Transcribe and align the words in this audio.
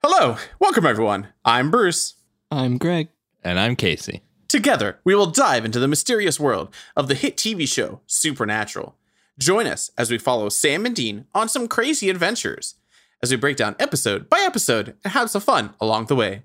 Hello, 0.00 0.36
welcome 0.60 0.86
everyone. 0.86 1.28
I'm 1.44 1.72
Bruce. 1.72 2.14
I'm 2.52 2.78
Greg. 2.78 3.08
And 3.42 3.58
I'm 3.58 3.74
Casey. 3.74 4.22
Together, 4.46 5.00
we 5.02 5.12
will 5.12 5.26
dive 5.26 5.64
into 5.64 5.80
the 5.80 5.88
mysterious 5.88 6.38
world 6.38 6.72
of 6.94 7.08
the 7.08 7.16
hit 7.16 7.36
TV 7.36 7.66
show 7.66 8.00
Supernatural. 8.06 8.94
Join 9.40 9.66
us 9.66 9.90
as 9.98 10.08
we 10.08 10.16
follow 10.18 10.50
Sam 10.50 10.86
and 10.86 10.94
Dean 10.94 11.26
on 11.34 11.48
some 11.48 11.66
crazy 11.66 12.10
adventures 12.10 12.76
as 13.24 13.32
we 13.32 13.36
break 13.36 13.56
down 13.56 13.74
episode 13.80 14.30
by 14.30 14.38
episode 14.38 14.94
and 15.02 15.14
have 15.14 15.30
some 15.30 15.42
fun 15.42 15.74
along 15.80 16.06
the 16.06 16.14
way. 16.14 16.42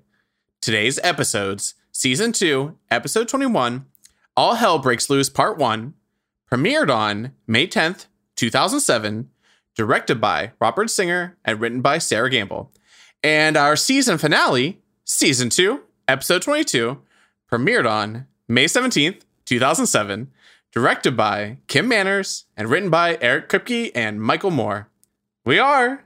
Today's 0.60 0.98
episodes 1.04 1.74
Season 1.92 2.32
2, 2.32 2.76
Episode 2.90 3.28
21, 3.28 3.86
All 4.36 4.54
Hell 4.56 4.80
Breaks 4.80 5.08
Loose 5.08 5.28
Part 5.28 5.58
1, 5.58 5.94
premiered 6.50 6.92
on 6.92 7.30
May 7.46 7.68
10th, 7.68 8.06
2007, 8.34 9.30
directed 9.76 10.20
by 10.20 10.50
Robert 10.60 10.90
Singer 10.90 11.36
and 11.44 11.60
written 11.60 11.80
by 11.80 11.98
Sarah 11.98 12.30
Gamble. 12.30 12.72
And 13.24 13.56
our 13.56 13.74
season 13.74 14.18
finale, 14.18 14.82
Season 15.06 15.48
2, 15.48 15.80
Episode 16.06 16.42
22, 16.42 17.00
premiered 17.50 17.90
on 17.90 18.26
May 18.48 18.66
17th, 18.66 19.22
2007, 19.46 20.30
directed 20.70 21.16
by 21.16 21.56
Kim 21.66 21.88
Manners 21.88 22.44
and 22.54 22.68
written 22.68 22.90
by 22.90 23.16
Eric 23.22 23.48
Kripke 23.48 23.92
and 23.94 24.20
Michael 24.20 24.50
Moore. 24.50 24.90
We 25.42 25.58
are 25.58 26.04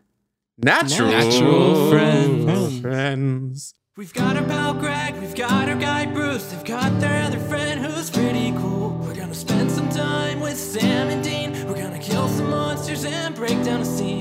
Natural, 0.58 1.10
Natural 1.10 1.90
friends. 1.90 2.80
Friends. 2.80 3.74
We've 3.96 4.14
got 4.14 4.36
our 4.36 4.44
pal 4.44 4.74
Greg, 4.74 5.16
we've 5.16 5.34
got 5.34 5.68
our 5.68 5.74
guy 5.74 6.06
Bruce, 6.06 6.52
they've 6.52 6.64
got 6.64 7.00
their 7.00 7.24
other 7.24 7.40
friend 7.40 7.84
who's 7.84 8.10
pretty 8.10 8.52
cool. 8.52 8.90
We're 9.02 9.16
gonna 9.16 9.34
spend 9.34 9.72
some 9.72 9.88
time 9.88 10.38
with 10.38 10.56
Sam 10.56 11.08
and 11.08 11.24
Dean. 11.24 11.66
We're 11.66 11.82
gonna 11.82 11.98
kill 11.98 12.28
some 12.28 12.48
monsters 12.50 13.04
and 13.04 13.34
break 13.34 13.64
down 13.64 13.80
a 13.80 13.84
scene. 13.84 14.17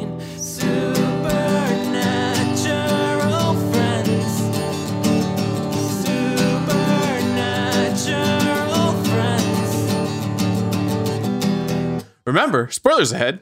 Remember, 12.27 12.67
spoilers 12.69 13.13
ahead. 13.13 13.39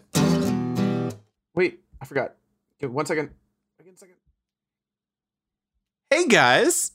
Wait, 1.55 1.79
I 1.99 2.05
forgot. 2.05 2.35
Give 2.79 2.93
one 2.93 3.07
second. 3.07 3.31
One 3.83 3.97
second. 3.97 4.15
Hey 6.11 6.27
guys, 6.27 6.91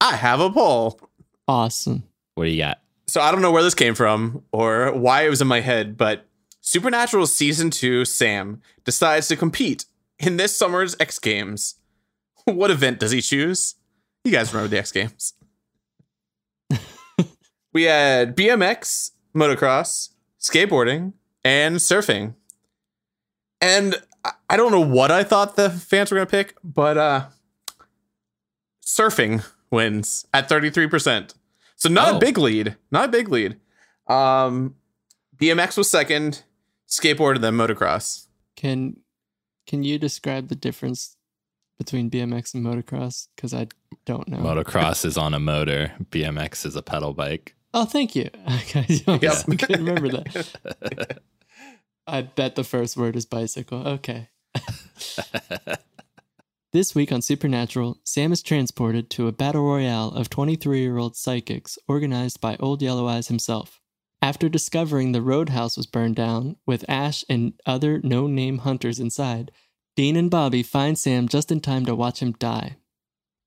I 0.00 0.16
have 0.16 0.40
a 0.40 0.48
poll. 0.50 0.98
Awesome. 1.46 2.04
What 2.34 2.44
do 2.44 2.50
you 2.50 2.62
got? 2.62 2.80
So 3.08 3.20
I 3.20 3.30
don't 3.30 3.42
know 3.42 3.52
where 3.52 3.62
this 3.62 3.74
came 3.74 3.94
from 3.94 4.42
or 4.52 4.90
why 4.92 5.26
it 5.26 5.28
was 5.28 5.42
in 5.42 5.48
my 5.48 5.60
head, 5.60 5.98
but 5.98 6.26
Supernatural 6.62 7.26
season 7.26 7.68
two 7.68 8.06
Sam 8.06 8.62
decides 8.84 9.28
to 9.28 9.36
compete 9.36 9.84
in 10.18 10.38
this 10.38 10.56
summer's 10.56 10.96
X 10.98 11.18
Games. 11.18 11.74
What 12.44 12.70
event 12.70 12.98
does 12.98 13.10
he 13.12 13.20
choose? 13.20 13.74
You 14.24 14.32
guys 14.32 14.52
remember 14.52 14.68
the 14.68 14.78
X 14.78 14.90
Games? 14.92 15.34
we 17.74 17.82
had 17.84 18.34
BMX, 18.34 19.10
motocross, 19.36 20.08
skateboarding, 20.42 21.12
and 21.44 21.76
surfing. 21.76 22.34
And 23.60 23.94
I- 24.24 24.32
I 24.50 24.56
don't 24.56 24.70
know 24.72 24.80
what 24.80 25.10
I 25.10 25.24
thought 25.24 25.56
the 25.56 25.70
fans 25.70 26.10
were 26.10 26.16
going 26.16 26.26
to 26.26 26.30
pick, 26.30 26.54
but 26.62 26.96
uh 26.98 27.26
surfing 28.84 29.44
wins 29.70 30.26
at 30.34 30.48
33%. 30.48 31.34
So 31.76 31.88
not 31.88 32.12
a 32.12 32.16
Oh. 32.16 32.18
big 32.18 32.38
lead, 32.38 32.76
not 32.90 33.06
a 33.06 33.12
big 33.12 33.28
lead. 33.28 33.58
Um 34.06 34.76
BMX 35.36 35.76
was 35.76 35.88
second, 35.90 36.42
skateboard 36.88 37.36
and 37.36 37.44
then 37.44 37.54
motocross. 37.54 38.26
Can 38.56 38.98
can 39.66 39.82
you 39.84 39.98
describe 39.98 40.48
the 40.48 40.56
difference 40.56 41.16
between 41.78 42.10
BMX 42.10 42.54
and 42.54 42.64
motocross? 42.64 43.28
Because 43.34 43.54
I 43.54 43.68
don't 44.04 44.28
know. 44.28 44.38
Motocross 44.38 45.04
is 45.04 45.16
on 45.16 45.34
a 45.34 45.40
motor. 45.40 45.92
BMX 46.10 46.66
is 46.66 46.76
a 46.76 46.82
pedal 46.82 47.14
bike. 47.14 47.54
Oh, 47.74 47.84
thank 47.84 48.14
you. 48.14 48.28
Okay, 48.46 48.86
Yep. 49.06 49.34
I 49.48 49.56
can 49.56 49.84
remember 49.84 50.08
that. 50.10 51.18
I 52.06 52.22
bet 52.22 52.54
the 52.54 52.64
first 52.64 52.96
word 52.96 53.16
is 53.16 53.26
bicycle. 53.26 53.86
Okay. 53.86 54.28
This 56.72 56.94
week 56.94 57.12
on 57.12 57.20
Supernatural, 57.20 57.98
Sam 58.02 58.32
is 58.32 58.42
transported 58.42 59.10
to 59.10 59.28
a 59.28 59.32
battle 59.32 59.62
royale 59.62 60.08
of 60.08 60.30
23 60.30 60.80
year 60.80 60.96
old 60.96 61.16
psychics 61.16 61.78
organized 61.86 62.40
by 62.40 62.56
Old 62.58 62.80
Yellow 62.80 63.06
Eyes 63.06 63.28
himself. 63.28 63.78
After 64.22 64.48
discovering 64.48 65.12
the 65.12 65.20
roadhouse 65.20 65.76
was 65.76 65.86
burned 65.86 66.16
down, 66.16 66.56
with 66.64 66.88
Ash 66.88 67.24
and 67.28 67.54
other 67.66 68.00
no 68.02 68.26
name 68.26 68.58
hunters 68.58 68.98
inside, 68.98 69.50
Dean 69.96 70.16
and 70.16 70.30
Bobby 70.30 70.62
find 70.62 70.98
Sam 70.98 71.28
just 71.28 71.52
in 71.52 71.60
time 71.60 71.84
to 71.86 71.94
watch 71.94 72.20
him 72.22 72.32
die. 72.32 72.76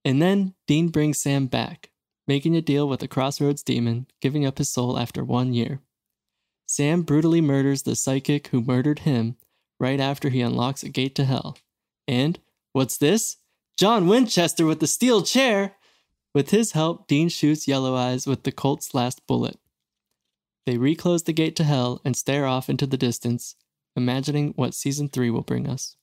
And 0.03 0.21
then 0.21 0.53
Dean 0.67 0.89
brings 0.89 1.19
Sam 1.19 1.47
back, 1.47 1.89
making 2.28 2.56
a 2.56 2.62
deal 2.62 2.88
with 2.88 3.00
the 3.00 3.08
Crossroads 3.08 3.63
demon, 3.63 4.08
giving 4.22 4.46
up 4.46 4.58
his 4.58 4.69
soul 4.69 4.97
after 4.97 5.24
one 5.24 5.53
year. 5.53 5.81
Sam 6.68 7.03
brutally 7.03 7.41
murders 7.41 7.84
the 7.84 7.96
psychic 7.96 8.47
who 8.47 8.62
murdered 8.62 9.00
him 9.00 9.38
right 9.80 10.00
after 10.00 10.30
he 10.30 10.41
unlocks 10.41 10.84
a 10.84 10.90
gate 10.90 11.16
to 11.16 11.25
hell. 11.25 11.58
And 12.08 12.40
What's 12.75 12.97
this? 12.97 13.38
John 13.78 14.06
Winchester 14.06 14.66
with 14.66 14.81
the 14.81 14.88
steel 14.88 15.22
chair. 15.22 15.78
With 16.34 16.50
his 16.50 16.74
help, 16.74 17.08
Dean 17.08 17.30
shoots 17.30 17.69
Yellow 17.69 17.96
Eyes 17.96 18.28
with 18.28 18.44
the 18.44 18.52
Colt's 18.52 18.94
last 18.94 19.25
bullet. 19.28 19.57
They 20.66 20.78
reclose 20.78 21.24
the 21.24 21.31
gate 21.31 21.56
to 21.56 21.63
hell 21.63 22.02
and 22.03 22.18
stare 22.18 22.46
off 22.46 22.69
into 22.69 22.86
the 22.86 22.97
distance, 22.97 23.56
imagining 23.96 24.52
what 24.57 24.74
season 24.74 25.07
three 25.07 25.30
will 25.30 25.42
bring 25.42 25.69
us. 25.69 25.96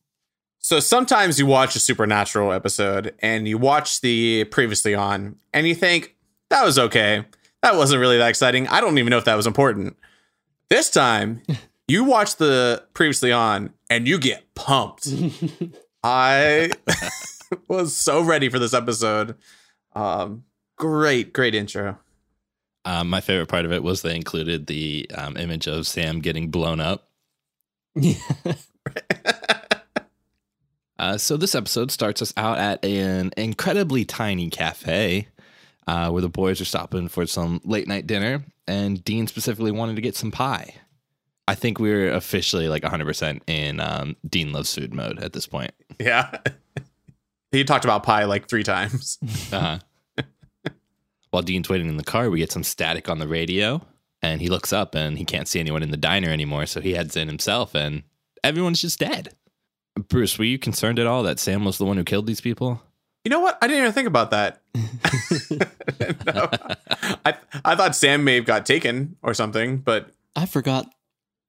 So 0.62 0.78
sometimes 0.78 1.40
you 1.40 1.46
watch 1.46 1.74
a 1.74 1.80
supernatural 1.80 2.52
episode 2.52 3.14
and 3.18 3.48
you 3.48 3.58
watch 3.58 4.00
the 4.00 4.44
previously 4.44 4.94
on 4.94 5.36
and 5.52 5.66
you 5.66 5.74
think 5.74 6.16
that 6.50 6.64
was 6.64 6.78
okay. 6.78 7.24
That 7.62 7.74
wasn't 7.74 8.00
really 8.00 8.18
that 8.18 8.28
exciting. 8.28 8.68
I 8.68 8.80
don't 8.80 8.96
even 8.98 9.10
know 9.10 9.18
if 9.18 9.24
that 9.24 9.34
was 9.34 9.46
important. 9.46 9.96
This 10.70 10.88
time, 10.88 11.42
you 11.88 12.04
watch 12.04 12.36
the 12.36 12.84
previously 12.94 13.32
on 13.32 13.70
and 13.90 14.06
you 14.06 14.18
get 14.18 14.54
pumped. 14.54 15.08
I 16.04 16.70
was 17.68 17.96
so 17.96 18.22
ready 18.22 18.48
for 18.48 18.60
this 18.60 18.72
episode. 18.72 19.36
Um, 19.94 20.44
great, 20.78 21.32
great 21.32 21.56
intro. 21.56 21.98
Um, 22.84 23.10
my 23.10 23.20
favorite 23.20 23.48
part 23.48 23.64
of 23.64 23.72
it 23.72 23.82
was 23.82 24.02
they 24.02 24.14
included 24.14 24.66
the 24.68 25.10
um, 25.16 25.36
image 25.36 25.66
of 25.66 25.88
Sam 25.88 26.20
getting 26.20 26.50
blown 26.50 26.80
up. 26.80 27.08
yeah. 27.96 28.14
Uh, 31.02 31.18
so 31.18 31.36
this 31.36 31.56
episode 31.56 31.90
starts 31.90 32.22
us 32.22 32.32
out 32.36 32.58
at 32.58 32.84
an 32.84 33.32
incredibly 33.36 34.04
tiny 34.04 34.48
cafe 34.48 35.26
uh, 35.88 36.08
where 36.08 36.22
the 36.22 36.28
boys 36.28 36.60
are 36.60 36.64
stopping 36.64 37.08
for 37.08 37.26
some 37.26 37.60
late 37.64 37.88
night 37.88 38.06
dinner, 38.06 38.44
and 38.68 39.02
Dean 39.02 39.26
specifically 39.26 39.72
wanted 39.72 39.96
to 39.96 40.00
get 40.00 40.14
some 40.14 40.30
pie. 40.30 40.76
I 41.48 41.56
think 41.56 41.80
we're 41.80 42.12
officially 42.12 42.68
like 42.68 42.84
100% 42.84 43.40
in 43.48 43.80
um, 43.80 44.14
Dean 44.28 44.52
loves 44.52 44.72
food 44.72 44.94
mode 44.94 45.18
at 45.18 45.32
this 45.32 45.44
point. 45.44 45.72
Yeah. 45.98 46.38
he 47.50 47.64
talked 47.64 47.84
about 47.84 48.04
pie 48.04 48.24
like 48.24 48.48
three 48.48 48.62
times. 48.62 49.18
Uh-huh. 49.52 49.78
While 51.30 51.42
Dean's 51.42 51.68
waiting 51.68 51.88
in 51.88 51.96
the 51.96 52.04
car, 52.04 52.30
we 52.30 52.38
get 52.38 52.52
some 52.52 52.62
static 52.62 53.08
on 53.08 53.18
the 53.18 53.26
radio, 53.26 53.84
and 54.20 54.40
he 54.40 54.50
looks 54.50 54.72
up 54.72 54.94
and 54.94 55.18
he 55.18 55.24
can't 55.24 55.48
see 55.48 55.58
anyone 55.58 55.82
in 55.82 55.90
the 55.90 55.96
diner 55.96 56.28
anymore, 56.28 56.66
so 56.66 56.80
he 56.80 56.92
heads 56.94 57.16
in 57.16 57.26
himself, 57.26 57.74
and 57.74 58.04
everyone's 58.44 58.82
just 58.82 59.00
dead. 59.00 59.34
Bruce, 60.08 60.38
were 60.38 60.44
you 60.44 60.58
concerned 60.58 60.98
at 60.98 61.06
all 61.06 61.22
that 61.24 61.38
Sam 61.38 61.64
was 61.64 61.78
the 61.78 61.84
one 61.84 61.96
who 61.96 62.04
killed 62.04 62.26
these 62.26 62.40
people? 62.40 62.82
You 63.24 63.30
know 63.30 63.40
what? 63.40 63.58
I 63.62 63.68
didn't 63.68 63.82
even 63.82 63.92
think 63.92 64.08
about 64.08 64.30
that. 64.30 64.62
no. 66.26 66.48
I 67.24 67.34
I 67.64 67.76
thought 67.76 67.94
Sam 67.94 68.24
may 68.24 68.36
have 68.36 68.46
got 68.46 68.66
taken 68.66 69.16
or 69.22 69.34
something, 69.34 69.78
but 69.78 70.10
I 70.34 70.46
forgot 70.46 70.92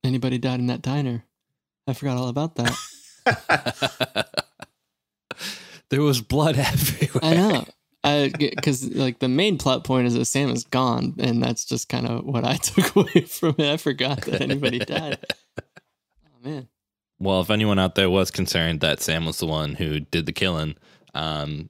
anybody 0.03 0.37
died 0.37 0.59
in 0.59 0.67
that 0.67 0.81
diner. 0.81 1.23
I 1.87 1.93
forgot 1.93 2.17
all 2.17 2.27
about 2.27 2.55
that. 2.55 2.77
there 5.89 6.01
was 6.01 6.21
blood 6.21 6.57
everywhere. 6.57 7.23
I 7.23 7.33
know. 7.33 7.65
I 8.03 8.31
because 8.37 8.93
like 8.93 9.19
the 9.19 9.29
main 9.29 9.57
plot 9.57 9.83
point 9.83 10.07
is 10.07 10.13
that 10.13 10.25
Sam 10.25 10.49
is 10.49 10.65
gone, 10.65 11.15
and 11.19 11.41
that's 11.41 11.65
just 11.65 11.89
kind 11.89 12.07
of 12.07 12.25
what 12.25 12.43
I 12.43 12.57
took 12.57 12.95
away 12.95 13.21
from 13.21 13.55
it. 13.57 13.71
I 13.71 13.77
forgot 13.77 14.21
that 14.23 14.41
anybody 14.41 14.79
died. 14.79 15.19
Oh 15.57 16.43
man. 16.43 16.67
Well, 17.23 17.39
if 17.39 17.49
anyone 17.49 17.79
out 17.79 17.95
there 17.95 18.09
was 18.09 18.31
concerned 18.31 18.81
that 18.81 18.99
Sam 18.99 19.25
was 19.25 19.37
the 19.37 19.45
one 19.45 19.75
who 19.75 20.01
did 20.01 20.25
the 20.25 20.33
killing, 20.33 20.75
um, 21.13 21.69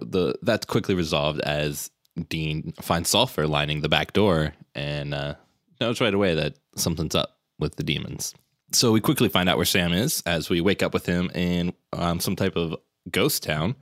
the 0.00 0.34
that's 0.42 0.66
quickly 0.66 0.96
resolved 0.96 1.40
as 1.42 1.88
Dean 2.28 2.72
finds 2.82 3.08
sulfur 3.08 3.46
lining 3.46 3.82
the 3.82 3.88
back 3.88 4.12
door 4.12 4.54
and 4.74 5.14
uh, 5.14 5.34
knows 5.80 6.00
right 6.00 6.12
away 6.12 6.34
that 6.34 6.56
something's 6.74 7.14
up 7.14 7.38
with 7.60 7.76
the 7.76 7.84
demons. 7.84 8.34
So 8.72 8.90
we 8.90 9.00
quickly 9.00 9.28
find 9.28 9.48
out 9.48 9.56
where 9.56 9.66
Sam 9.66 9.92
is 9.92 10.20
as 10.26 10.50
we 10.50 10.60
wake 10.60 10.82
up 10.82 10.92
with 10.92 11.06
him 11.06 11.30
in 11.32 11.74
um, 11.92 12.18
some 12.18 12.34
type 12.34 12.56
of 12.56 12.74
ghost 13.08 13.44
town, 13.44 13.76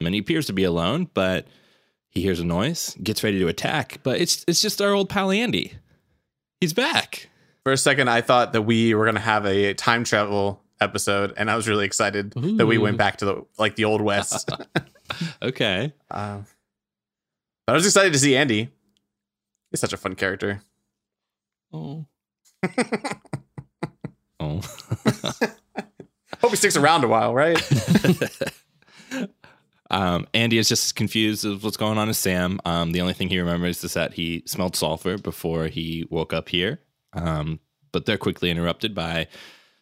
and 0.00 0.14
he 0.14 0.20
appears 0.20 0.46
to 0.46 0.52
be 0.52 0.62
alone, 0.62 1.10
but 1.12 1.48
he 2.08 2.22
hears 2.22 2.38
a 2.38 2.44
noise, 2.44 2.94
gets 3.02 3.24
ready 3.24 3.40
to 3.40 3.48
attack, 3.48 3.98
but 4.04 4.20
it's 4.20 4.44
it's 4.46 4.62
just 4.62 4.80
our 4.80 4.92
old 4.92 5.08
pal 5.08 5.32
Andy. 5.32 5.72
He's 6.60 6.72
back. 6.72 7.30
For 7.66 7.72
a 7.72 7.76
second, 7.76 8.06
I 8.08 8.20
thought 8.20 8.52
that 8.52 8.62
we 8.62 8.94
were 8.94 9.06
going 9.06 9.16
to 9.16 9.20
have 9.20 9.44
a 9.44 9.74
time 9.74 10.04
travel 10.04 10.62
episode, 10.80 11.32
and 11.36 11.50
I 11.50 11.56
was 11.56 11.66
really 11.66 11.84
excited 11.84 12.30
that 12.58 12.64
we 12.64 12.78
went 12.78 12.96
back 12.96 13.16
to 13.16 13.24
the 13.24 13.44
like 13.58 13.74
the 13.74 13.86
old 13.86 14.00
west. 14.00 14.48
Okay. 15.42 15.92
uh, 16.08 16.42
I 17.66 17.72
was 17.72 17.84
excited 17.84 18.12
to 18.12 18.20
see 18.20 18.36
Andy. 18.36 18.70
He's 19.72 19.80
such 19.80 19.92
a 19.92 19.96
fun 19.96 20.14
character. 20.14 20.62
Oh. 21.72 22.06
Oh. 24.38 24.60
Hope 26.40 26.50
he 26.50 26.54
sticks 26.54 26.76
around 26.76 27.02
a 27.02 27.08
while, 27.08 27.34
right? 27.34 27.60
um, 29.90 30.28
Andy 30.32 30.58
is 30.58 30.68
just 30.68 30.84
as 30.84 30.92
confused 30.92 31.44
as 31.44 31.64
what's 31.64 31.76
going 31.76 31.98
on 31.98 32.06
with 32.06 32.16
Sam. 32.16 32.60
Um, 32.64 32.92
the 32.92 33.00
only 33.00 33.12
thing 33.12 33.28
he 33.28 33.40
remembers 33.40 33.82
is 33.82 33.94
that 33.94 34.12
he 34.12 34.44
smelled 34.46 34.76
sulfur 34.76 35.18
before 35.18 35.66
he 35.66 36.06
woke 36.10 36.32
up 36.32 36.48
here. 36.48 36.78
Um, 37.16 37.60
but 37.92 38.06
they're 38.06 38.18
quickly 38.18 38.50
interrupted 38.50 38.94
by 38.94 39.26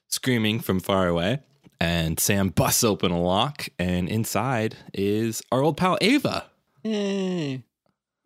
screaming 0.09 0.61
from 0.61 0.81
far 0.81 1.09
away. 1.09 1.41
And 1.81 2.19
Sam 2.21 2.49
busts 2.51 2.85
open 2.85 3.11
a 3.11 3.21
lock, 3.21 3.69
and 3.79 4.09
inside 4.09 4.77
is 4.95 5.43
our 5.53 5.61
old 5.61 5.77
pal 5.77 5.99
Ava. 6.01 6.47
Yay. 6.85 7.65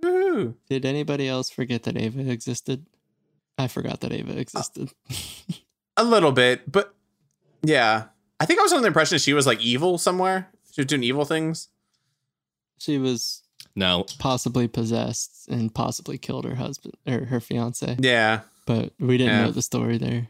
Woohoo. 0.05 0.55
Did 0.69 0.84
anybody 0.84 1.26
else 1.26 1.50
forget 1.50 1.82
that 1.84 1.96
Ava 1.96 2.31
existed? 2.31 2.87
I 3.56 3.66
forgot 3.66 4.00
that 4.02 4.12
Ava 4.12 4.38
existed. 4.38 4.90
A 5.96 6.05
little 6.05 6.31
bit, 6.31 6.70
but 6.70 6.94
yeah. 7.62 8.05
I 8.38 8.44
think 8.44 8.60
I 8.60 8.62
was 8.62 8.72
under 8.72 8.82
the 8.82 8.87
impression 8.88 9.19
she 9.19 9.32
was 9.34 9.46
like 9.46 9.60
evil 9.60 9.99
somewhere. 9.99 10.49
She 10.72 10.82
was 10.82 10.87
doing 10.87 11.02
evil 11.02 11.25
things. 11.25 11.69
she 12.78 12.99
was 12.99 13.43
No, 13.75 14.05
possibly 14.20 14.69
possessed 14.69 15.49
and 15.49 15.75
possibly 15.75 16.19
killed 16.19 16.44
her 16.44 16.55
husband 16.55 16.94
or 17.06 17.25
her 17.25 17.40
fiance, 17.40 17.96
Yeah. 17.99 18.43
But 18.69 18.93
we 19.00 19.17
didn't 19.17 19.32
Yeah. 19.32 19.44
know 19.47 19.50
the 19.50 19.62
story 19.62 19.97
there. 19.99 20.29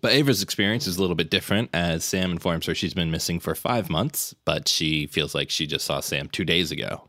But 0.00 0.12
Ava's 0.12 0.42
experience 0.42 0.86
is 0.86 0.96
a 0.96 1.00
little 1.00 1.14
bit 1.16 1.30
different 1.30 1.68
as 1.74 2.04
Sam 2.04 2.30
informs 2.32 2.64
her 2.66 2.74
she's 2.74 2.94
been 2.94 3.10
missing 3.10 3.38
for 3.38 3.54
five 3.54 3.90
months, 3.90 4.34
but 4.44 4.66
she 4.68 5.06
feels 5.06 5.34
like 5.34 5.50
she 5.50 5.66
just 5.66 5.84
saw 5.84 6.00
Sam 6.00 6.28
two 6.28 6.44
days 6.44 6.70
ago. 6.72 7.08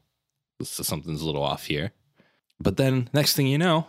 So 0.62 0.83
something's 0.83 1.21
a 1.21 1.25
little 1.25 1.44
off 1.44 1.65
here. 1.68 1.92
But 2.59 2.77
then, 2.77 3.09
next 3.13 3.36
thing 3.36 3.48
you 3.48 3.57
know, 3.57 3.86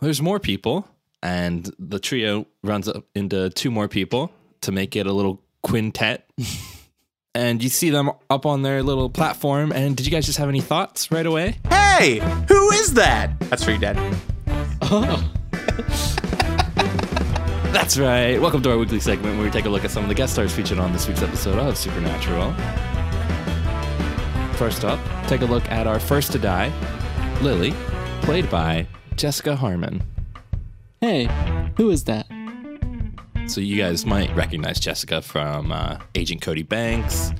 there's 0.00 0.22
more 0.22 0.38
people, 0.38 0.86
and 1.22 1.74
the 1.78 1.98
trio 1.98 2.46
runs 2.62 2.86
up 2.88 3.04
into 3.14 3.50
two 3.50 3.70
more 3.70 3.88
people 3.88 4.30
to 4.60 4.72
make 4.72 4.94
it 4.94 5.06
a 5.06 5.12
little 5.12 5.42
quintet. 5.62 6.28
and 7.34 7.62
you 7.62 7.68
see 7.68 7.90
them 7.90 8.10
up 8.30 8.46
on 8.46 8.62
their 8.62 8.82
little 8.82 9.10
platform. 9.10 9.72
And 9.72 9.96
did 9.96 10.06
you 10.06 10.12
guys 10.12 10.26
just 10.26 10.38
have 10.38 10.48
any 10.48 10.60
thoughts 10.60 11.10
right 11.10 11.26
away? 11.26 11.56
Hey, 11.68 12.20
who 12.48 12.70
is 12.72 12.94
that? 12.94 13.38
That's 13.50 13.64
for 13.64 13.72
you, 13.72 13.78
Dad. 13.78 13.96
Oh, 14.82 15.30
That's 17.72 17.98
right. 17.98 18.40
Welcome 18.40 18.62
to 18.62 18.70
our 18.70 18.78
weekly 18.78 19.00
segment 19.00 19.36
where 19.36 19.44
we 19.44 19.50
take 19.50 19.64
a 19.64 19.68
look 19.68 19.84
at 19.84 19.90
some 19.90 20.04
of 20.04 20.08
the 20.08 20.14
guest 20.14 20.34
stars 20.34 20.54
featured 20.54 20.78
on 20.78 20.92
this 20.92 21.08
week's 21.08 21.22
episode 21.22 21.58
of 21.58 21.76
Supernatural. 21.76 22.52
First 24.54 24.84
up, 24.84 25.00
take 25.26 25.40
a 25.40 25.46
look 25.46 25.68
at 25.70 25.86
our 25.88 25.98
first 25.98 26.30
to 26.32 26.38
die, 26.38 26.72
Lily, 27.42 27.72
played 28.22 28.48
by 28.48 28.86
Jessica 29.16 29.56
Harmon. 29.56 30.02
hey, 31.00 31.28
who 31.76 31.90
is 31.90 32.04
that? 32.04 32.26
So 33.48 33.60
you 33.60 33.76
guys 33.76 34.06
might 34.06 34.34
recognize 34.36 34.78
Jessica 34.78 35.20
from 35.20 35.72
uh, 35.72 35.98
Agent 36.14 36.40
Cody 36.40 36.62
Banks, 36.62 37.32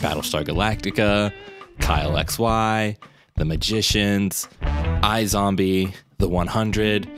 Battlestar 0.00 0.44
Galactica, 0.44 1.32
Kyle 1.80 2.12
XY, 2.12 2.96
The 3.36 3.44
Magicians, 3.44 4.48
iZombie, 4.62 5.94
The 6.18 6.28
100, 6.28 7.10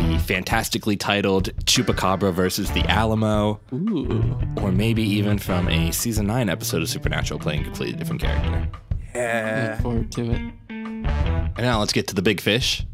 the 0.00 0.18
fantastically 0.18 0.96
titled 0.96 1.54
Chupacabra 1.64 2.32
versus 2.32 2.70
the 2.70 2.82
Alamo, 2.88 3.60
Ooh, 3.72 4.38
or 4.62 4.72
maybe 4.72 5.02
even 5.02 5.38
from 5.38 5.68
a 5.68 5.90
season 5.92 6.26
9 6.26 6.48
episode 6.48 6.82
of 6.82 6.88
Supernatural 6.88 7.38
playing 7.38 7.60
a 7.62 7.64
completely 7.64 7.96
different 7.96 8.22
character. 8.22 8.68
Yeah. 9.14 9.70
look 9.72 9.82
forward 9.82 10.12
to 10.12 10.30
it. 10.32 10.52
And 10.68 11.58
now 11.58 11.80
let's 11.80 11.92
get 11.92 12.06
to 12.08 12.14
the 12.14 12.22
big 12.22 12.40
fish. 12.40 12.86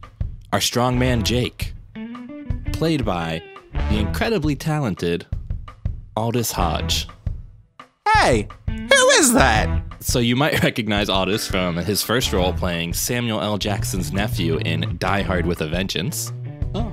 Our 0.53 0.59
strongman 0.61 1.23
Jake, 1.23 1.75
played 2.73 3.05
by 3.05 3.43
the 3.91 3.99
incredibly 3.99 4.57
talented 4.57 5.27
Aldis 6.17 6.53
Hodge. 6.53 7.07
Hey, 8.17 8.49
who 8.67 9.09
is 9.11 9.33
that? 9.35 9.83
So 10.01 10.19
you 10.19 10.37
might 10.37 10.63
recognize 10.65 11.09
Aldis 11.09 11.47
from 11.47 11.77
his 11.77 12.03
first 12.03 12.33
role 12.33 12.53
playing 12.53 12.95
Samuel 12.95 13.41
L. 13.41 13.59
Jackson's 13.59 14.13
nephew 14.13 14.57
in 14.59 14.97
Die 14.99 15.23
Hard 15.23 15.47
with 15.47 15.61
a 15.61 15.67
Vengeance. 15.69 16.33
Oh, 16.75 16.93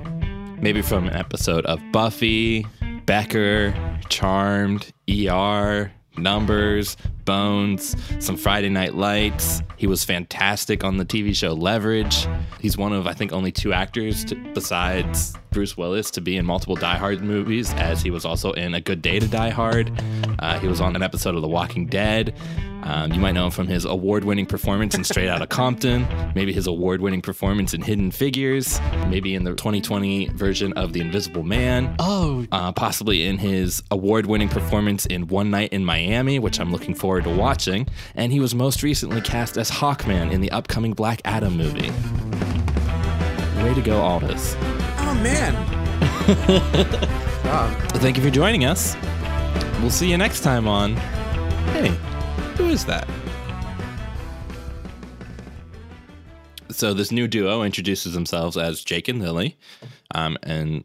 Maybe 0.60 0.82
from 0.82 1.08
an 1.08 1.14
episode 1.14 1.66
of 1.66 1.80
Buffy, 1.92 2.66
Becker, 3.06 3.74
Charmed, 4.08 4.92
ER, 5.10 5.92
Numbers, 6.16 6.96
Bones, 7.24 7.96
some 8.24 8.36
Friday 8.36 8.68
Night 8.68 8.94
Lights. 8.94 9.62
He 9.76 9.86
was 9.86 10.04
fantastic 10.04 10.84
on 10.84 10.96
the 10.96 11.04
TV 11.04 11.34
show 11.34 11.52
Leverage. 11.52 12.26
He's 12.60 12.78
one 12.78 12.92
of, 12.92 13.06
I 13.06 13.12
think, 13.12 13.32
only 13.32 13.50
two 13.52 13.72
actors 13.72 14.24
to, 14.26 14.36
besides 14.54 15.34
Bruce 15.50 15.76
Willis 15.76 16.10
to 16.12 16.20
be 16.20 16.36
in 16.36 16.46
multiple 16.46 16.76
Die 16.76 16.96
Hard 16.96 17.22
movies, 17.22 17.72
as 17.74 18.00
he 18.00 18.10
was 18.10 18.24
also 18.24 18.52
in 18.52 18.74
A 18.74 18.80
Good 18.80 19.02
Day 19.02 19.18
to 19.18 19.26
Die 19.26 19.50
Hard. 19.50 19.90
Uh, 20.38 20.58
he 20.60 20.68
was 20.68 20.80
on 20.80 20.94
an 20.96 21.02
episode 21.02 21.34
of 21.34 21.42
The 21.42 21.48
Walking 21.48 21.86
Dead. 21.86 22.34
Um, 22.84 23.12
you 23.12 23.20
might 23.20 23.32
know 23.32 23.46
him 23.46 23.50
from 23.50 23.66
his 23.66 23.84
award 23.84 24.24
winning 24.24 24.46
performance 24.46 24.94
in 24.94 25.04
Straight 25.04 25.28
Outta 25.28 25.46
Compton, 25.46 26.06
maybe 26.34 26.52
his 26.52 26.66
award 26.66 27.00
winning 27.00 27.22
performance 27.22 27.74
in 27.74 27.82
Hidden 27.82 28.10
Figures, 28.10 28.80
maybe 29.08 29.34
in 29.34 29.44
the 29.44 29.50
2020 29.50 30.28
version 30.28 30.72
of 30.74 30.92
The 30.92 31.00
Invisible 31.00 31.42
Man, 31.42 31.94
oh, 31.98 32.46
uh, 32.52 32.72
possibly 32.72 33.26
in 33.26 33.38
his 33.38 33.82
award 33.90 34.26
winning 34.26 34.48
performance 34.48 35.06
in 35.06 35.26
One 35.28 35.50
Night 35.50 35.72
in 35.72 35.84
Miami, 35.84 36.38
which 36.38 36.60
I'm 36.60 36.70
looking 36.70 36.94
forward 36.94 37.24
to 37.24 37.30
watching. 37.30 37.86
And 38.14 38.32
he 38.32 38.40
was 38.40 38.54
most 38.54 38.82
recently 38.82 39.20
cast 39.20 39.56
as 39.56 39.70
Hawkman 39.70 40.30
in 40.30 40.40
the 40.40 40.50
upcoming 40.50 40.92
Black 40.92 41.20
Adam 41.24 41.56
movie. 41.56 41.90
Way 43.62 43.74
to 43.74 43.82
go, 43.82 44.00
Aldis. 44.00 44.54
Oh 44.58 45.20
man. 45.22 45.54
Wow. 47.44 47.70
Thank 47.96 48.16
you 48.16 48.22
for 48.22 48.30
joining 48.30 48.64
us. 48.64 48.96
We'll 49.80 49.90
see 49.90 50.10
you 50.10 50.16
next 50.16 50.40
time 50.40 50.66
on. 50.66 50.96
Hey, 51.74 51.94
who 52.56 52.68
is 52.68 52.84
that? 52.84 53.08
So 56.70 56.92
this 56.92 57.12
new 57.12 57.28
duo 57.28 57.62
introduces 57.62 58.14
themselves 58.14 58.56
as 58.56 58.82
Jake 58.82 59.08
and 59.08 59.20
Lily, 59.20 59.56
um, 60.14 60.36
and 60.42 60.84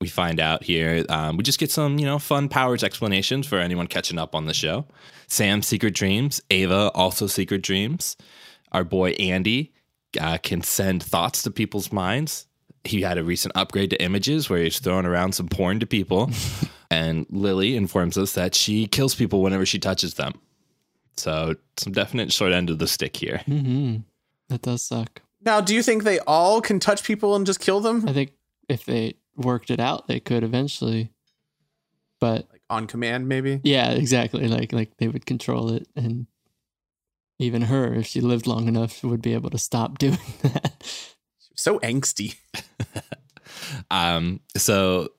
we 0.00 0.08
find 0.08 0.38
out 0.38 0.62
here 0.62 1.04
um, 1.08 1.38
we 1.38 1.42
just 1.42 1.58
get 1.58 1.70
some 1.70 1.98
you 1.98 2.04
know 2.04 2.18
fun 2.18 2.48
powers 2.48 2.84
explanations 2.84 3.46
for 3.46 3.58
anyone 3.58 3.86
catching 3.86 4.18
up 4.18 4.34
on 4.34 4.46
the 4.46 4.54
show. 4.54 4.86
Sam 5.26 5.62
secret 5.62 5.94
dreams, 5.94 6.42
Ava 6.50 6.90
also 6.94 7.26
secret 7.26 7.62
dreams. 7.62 8.16
Our 8.72 8.84
boy 8.84 9.10
Andy 9.12 9.72
uh, 10.20 10.38
can 10.38 10.62
send 10.62 11.02
thoughts 11.02 11.42
to 11.42 11.50
people's 11.50 11.92
minds. 11.92 12.46
He 12.84 13.00
had 13.00 13.16
a 13.16 13.24
recent 13.24 13.56
upgrade 13.56 13.90
to 13.90 14.02
images 14.02 14.50
where 14.50 14.62
he's 14.62 14.78
throwing 14.78 15.06
around 15.06 15.32
some 15.32 15.48
porn 15.48 15.80
to 15.80 15.86
people. 15.86 16.30
and 16.90 17.24
Lily 17.30 17.76
informs 17.76 18.18
us 18.18 18.32
that 18.34 18.54
she 18.54 18.86
kills 18.86 19.14
people 19.14 19.40
whenever 19.40 19.64
she 19.64 19.78
touches 19.78 20.14
them. 20.14 20.34
So 21.16 21.54
some 21.76 21.92
definite 21.92 22.32
short 22.32 22.52
end 22.52 22.70
of 22.70 22.78
the 22.78 22.86
stick 22.86 23.16
here. 23.16 23.38
hmm 23.46 23.96
that 24.48 24.62
does 24.62 24.82
suck. 24.82 25.22
Now, 25.40 25.60
do 25.60 25.74
you 25.74 25.82
think 25.82 26.04
they 26.04 26.18
all 26.20 26.60
can 26.60 26.78
touch 26.80 27.02
people 27.04 27.34
and 27.34 27.46
just 27.46 27.60
kill 27.60 27.80
them? 27.80 28.06
I 28.08 28.12
think 28.12 28.32
if 28.68 28.84
they 28.84 29.14
worked 29.36 29.70
it 29.70 29.80
out, 29.80 30.06
they 30.06 30.20
could 30.20 30.42
eventually. 30.44 31.10
But 32.20 32.46
Like 32.52 32.62
on 32.70 32.86
command, 32.86 33.28
maybe? 33.28 33.60
yeah, 33.64 33.90
exactly. 33.92 34.48
Like 34.48 34.72
like 34.72 34.96
they 34.98 35.08
would 35.08 35.26
control 35.26 35.70
it, 35.72 35.86
and 35.96 36.26
even 37.38 37.62
her, 37.62 37.92
if 37.94 38.06
she 38.06 38.20
lived 38.20 38.46
long 38.46 38.68
enough, 38.68 39.02
would 39.02 39.22
be 39.22 39.34
able 39.34 39.50
to 39.50 39.58
stop 39.58 39.98
doing 39.98 40.18
that. 40.42 40.72
So 41.54 41.78
angsty. 41.80 42.36
Um, 43.90 44.40
so 44.56 45.10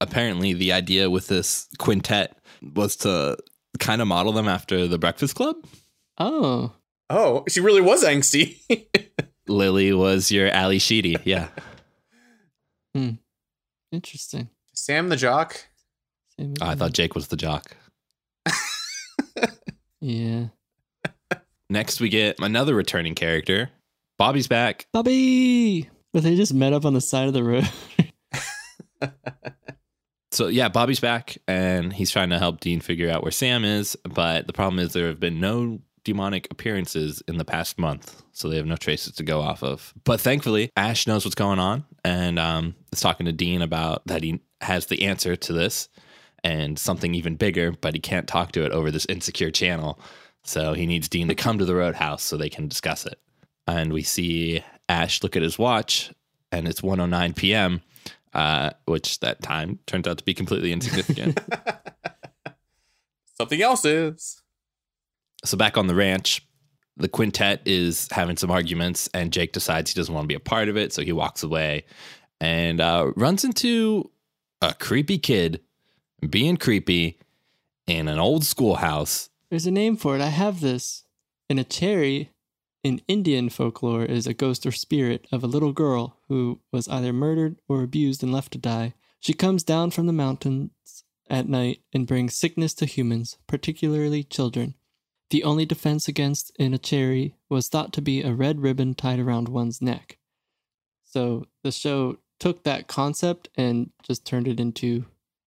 apparently 0.00 0.52
the 0.52 0.72
idea 0.72 1.08
with 1.08 1.28
this 1.28 1.68
quintet 1.78 2.36
was 2.74 2.96
to 2.96 3.36
kind 3.78 4.00
of 4.02 4.08
model 4.08 4.32
them 4.32 4.48
after 4.48 4.86
the 4.86 4.98
Breakfast 4.98 5.34
Club. 5.34 5.56
Oh, 6.18 6.72
Oh, 7.08 7.44
she 7.48 7.60
really 7.60 7.80
was 7.80 8.02
angsty. 8.04 8.58
Lily 9.48 9.92
was 9.92 10.32
your 10.32 10.48
Ally 10.48 10.78
Sheedy. 10.78 11.16
Yeah. 11.24 11.48
Hmm. 12.94 13.10
Interesting. 13.92 14.48
Sam 14.74 15.08
the 15.08 15.16
jock. 15.16 15.66
Same 16.38 16.54
I 16.60 16.74
thought 16.74 16.92
Jake 16.92 17.14
was 17.14 17.28
the 17.28 17.36
jock. 17.36 17.76
Yeah, 20.00 20.48
Next, 21.70 22.00
we 22.00 22.10
get 22.10 22.38
another 22.38 22.74
returning 22.74 23.14
character. 23.14 23.70
Bobby's 24.18 24.46
back. 24.46 24.86
Bobby. 24.92 25.88
But 26.12 26.22
they 26.22 26.36
just 26.36 26.52
met 26.54 26.72
up 26.74 26.84
on 26.84 26.92
the 26.94 27.00
side 27.00 27.26
of 27.28 27.34
the 27.34 27.42
road. 27.42 27.68
So 30.32 30.48
yeah, 30.48 30.68
Bobby's 30.68 31.00
back 31.00 31.38
and 31.48 31.92
he's 31.92 32.10
trying 32.10 32.30
to 32.30 32.38
help 32.38 32.60
Dean 32.60 32.80
figure 32.80 33.10
out 33.10 33.22
where 33.22 33.32
Sam 33.32 33.64
is. 33.64 33.96
But 34.04 34.46
the 34.46 34.52
problem 34.52 34.78
is 34.78 34.92
there 34.92 35.08
have 35.08 35.20
been 35.20 35.40
no 35.40 35.80
demonic 36.04 36.48
appearances 36.50 37.22
in 37.26 37.36
the 37.36 37.44
past 37.44 37.78
month, 37.78 38.22
so 38.32 38.48
they 38.48 38.56
have 38.56 38.66
no 38.66 38.76
traces 38.76 39.14
to 39.16 39.24
go 39.24 39.40
off 39.40 39.62
of. 39.62 39.92
But 40.04 40.20
thankfully, 40.20 40.70
Ash 40.76 41.06
knows 41.06 41.24
what's 41.24 41.34
going 41.34 41.58
on 41.58 41.84
and 42.04 42.38
um, 42.38 42.74
is 42.92 43.00
talking 43.00 43.26
to 43.26 43.32
Dean 43.32 43.62
about 43.62 44.06
that 44.06 44.22
he 44.22 44.40
has 44.60 44.86
the 44.86 45.04
answer 45.06 45.36
to 45.36 45.52
this. 45.52 45.88
and 46.44 46.78
something 46.78 47.14
even 47.14 47.34
bigger, 47.34 47.72
but 47.72 47.94
he 47.94 48.00
can't 48.00 48.28
talk 48.28 48.52
to 48.52 48.64
it 48.64 48.70
over 48.72 48.90
this 48.90 49.06
insecure 49.06 49.50
channel. 49.50 49.98
So 50.44 50.74
he 50.74 50.86
needs 50.86 51.08
Dean 51.08 51.26
to 51.28 51.34
come 51.34 51.58
to 51.58 51.64
the 51.64 51.74
roadhouse 51.74 52.22
so 52.22 52.36
they 52.36 52.48
can 52.48 52.68
discuss 52.68 53.04
it. 53.04 53.18
And 53.66 53.92
we 53.92 54.02
see 54.04 54.62
Ash 54.88 55.22
look 55.24 55.34
at 55.34 55.42
his 55.42 55.58
watch, 55.58 56.12
and 56.52 56.68
it's 56.68 56.82
1:09 56.82 57.34
p.m., 57.34 57.82
uh, 58.36 58.70
which 58.84 59.20
that 59.20 59.40
time 59.42 59.78
turns 59.86 60.06
out 60.06 60.18
to 60.18 60.24
be 60.24 60.34
completely 60.34 60.70
insignificant. 60.70 61.40
Something 63.38 63.62
else 63.62 63.84
is. 63.86 64.42
so 65.44 65.56
back 65.56 65.78
on 65.78 65.86
the 65.86 65.94
ranch, 65.94 66.46
the 66.98 67.08
quintet 67.08 67.62
is 67.64 68.08
having 68.10 68.36
some 68.36 68.50
arguments, 68.50 69.08
and 69.14 69.32
Jake 69.32 69.52
decides 69.52 69.90
he 69.90 69.98
doesn't 69.98 70.14
want 70.14 70.24
to 70.24 70.28
be 70.28 70.34
a 70.34 70.40
part 70.40 70.68
of 70.68 70.76
it, 70.76 70.92
so 70.92 71.02
he 71.02 71.12
walks 71.12 71.42
away 71.42 71.84
and 72.38 72.78
uh, 72.78 73.10
runs 73.16 73.42
into 73.42 74.10
a 74.60 74.74
creepy 74.74 75.18
kid 75.18 75.62
being 76.28 76.58
creepy 76.58 77.18
in 77.86 78.06
an 78.06 78.18
old 78.18 78.44
schoolhouse. 78.44 79.30
There's 79.48 79.66
a 79.66 79.70
name 79.70 79.96
for 79.96 80.14
it. 80.14 80.20
I 80.20 80.28
have 80.28 80.60
this. 80.60 81.04
An 81.48 81.58
Acheri, 81.58 82.28
in 82.86 83.02
Indian 83.08 83.48
folklore, 83.48 84.04
is 84.04 84.28
a 84.28 84.32
ghost 84.32 84.64
or 84.64 84.70
spirit 84.70 85.26
of 85.32 85.42
a 85.42 85.48
little 85.48 85.72
girl 85.72 86.20
who 86.28 86.60
was 86.70 86.86
either 86.86 87.12
murdered 87.12 87.56
or 87.66 87.82
abused 87.82 88.22
and 88.22 88.32
left 88.32 88.52
to 88.52 88.58
die. 88.58 88.94
She 89.18 89.32
comes 89.32 89.64
down 89.64 89.90
from 89.90 90.06
the 90.06 90.12
mountains 90.12 90.70
at 91.28 91.48
night 91.48 91.80
and 91.92 92.06
brings 92.06 92.36
sickness 92.36 92.74
to 92.74 92.86
humans, 92.86 93.38
particularly 93.48 94.22
children. 94.22 94.74
The 95.30 95.42
only 95.42 95.66
defense 95.66 96.06
against 96.06 96.52
an 96.60 96.78
Acheri 96.78 97.32
was 97.48 97.68
thought 97.68 97.92
to 97.94 98.00
be 98.00 98.22
a 98.22 98.32
red 98.32 98.60
ribbon 98.60 98.94
tied 98.94 99.18
around 99.18 99.48
one's 99.48 99.82
neck. 99.82 100.18
So 101.02 101.46
the 101.64 101.72
show 101.72 102.18
took 102.38 102.62
that 102.62 102.86
concept 102.86 103.48
and 103.56 103.90
just 104.04 104.24
turned 104.24 104.46
it 104.46 104.60
into 104.60 105.06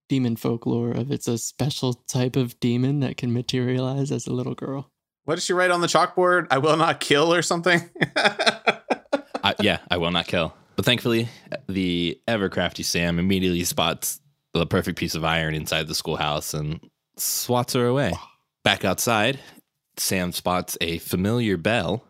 demon 0.09 0.35
folklore 0.35 0.91
of 0.91 1.09
it's 1.09 1.29
a 1.29 1.37
special 1.37 1.93
type 1.93 2.35
of 2.35 2.59
demon 2.59 2.99
that 2.99 3.15
can 3.15 3.31
materialize 3.31 4.11
as 4.11 4.27
a 4.27 4.33
little 4.33 4.55
girl. 4.55 4.91
What 5.29 5.35
did 5.35 5.43
she 5.43 5.53
write 5.53 5.69
on 5.69 5.81
the 5.81 5.85
chalkboard? 5.85 6.47
I 6.49 6.57
will 6.57 6.75
not 6.75 6.99
kill 6.99 7.31
or 7.31 7.43
something. 7.43 7.87
Yeah, 9.61 9.79
I 9.91 9.97
will 9.97 10.11
not 10.11 10.27
kill. 10.27 10.53
But 10.75 10.85
thankfully, 10.85 11.27
the 11.67 12.19
ever 12.27 12.49
crafty 12.49 12.83
Sam 12.83 13.19
immediately 13.19 13.63
spots 13.63 14.21
the 14.53 14.65
perfect 14.65 14.97
piece 14.97 15.15
of 15.15 15.25
iron 15.25 15.53
inside 15.53 15.87
the 15.87 15.95
schoolhouse 15.95 16.53
and 16.53 16.79
swats 17.17 17.73
her 17.73 17.85
away. 17.85 18.13
Back 18.63 18.85
outside, 18.85 19.39
Sam 19.97 20.31
spots 20.31 20.77
a 20.81 20.99
familiar 20.99 21.57
bell, 21.57 22.05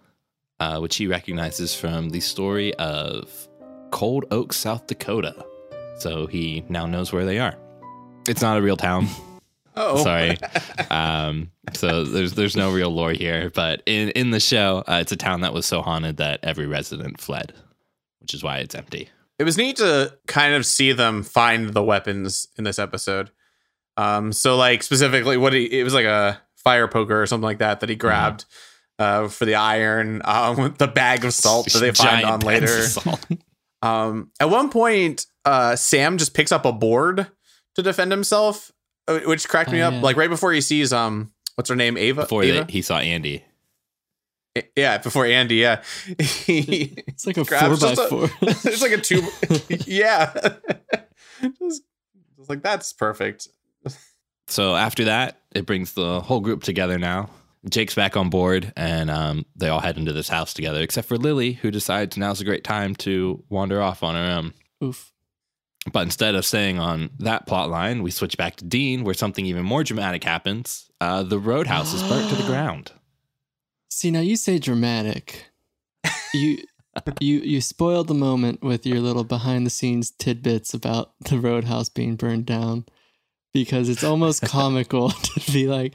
uh, 0.59 0.79
which 0.79 0.97
he 0.97 1.07
recognizes 1.07 1.73
from 1.73 2.09
the 2.09 2.19
story 2.19 2.73
of 2.75 3.47
Cold 3.91 4.25
Oak, 4.31 4.53
South 4.53 4.87
Dakota. 4.87 5.45
So 5.97 6.27
he 6.27 6.63
now 6.69 6.85
knows 6.85 7.11
where 7.11 7.25
they 7.25 7.39
are. 7.39 7.55
It's 8.27 8.41
not 8.41 8.57
a 8.57 8.61
real 8.61 8.77
town. 8.77 9.07
Oh, 9.79 10.03
Sorry. 10.03 10.37
Um, 10.89 11.51
so 11.73 12.03
there's 12.03 12.33
there's 12.33 12.55
no 12.55 12.71
real 12.71 12.89
lore 12.89 13.13
here, 13.13 13.49
but 13.53 13.81
in 13.85 14.09
in 14.09 14.31
the 14.31 14.39
show, 14.39 14.83
uh, 14.87 14.99
it's 15.01 15.11
a 15.11 15.17
town 15.17 15.41
that 15.41 15.53
was 15.53 15.65
so 15.65 15.81
haunted 15.81 16.17
that 16.17 16.39
every 16.43 16.67
resident 16.67 17.19
fled, 17.19 17.53
which 18.19 18.33
is 18.33 18.43
why 18.43 18.57
it's 18.59 18.75
empty. 18.75 19.09
It 19.37 19.43
was 19.43 19.57
neat 19.57 19.77
to 19.77 20.17
kind 20.27 20.53
of 20.53 20.65
see 20.65 20.91
them 20.91 21.23
find 21.23 21.73
the 21.73 21.83
weapons 21.83 22.47
in 22.57 22.63
this 22.63 22.77
episode. 22.77 23.31
Um, 23.97 24.33
so 24.33 24.55
like 24.57 24.83
specifically, 24.83 25.37
what 25.37 25.53
he 25.53 25.65
it 25.79 25.83
was 25.83 25.93
like 25.93 26.05
a 26.05 26.41
fire 26.55 26.87
poker 26.87 27.21
or 27.21 27.25
something 27.25 27.45
like 27.45 27.59
that 27.59 27.79
that 27.79 27.89
he 27.89 27.95
grabbed 27.95 28.45
uh, 28.99 29.27
for 29.27 29.45
the 29.45 29.55
iron. 29.55 30.21
Um, 30.25 30.75
the 30.77 30.87
bag 30.87 31.25
of 31.25 31.33
salt 31.33 31.71
that 31.71 31.79
they 31.79 31.91
find 31.91 32.25
on 32.25 32.41
later. 32.41 32.85
Um, 33.81 34.31
at 34.39 34.49
one 34.49 34.69
point, 34.69 35.25
uh, 35.45 35.75
Sam 35.75 36.17
just 36.17 36.33
picks 36.33 36.51
up 36.51 36.65
a 36.65 36.71
board 36.71 37.27
to 37.75 37.81
defend 37.81 38.11
himself, 38.11 38.71
which 39.25 39.47
cracked 39.47 39.71
me 39.71 39.81
Oh, 39.81 39.87
up. 39.87 39.93
yeah. 39.93 40.01
Like 40.01 40.15
right 40.17 40.29
before 40.29 40.51
he 40.53 40.61
sees 40.61 40.91
um, 40.93 41.31
what's 41.55 41.69
her 41.69 41.75
name, 41.75 41.97
Ava. 41.97 42.21
Before 42.21 42.43
Ava? 42.43 42.65
they, 42.65 42.71
he 42.71 42.81
saw 42.81 42.99
Andy. 42.99 43.43
yeah, 44.75 44.97
before 44.97 45.25
Andy. 45.25 45.55
Yeah, 45.55 45.81
He- 46.19 46.93
It's 47.07 47.25
like 47.27 47.37
a 47.37 47.45
four 47.45 47.59
by 47.59 47.75
just 47.75 48.01
a- 48.01 48.07
four. 48.07 48.29
it's 48.41 48.81
like 48.81 48.91
a 48.91 48.97
tube. 48.97 49.25
yeah, 49.87 50.33
just, 51.41 51.83
just 52.37 52.49
like 52.49 52.61
that's 52.63 52.91
perfect. 52.93 53.47
So 54.47 54.75
after 54.75 55.05
that, 55.05 55.41
it 55.53 55.65
brings 55.67 55.93
the 55.93 56.21
whole 56.21 56.39
group 56.39 56.63
together 56.63 56.97
now. 56.97 57.29
Jake's 57.69 57.93
back 57.93 58.15
on 58.17 58.29
board, 58.29 58.71
and 58.77 59.11
um, 59.11 59.45
they 59.55 59.67
all 59.67 59.81
head 59.81 59.97
into 59.97 60.13
this 60.13 60.29
house 60.29 60.53
together, 60.53 60.81
except 60.81 61.07
for 61.07 61.17
Lily, 61.17 61.53
who 61.53 61.69
decides 61.71 62.15
now's 62.17 62.39
a 62.41 62.45
great 62.45 62.63
time 62.63 62.95
to 62.95 63.43
wander 63.49 63.81
off 63.81 64.01
on 64.01 64.15
her 64.15 64.31
own. 64.31 64.53
Oof. 64.83 65.11
But 65.91 66.03
instead 66.03 66.35
of 66.35 66.45
staying 66.45 66.77
on 66.77 67.09
that 67.19 67.47
plot 67.47 67.69
line, 67.69 68.03
we 68.03 68.11
switch 68.11 68.37
back 68.37 68.57
to 68.57 68.65
Dean, 68.65 69.03
where 69.03 69.13
something 69.13 69.45
even 69.45 69.63
more 69.63 69.83
dramatic 69.83 70.23
happens. 70.23 70.91
Uh, 70.99 71.23
the 71.23 71.39
roadhouse 71.39 71.93
is 71.93 72.03
burnt 72.03 72.29
to 72.29 72.35
the 72.35 72.43
ground. 72.47 72.91
See, 73.89 74.11
now 74.11 74.19
you 74.19 74.35
say 74.35 74.59
dramatic. 74.59 75.45
You 76.33 76.59
you 77.19 77.39
you 77.39 77.61
spoiled 77.61 78.07
the 78.07 78.13
moment 78.13 78.61
with 78.61 78.85
your 78.85 78.99
little 78.99 79.23
behind 79.23 79.65
the 79.65 79.69
scenes 79.69 80.11
tidbits 80.11 80.73
about 80.73 81.13
the 81.21 81.39
roadhouse 81.39 81.89
being 81.89 82.15
burned 82.15 82.45
down 82.45 82.85
because 83.53 83.89
it's 83.89 84.03
almost 84.03 84.41
comical 84.45 85.09
to 85.11 85.51
be 85.51 85.67
like, 85.67 85.93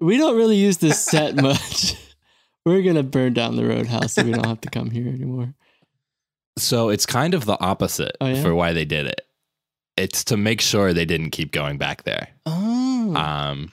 we 0.00 0.16
don't 0.18 0.36
really 0.36 0.56
use 0.56 0.78
this 0.78 1.02
set 1.02 1.36
much. 1.36 1.96
We're 2.64 2.82
gonna 2.82 3.02
burn 3.02 3.32
down 3.34 3.56
the 3.56 3.66
roadhouse 3.66 4.14
so 4.14 4.22
we 4.22 4.32
don't 4.32 4.46
have 4.46 4.60
to 4.62 4.70
come 4.70 4.90
here 4.90 5.08
anymore. 5.08 5.54
So 6.56 6.88
it's 6.88 7.06
kind 7.06 7.34
of 7.34 7.44
the 7.46 7.58
opposite 7.60 8.16
Oh, 8.20 8.26
yeah? 8.26 8.42
for 8.42 8.54
why 8.54 8.72
they 8.72 8.84
did 8.84 9.06
it. 9.06 9.22
It's 9.96 10.24
to 10.24 10.36
make 10.36 10.60
sure 10.60 10.92
they 10.92 11.04
didn't 11.04 11.30
keep 11.30 11.52
going 11.52 11.78
back 11.78 12.02
there. 12.04 12.28
Oh, 12.46 13.14
Um, 13.16 13.72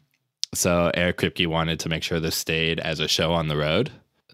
so 0.53 0.91
Eric 0.93 1.17
Kripke 1.17 1.47
wanted 1.47 1.79
to 1.81 1.89
make 1.89 2.03
sure 2.03 2.19
this 2.19 2.35
stayed 2.35 2.79
as 2.79 2.99
a 2.99 3.07
show 3.07 3.33
on 3.33 3.47
the 3.47 3.57
road. 3.57 3.91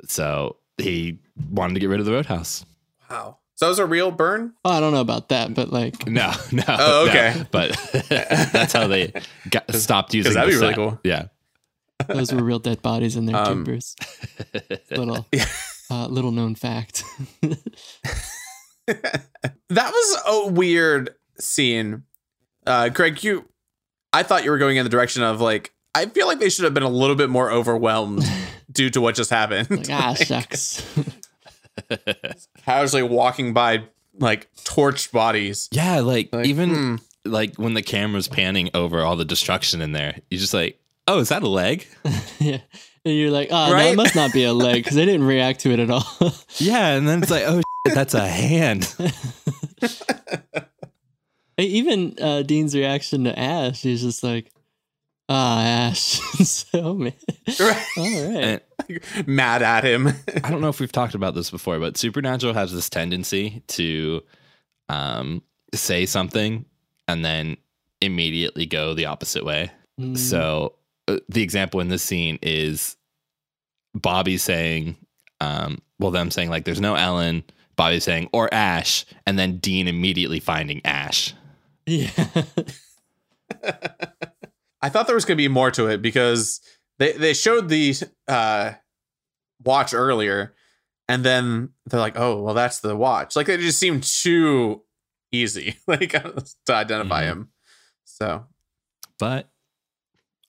So 0.08 0.58
he 0.78 1.20
wanted 1.52 1.76
to 1.76 1.80
get 1.80 1.90
rid 1.90 2.00
of 2.00 2.06
the 2.06 2.12
roadhouse. 2.12 2.66
Wow. 3.10 3.38
So 3.56 3.66
that 3.66 3.70
was 3.70 3.80
a 3.80 3.86
real 3.86 4.12
burn. 4.12 4.54
Oh, 4.66 4.70
I 4.72 4.80
don't 4.80 4.94
know 4.94 5.02
about 5.02 5.30
that, 5.30 5.54
but 5.54 5.72
like, 5.72 6.06
No, 6.08 6.32
no. 6.52 6.64
Oh, 6.68 7.06
no. 7.06 7.10
okay. 7.12 7.46
But 7.52 7.72
that's 8.10 8.74
how 8.74 8.88
they 8.88 9.12
got, 9.50 9.74
stopped 9.76 10.14
using. 10.14 10.34
that'd 10.34 10.54
the 10.54 10.58
be 10.58 10.62
really 10.62 10.74
cool. 10.76 11.00
Yeah. 11.04 11.26
those 12.08 12.32
were 12.34 12.44
real 12.44 12.60
dead 12.60 12.82
bodies 12.82 13.16
in 13.16 13.26
there 13.26 13.44
too, 13.46 13.52
Um, 13.52 13.64
Bruce. 13.64 13.96
Little, 14.92 15.26
uh, 15.90 16.08
little 16.08 16.32
known 16.32 16.54
fact. 16.56 17.04
that 18.88 19.92
was 19.92 20.22
a 20.26 20.48
weird 20.52 21.12
scene. 21.40 22.04
Uh, 22.66 22.90
Greg, 22.90 23.24
you, 23.24 23.48
I 24.14 24.24
thought 24.24 24.44
you 24.44 24.52
were 24.52 24.58
going 24.58 24.78
in 24.78 24.84
the 24.84 24.90
direction 24.90 25.24
of 25.24 25.42
like, 25.42 25.74
I 25.96 26.06
feel 26.06 26.28
like 26.28 26.40
they 26.40 26.50
should 26.50 26.66
have 26.66 26.74
been 26.74 26.84
a 26.84 26.90
little 26.90 27.16
bit 27.16 27.30
more 27.30 27.52
overwhelmed 27.52 28.24
due 28.72 28.90
to 28.92 29.02
what 29.02 29.16
just 29.16 29.30
happened. 29.30 29.70
like, 29.70 29.90
ah, 29.90 30.14
shucks. 30.20 30.84
Casually 32.66 33.04
walking 33.04 33.54
by 33.54 33.84
like 34.20 34.50
torched 34.64 35.12
bodies. 35.12 35.70
Yeah, 35.72 36.00
like, 36.00 36.30
Like, 36.34 36.46
even 36.48 36.70
hmm. 36.70 36.96
like 37.26 37.56
when 37.56 37.74
the 37.74 37.82
camera's 37.82 38.28
panning 38.28 38.70
over 38.74 39.02
all 39.02 39.16
the 39.16 39.26
destruction 39.26 39.82
in 39.82 39.92
there, 39.92 40.20
you're 40.30 40.40
just 40.40 40.54
like, 40.54 40.80
oh, 41.08 41.20
is 41.20 41.30
that 41.30 41.44
a 41.44 41.48
leg? 41.48 41.88
yeah. 42.40 42.60
And 43.06 43.16
you're 43.16 43.32
like, 43.32 43.50
oh, 43.52 43.68
no, 43.68 43.74
Right? 43.74 43.94
it 43.94 43.96
must 43.96 44.16
not 44.16 44.34
be 44.34 44.44
a 44.44 44.52
leg 44.54 44.76
because 44.84 44.96
they 44.96 45.06
didn't 45.06 45.26
react 45.26 45.62
to 45.62 45.72
it 45.72 45.80
at 45.80 45.90
all. 45.90 46.06
yeah, 46.58 46.90
and 46.90 47.08
then 47.08 47.22
it's 47.22 47.32
like, 47.32 47.44
oh, 47.48 47.58
shit, 47.58 47.64
that's 47.94 48.14
a 48.14 48.28
hand. 48.28 48.94
Even 51.60 52.16
uh, 52.22 52.44
Dean's 52.44 52.76
reaction 52.76 53.24
to 53.24 53.38
Ash, 53.38 53.82
he's 53.82 54.04
just 54.04 54.24
like, 54.24 54.52
ah, 55.28 55.64
Ash. 55.64 56.20
so, 56.48 56.94
man. 56.94 57.14
Right. 57.60 57.86
All 57.98 58.32
right. 58.34 58.64
And 58.88 59.02
Mad 59.28 59.64
at 59.64 59.84
him. 59.84 60.08
I 60.44 60.52
don't 60.52 60.62
know 60.62 60.70
if 60.70 60.80
we've 60.80 60.92
talked 60.92 61.16
about 61.16 61.34
this 61.34 61.50
before, 61.50 61.80
but 61.80 61.98
Supernatural 61.98 62.54
has 62.54 62.72
this 62.72 62.90
tendency 62.90 63.64
to 63.70 64.22
um, 64.88 65.42
say 65.74 66.06
something 66.06 66.66
and 67.08 67.26
then 67.26 67.58
immediately 68.02 68.68
go 68.68 68.94
the 68.94 69.08
opposite 69.08 69.44
way. 69.44 69.72
Mm, 70.00 70.16
So 70.16 70.76
uh, 71.08 71.18
the 71.28 71.42
example 71.42 71.80
in 71.80 71.88
this 71.88 72.04
scene 72.04 72.38
is 72.44 72.98
Bobby 73.96 74.38
saying, 74.38 74.96
um, 75.42 75.80
well, 75.98 76.12
them 76.12 76.30
saying 76.30 76.52
like, 76.52 76.66
"There's 76.66 76.82
no 76.82 76.94
Ellen." 76.94 77.44
Bobby 77.78 78.00
saying, 78.02 78.30
"or 78.34 78.54
Ash," 78.54 79.06
and 79.26 79.40
then 79.40 79.60
Dean 79.60 79.88
immediately 79.88 80.40
finding 80.42 80.82
Ash. 80.86 81.34
yeah. 81.86 82.10
I 84.82 84.90
thought 84.90 85.08
there 85.08 85.16
was 85.16 85.26
going 85.26 85.38
to 85.38 85.42
be 85.44 85.48
more 85.48 85.72
to 85.72 85.88
it 85.88 86.02
because 86.02 86.60
they 87.00 87.14
they 87.14 87.34
showed 87.34 87.70
the 87.70 87.96
uh, 88.28 88.74
watch 89.64 89.94
earlier, 89.94 90.54
and 91.08 91.24
then 91.24 91.70
they're 91.86 92.00
like, 92.00 92.18
"Oh, 92.18 92.42
well, 92.42 92.54
that's 92.54 92.80
the 92.80 92.96
watch." 92.96 93.36
Like 93.36 93.50
it 93.50 93.60
just 93.60 93.80
seemed 93.80 94.04
too 94.04 94.84
easy, 95.32 95.76
like 95.88 96.12
to 96.12 96.74
identify 96.74 97.24
Mhm. 97.24 97.28
him. 97.28 97.50
So 98.06 98.46
But 99.20 99.50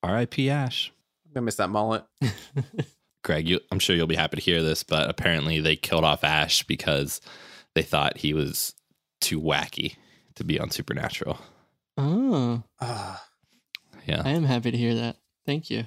R.I.P. 0.03 0.51
Ash. 0.51 0.93
I'm 1.27 1.33
gonna 1.35 1.45
miss 1.47 1.57
that 1.57 1.69
mullet. 1.71 2.05
Greg, 3.25 3.49
you, 3.49 3.61
I'm 3.71 3.79
sure 3.79 3.95
you'll 3.97 4.07
be 4.07 4.15
happy 4.17 4.37
to 4.37 4.43
hear 4.43 4.63
this, 4.63 4.83
but 4.83 5.11
apparently 5.11 5.61
they 5.61 5.77
killed 5.77 6.05
off 6.05 6.25
Ash 6.25 6.63
because 6.63 7.21
they 7.75 7.83
thought 7.83 8.19
he 8.19 8.33
was 8.33 8.75
too 9.21 9.41
wacky 9.41 9.97
to 10.37 10.45
be 10.45 10.59
on 10.61 10.71
Supernatural. 10.71 11.39
oh. 11.97 12.63
Ah, 12.81 13.25
Yeah. 14.07 14.23
I 14.25 14.31
am 14.31 14.45
happy 14.45 14.71
to 14.71 14.77
hear 14.79 14.95
that. 14.95 15.17
Thank 15.45 15.69
you. 15.71 15.85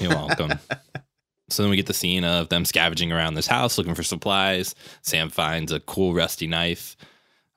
You're 0.00 0.10
welcome. 0.10 0.58
so 1.48 1.62
then 1.62 1.70
we 1.70 1.76
get 1.76 1.86
the 1.86 1.94
scene 1.94 2.24
of 2.24 2.48
them 2.48 2.64
scavenging 2.64 3.12
around 3.12 3.34
this 3.34 3.46
house 3.46 3.78
looking 3.78 3.94
for 3.94 4.02
supplies. 4.02 4.74
Sam 5.02 5.30
finds 5.30 5.70
a 5.72 5.80
cool 5.80 6.14
rusty 6.14 6.46
knife. 6.46 6.96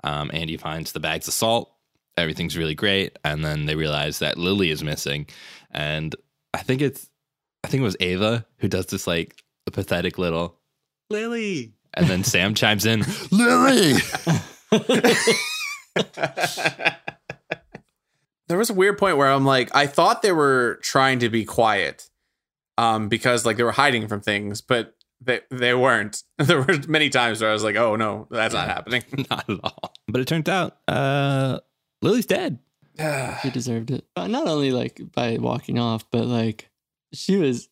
Um, 0.03 0.29
Andy 0.33 0.57
finds 0.57 0.91
the 0.91 0.99
bags 0.99 1.27
of 1.27 1.33
salt. 1.33 1.71
Everything's 2.17 2.57
really 2.57 2.75
great. 2.75 3.17
And 3.23 3.43
then 3.43 3.65
they 3.65 3.75
realize 3.75 4.19
that 4.19 4.37
Lily 4.37 4.69
is 4.69 4.83
missing. 4.83 5.27
And 5.71 6.15
I 6.53 6.59
think 6.59 6.81
it's, 6.81 7.08
I 7.63 7.67
think 7.67 7.81
it 7.81 7.83
was 7.83 7.97
Ava 7.99 8.45
who 8.57 8.67
does 8.67 8.87
this 8.87 9.05
like 9.07 9.43
a 9.67 9.71
pathetic 9.71 10.17
little 10.17 10.57
Lily. 11.09 11.73
And 11.95 12.07
then 12.07 12.23
Sam 12.23 12.53
chimes 12.53 12.85
in, 12.85 13.03
Lily. 13.31 13.95
there 18.47 18.57
was 18.57 18.69
a 18.69 18.73
weird 18.73 18.97
point 18.97 19.17
where 19.17 19.31
I'm 19.31 19.45
like, 19.45 19.73
I 19.75 19.87
thought 19.87 20.21
they 20.21 20.31
were 20.31 20.79
trying 20.81 21.19
to 21.19 21.29
be 21.29 21.45
quiet, 21.45 22.09
um, 22.77 23.09
because 23.09 23.45
like 23.45 23.57
they 23.57 23.63
were 23.63 23.71
hiding 23.71 24.07
from 24.07 24.21
things, 24.21 24.61
but 24.61 24.95
they 25.21 25.41
they 25.49 25.73
weren't. 25.73 26.23
There 26.37 26.61
were 26.61 26.77
many 26.87 27.09
times 27.09 27.41
where 27.41 27.49
I 27.49 27.53
was 27.53 27.63
like, 27.63 27.75
oh 27.75 27.95
no, 27.95 28.27
that's 28.31 28.53
not 28.53 28.67
happening. 28.67 29.03
Not 29.29 29.49
at 29.49 29.59
all. 29.63 29.93
But 30.07 30.21
it 30.21 30.27
turned 30.27 30.47
out 30.47 30.77
uh, 30.87 31.59
Lily's 32.01 32.25
dead. 32.25 32.59
She 33.41 33.49
deserved 33.49 33.91
it. 33.91 34.05
Uh, 34.15 34.27
Not 34.27 34.47
only 34.47 34.71
like 34.71 35.01
by 35.13 35.37
walking 35.37 35.79
off, 35.79 36.09
but 36.11 36.25
like 36.25 36.68
she 37.13 37.37
was 37.37 37.69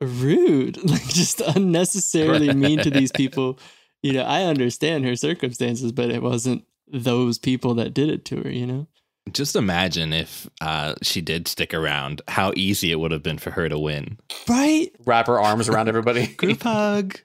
rude, 0.00 0.76
like 0.90 1.06
just 1.08 1.40
unnecessarily 1.40 2.52
mean 2.54 2.78
to 2.80 2.90
these 2.90 3.12
people. 3.14 3.58
You 4.02 4.14
know, 4.14 4.22
I 4.22 4.44
understand 4.44 5.04
her 5.04 5.16
circumstances, 5.16 5.92
but 5.92 6.10
it 6.10 6.22
wasn't 6.22 6.64
those 6.88 7.38
people 7.38 7.74
that 7.74 7.94
did 7.94 8.08
it 8.08 8.24
to 8.26 8.42
her, 8.42 8.50
you 8.50 8.66
know? 8.66 8.86
Just 9.32 9.54
imagine 9.54 10.12
if 10.12 10.48
uh, 10.62 10.94
she 11.02 11.20
did 11.20 11.46
stick 11.46 11.74
around, 11.74 12.22
how 12.26 12.52
easy 12.56 12.90
it 12.90 12.98
would 12.98 13.12
have 13.12 13.22
been 13.22 13.38
for 13.38 13.50
her 13.50 13.68
to 13.68 13.78
win. 13.78 14.18
Right? 14.48 14.90
Wrap 15.04 15.26
her 15.26 15.38
arms 15.38 15.68
around 15.68 15.88
everybody. 15.88 16.26
Group 16.36 16.62
hug. 16.62 17.18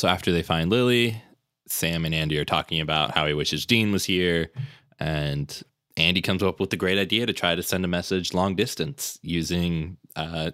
So 0.00 0.08
after 0.08 0.32
they 0.32 0.42
find 0.42 0.70
Lily, 0.70 1.22
Sam 1.68 2.06
and 2.06 2.14
Andy 2.14 2.38
are 2.38 2.44
talking 2.46 2.80
about 2.80 3.10
how 3.10 3.26
he 3.26 3.34
wishes 3.34 3.66
Dean 3.66 3.92
was 3.92 4.02
here. 4.02 4.50
And 4.98 5.62
Andy 6.00 6.22
comes 6.22 6.42
up 6.42 6.60
with 6.60 6.70
the 6.70 6.76
great 6.76 6.98
idea 6.98 7.26
to 7.26 7.32
try 7.32 7.54
to 7.54 7.62
send 7.62 7.84
a 7.84 7.88
message 7.88 8.34
long 8.34 8.54
distance 8.54 9.18
using 9.22 9.98
uh, 10.16 10.50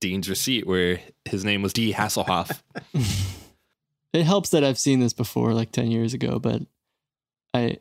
Dean's 0.00 0.28
receipt 0.28 0.66
where 0.66 1.00
his 1.24 1.44
name 1.44 1.62
was 1.62 1.72
D. 1.72 1.92
Hasselhoff. 1.92 2.60
It 4.16 4.24
helps 4.24 4.48
that 4.50 4.64
I've 4.64 4.78
seen 4.78 5.00
this 5.00 5.12
before, 5.12 5.52
like 5.52 5.72
10 5.72 5.90
years 5.90 6.14
ago, 6.14 6.38
but 6.38 6.62
I 7.52 7.80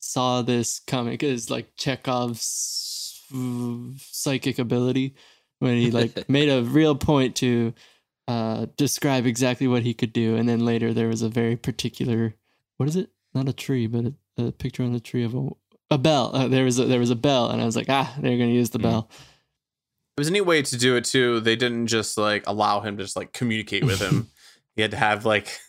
saw 0.00 0.42
this 0.42 0.80
comic 0.80 1.22
as 1.22 1.50
like 1.50 1.74
Chekhov's 1.76 3.24
psychic 3.96 4.58
ability 4.58 5.14
when 5.60 5.78
he 5.78 5.90
like 5.90 6.28
made 6.28 6.50
a 6.50 6.62
real 6.62 6.94
point 6.94 7.36
to 7.36 7.72
uh, 8.28 8.66
describe 8.76 9.24
exactly 9.24 9.66
what 9.66 9.82
he 9.82 9.94
could 9.94 10.12
do. 10.12 10.36
And 10.36 10.46
then 10.46 10.60
later 10.60 10.92
there 10.92 11.08
was 11.08 11.22
a 11.22 11.30
very 11.30 11.56
particular, 11.56 12.34
what 12.76 12.86
is 12.86 12.96
it? 12.96 13.08
Not 13.34 13.48
a 13.48 13.54
tree, 13.54 13.86
but 13.86 14.04
a, 14.04 14.14
a 14.38 14.52
picture 14.52 14.82
on 14.82 14.92
the 14.92 15.00
tree 15.00 15.24
of 15.24 15.34
a, 15.34 15.48
a 15.90 15.98
bell. 15.98 16.30
Uh, 16.34 16.48
there 16.48 16.64
was 16.64 16.78
a, 16.78 16.84
there 16.86 16.98
was 17.00 17.10
a 17.10 17.16
bell, 17.16 17.50
and 17.50 17.60
I 17.60 17.64
was 17.64 17.76
like, 17.76 17.88
ah, 17.88 18.14
they're 18.18 18.38
gonna 18.38 18.50
use 18.50 18.70
the 18.70 18.78
Mm. 18.78 18.82
bell. 18.82 19.10
It 20.16 20.20
was 20.20 20.28
a 20.28 20.32
neat 20.32 20.42
way 20.42 20.60
to 20.62 20.76
do 20.76 20.96
it 20.96 21.04
too. 21.06 21.40
They 21.40 21.56
didn't 21.56 21.86
just 21.86 22.18
like 22.18 22.44
allow 22.46 22.80
him 22.80 22.96
to 22.98 23.02
just 23.04 23.16
like 23.16 23.32
communicate 23.32 23.84
with 23.84 23.98
him. 24.00 24.28
he 24.76 24.82
had 24.82 24.90
to 24.90 24.96
have 24.98 25.24
like 25.24 25.48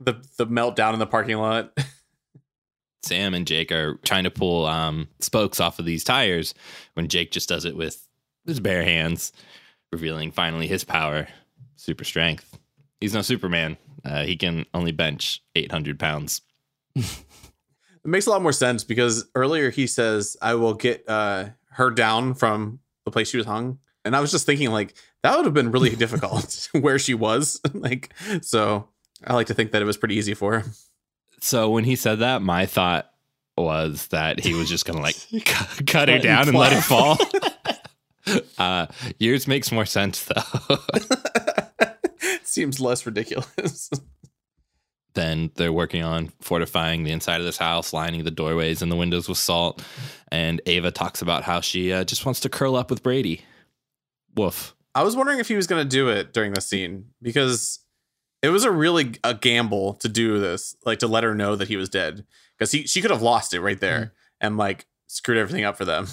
the 0.00 0.24
the 0.38 0.46
meltdown 0.46 0.92
in 0.92 0.98
the 1.00 1.06
parking 1.06 1.36
lot. 1.38 1.76
Sam 3.04 3.34
and 3.34 3.46
Jake 3.46 3.72
are 3.72 3.96
trying 4.04 4.22
to 4.24 4.30
pull 4.30 4.64
um, 4.66 5.08
spokes 5.18 5.58
off 5.58 5.80
of 5.80 5.84
these 5.84 6.04
tires 6.04 6.54
when 6.94 7.08
Jake 7.08 7.32
just 7.32 7.48
does 7.48 7.64
it 7.64 7.76
with 7.76 8.06
his 8.46 8.60
bare 8.60 8.84
hands, 8.84 9.32
revealing 9.90 10.30
finally 10.30 10.68
his 10.68 10.84
power, 10.84 11.26
super 11.74 12.04
strength. 12.04 12.56
He's 13.00 13.14
no 13.14 13.22
Superman. 13.22 13.76
Uh, 14.04 14.22
he 14.22 14.36
can 14.36 14.66
only 14.72 14.92
bench 14.92 15.42
800 15.56 15.98
pounds. 15.98 16.42
It 18.04 18.08
makes 18.08 18.26
a 18.26 18.30
lot 18.30 18.42
more 18.42 18.52
sense 18.52 18.84
because 18.84 19.26
earlier 19.34 19.70
he 19.70 19.86
says, 19.86 20.36
"I 20.42 20.54
will 20.54 20.74
get 20.74 21.08
uh, 21.08 21.50
her 21.72 21.90
down 21.90 22.34
from 22.34 22.80
the 23.04 23.10
place 23.10 23.28
she 23.28 23.36
was 23.36 23.46
hung," 23.46 23.78
and 24.04 24.16
I 24.16 24.20
was 24.20 24.30
just 24.30 24.46
thinking 24.46 24.70
like 24.70 24.94
that 25.22 25.36
would 25.36 25.44
have 25.44 25.54
been 25.54 25.70
really 25.70 25.90
difficult 25.96 26.68
where 26.80 26.98
she 26.98 27.14
was. 27.14 27.60
like, 27.74 28.12
so 28.42 28.88
I 29.24 29.34
like 29.34 29.46
to 29.48 29.54
think 29.54 29.72
that 29.72 29.82
it 29.82 29.86
was 29.86 29.96
pretty 29.96 30.16
easy 30.16 30.34
for 30.34 30.60
her. 30.60 30.70
So 31.40 31.70
when 31.70 31.84
he 31.84 31.96
said 31.96 32.20
that, 32.20 32.42
my 32.42 32.66
thought 32.66 33.10
was 33.56 34.06
that 34.08 34.40
he 34.40 34.54
was 34.54 34.68
just 34.68 34.86
going 34.86 34.96
to 34.96 35.02
like 35.02 35.16
cu- 35.44 35.84
cut 35.84 36.08
her 36.08 36.18
down 36.18 36.48
and 36.48 36.56
let 36.56 36.72
her 36.72 36.80
fall. 36.80 37.16
fall. 37.16 38.40
uh, 38.58 38.86
yours 39.18 39.46
makes 39.46 39.70
more 39.70 39.84
sense 39.84 40.24
though. 40.24 40.78
Seems 42.44 42.80
less 42.80 43.04
ridiculous. 43.06 43.90
Then 45.14 45.50
they're 45.56 45.72
working 45.72 46.02
on 46.02 46.32
fortifying 46.40 47.04
the 47.04 47.12
inside 47.12 47.40
of 47.40 47.46
this 47.46 47.58
house, 47.58 47.92
lining 47.92 48.24
the 48.24 48.30
doorways 48.30 48.82
and 48.82 48.90
the 48.90 48.96
windows 48.96 49.28
with 49.28 49.38
salt. 49.38 49.84
And 50.30 50.60
Ava 50.66 50.90
talks 50.90 51.22
about 51.22 51.44
how 51.44 51.60
she 51.60 51.92
uh, 51.92 52.04
just 52.04 52.24
wants 52.24 52.40
to 52.40 52.48
curl 52.48 52.76
up 52.76 52.90
with 52.90 53.02
Brady. 53.02 53.42
Woof. 54.34 54.74
I 54.94 55.02
was 55.02 55.16
wondering 55.16 55.38
if 55.38 55.48
he 55.48 55.54
was 55.54 55.66
going 55.66 55.82
to 55.82 55.88
do 55.88 56.08
it 56.08 56.32
during 56.32 56.52
the 56.52 56.60
scene 56.60 57.06
because 57.20 57.80
it 58.42 58.48
was 58.48 58.64
a 58.64 58.70
really 58.70 59.14
a 59.24 59.34
gamble 59.34 59.94
to 59.94 60.08
do 60.08 60.38
this, 60.38 60.76
like 60.84 60.98
to 61.00 61.06
let 61.06 61.24
her 61.24 61.34
know 61.34 61.56
that 61.56 61.68
he 61.68 61.76
was 61.76 61.88
dead 61.88 62.24
because 62.58 62.72
he 62.72 62.86
she 62.86 63.00
could 63.00 63.10
have 63.10 63.22
lost 63.22 63.54
it 63.54 63.60
right 63.60 63.80
there 63.80 64.12
and 64.40 64.56
like 64.56 64.86
screwed 65.06 65.38
everything 65.38 65.64
up 65.64 65.76
for 65.76 65.84
them. 65.84 66.06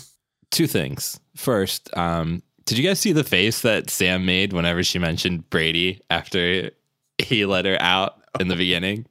Two 0.51 0.67
things. 0.67 1.19
First, 1.35 1.95
um, 1.97 2.41
did 2.65 2.77
you 2.77 2.87
guys 2.87 2.99
see 2.99 3.11
the 3.11 3.23
face 3.23 3.61
that 3.61 3.89
Sam 3.89 4.25
made 4.25 4.53
whenever 4.53 4.83
she 4.83 4.99
mentioned 4.99 5.49
Brady 5.49 6.01
after 6.09 6.71
he 7.17 7.45
let 7.45 7.65
her 7.65 7.77
out 7.81 8.18
in 8.39 8.47
the 8.47 8.55
beginning? 8.55 9.05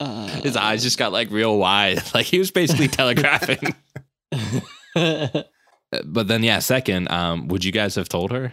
Uh, 0.00 0.26
His 0.42 0.56
eyes 0.56 0.82
just 0.82 0.98
got 0.98 1.12
like 1.12 1.30
real 1.30 1.56
wide. 1.58 2.02
Like 2.14 2.26
he 2.26 2.38
was 2.38 2.50
basically 2.50 2.88
telegraphing. 2.88 3.74
But 6.04 6.26
then, 6.26 6.42
yeah, 6.42 6.58
second, 6.58 7.08
um, 7.12 7.46
would 7.48 7.64
you 7.64 7.70
guys 7.70 7.94
have 7.94 8.08
told 8.08 8.32
her? 8.32 8.52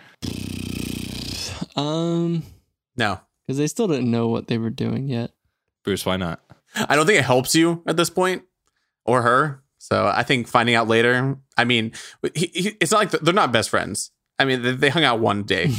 um, 1.75 2.43
No, 2.95 3.19
because 3.47 3.57
they 3.57 3.65
still 3.67 3.87
didn't 3.87 4.11
know 4.11 4.27
what 4.27 4.47
they 4.47 4.57
were 4.59 4.69
doing 4.69 5.07
yet. 5.07 5.31
Bruce, 5.83 6.05
why 6.05 6.17
not? 6.17 6.39
I 6.75 6.95
don't 6.95 7.07
think 7.07 7.17
it 7.19 7.25
helps 7.25 7.55
you 7.55 7.81
at 7.87 7.97
this 7.97 8.09
point 8.11 8.43
or 9.05 9.23
her. 9.23 9.63
So 9.79 10.05
I 10.13 10.21
think 10.23 10.47
finding 10.47 10.75
out 10.75 10.87
later. 10.87 11.35
I 11.57 11.63
mean, 11.63 11.93
he, 12.35 12.51
he, 12.53 12.77
it's 12.79 12.91
not 12.91 12.99
like 12.99 13.11
they're 13.11 13.33
not 13.33 13.51
best 13.51 13.71
friends. 13.71 14.11
I 14.37 14.45
mean, 14.45 14.61
they, 14.61 14.73
they 14.73 14.89
hung 14.89 15.03
out 15.03 15.19
one 15.19 15.43
day. 15.43 15.71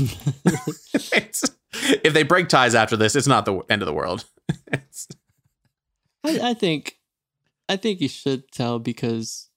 It's- 1.14 1.44
if 2.04 2.12
they 2.12 2.22
break 2.22 2.48
ties 2.48 2.74
after 2.74 2.96
this, 2.96 3.16
it's 3.16 3.26
not 3.26 3.44
the 3.44 3.60
end 3.68 3.82
of 3.82 3.86
the 3.86 3.94
world. 3.94 4.24
I, 4.72 6.50
I 6.50 6.54
think, 6.54 6.98
I 7.68 7.76
think 7.76 8.00
you 8.00 8.08
should 8.08 8.50
tell 8.52 8.78
because 8.78 9.48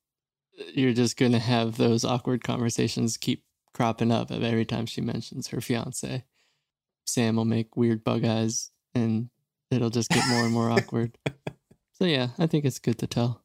you're 0.74 0.94
just 0.94 1.18
gonna 1.18 1.40
have 1.40 1.78
those 1.78 2.06
awkward 2.06 2.44
conversations 2.44 3.18
keep 3.18 3.44
cropping 3.74 4.12
up 4.12 4.32
every 4.32 4.66
time 4.66 4.86
she 4.86 5.02
mentions 5.02 5.50
her 5.50 5.62
fiance. 5.62 6.24
Sam 7.06 7.36
will 7.36 7.46
make 7.46 7.76
weird 7.78 8.04
bug 8.04 8.26
eyes, 8.26 8.72
and 8.96 9.30
it'll 9.70 9.90
just 9.90 10.10
get 10.10 10.28
more 10.30 10.44
and 10.44 10.54
more 10.54 10.72
awkward. 10.72 11.18
So 11.98 12.04
yeah, 12.04 12.32
I 12.38 12.46
think 12.48 12.66
it's 12.66 12.80
good 12.80 13.00
to 13.00 13.08
tell. 13.08 13.42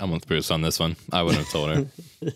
I'm 0.00 0.10
with 0.10 0.26
Bruce 0.26 0.50
on 0.50 0.62
this 0.62 0.80
one. 0.80 0.96
I 1.12 1.22
wouldn't 1.22 1.44
have 1.44 1.52
told 1.52 1.70
her. 1.70 2.32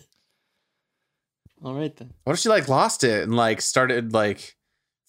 All 1.61 1.73
right 1.73 1.93
then. 1.97 2.13
what 2.23 2.33
if 2.33 2.39
she 2.39 2.47
like 2.47 2.69
lost 2.69 3.03
it 3.03 3.23
and 3.23 3.35
like 3.35 3.59
started 3.59 4.13
like 4.13 4.55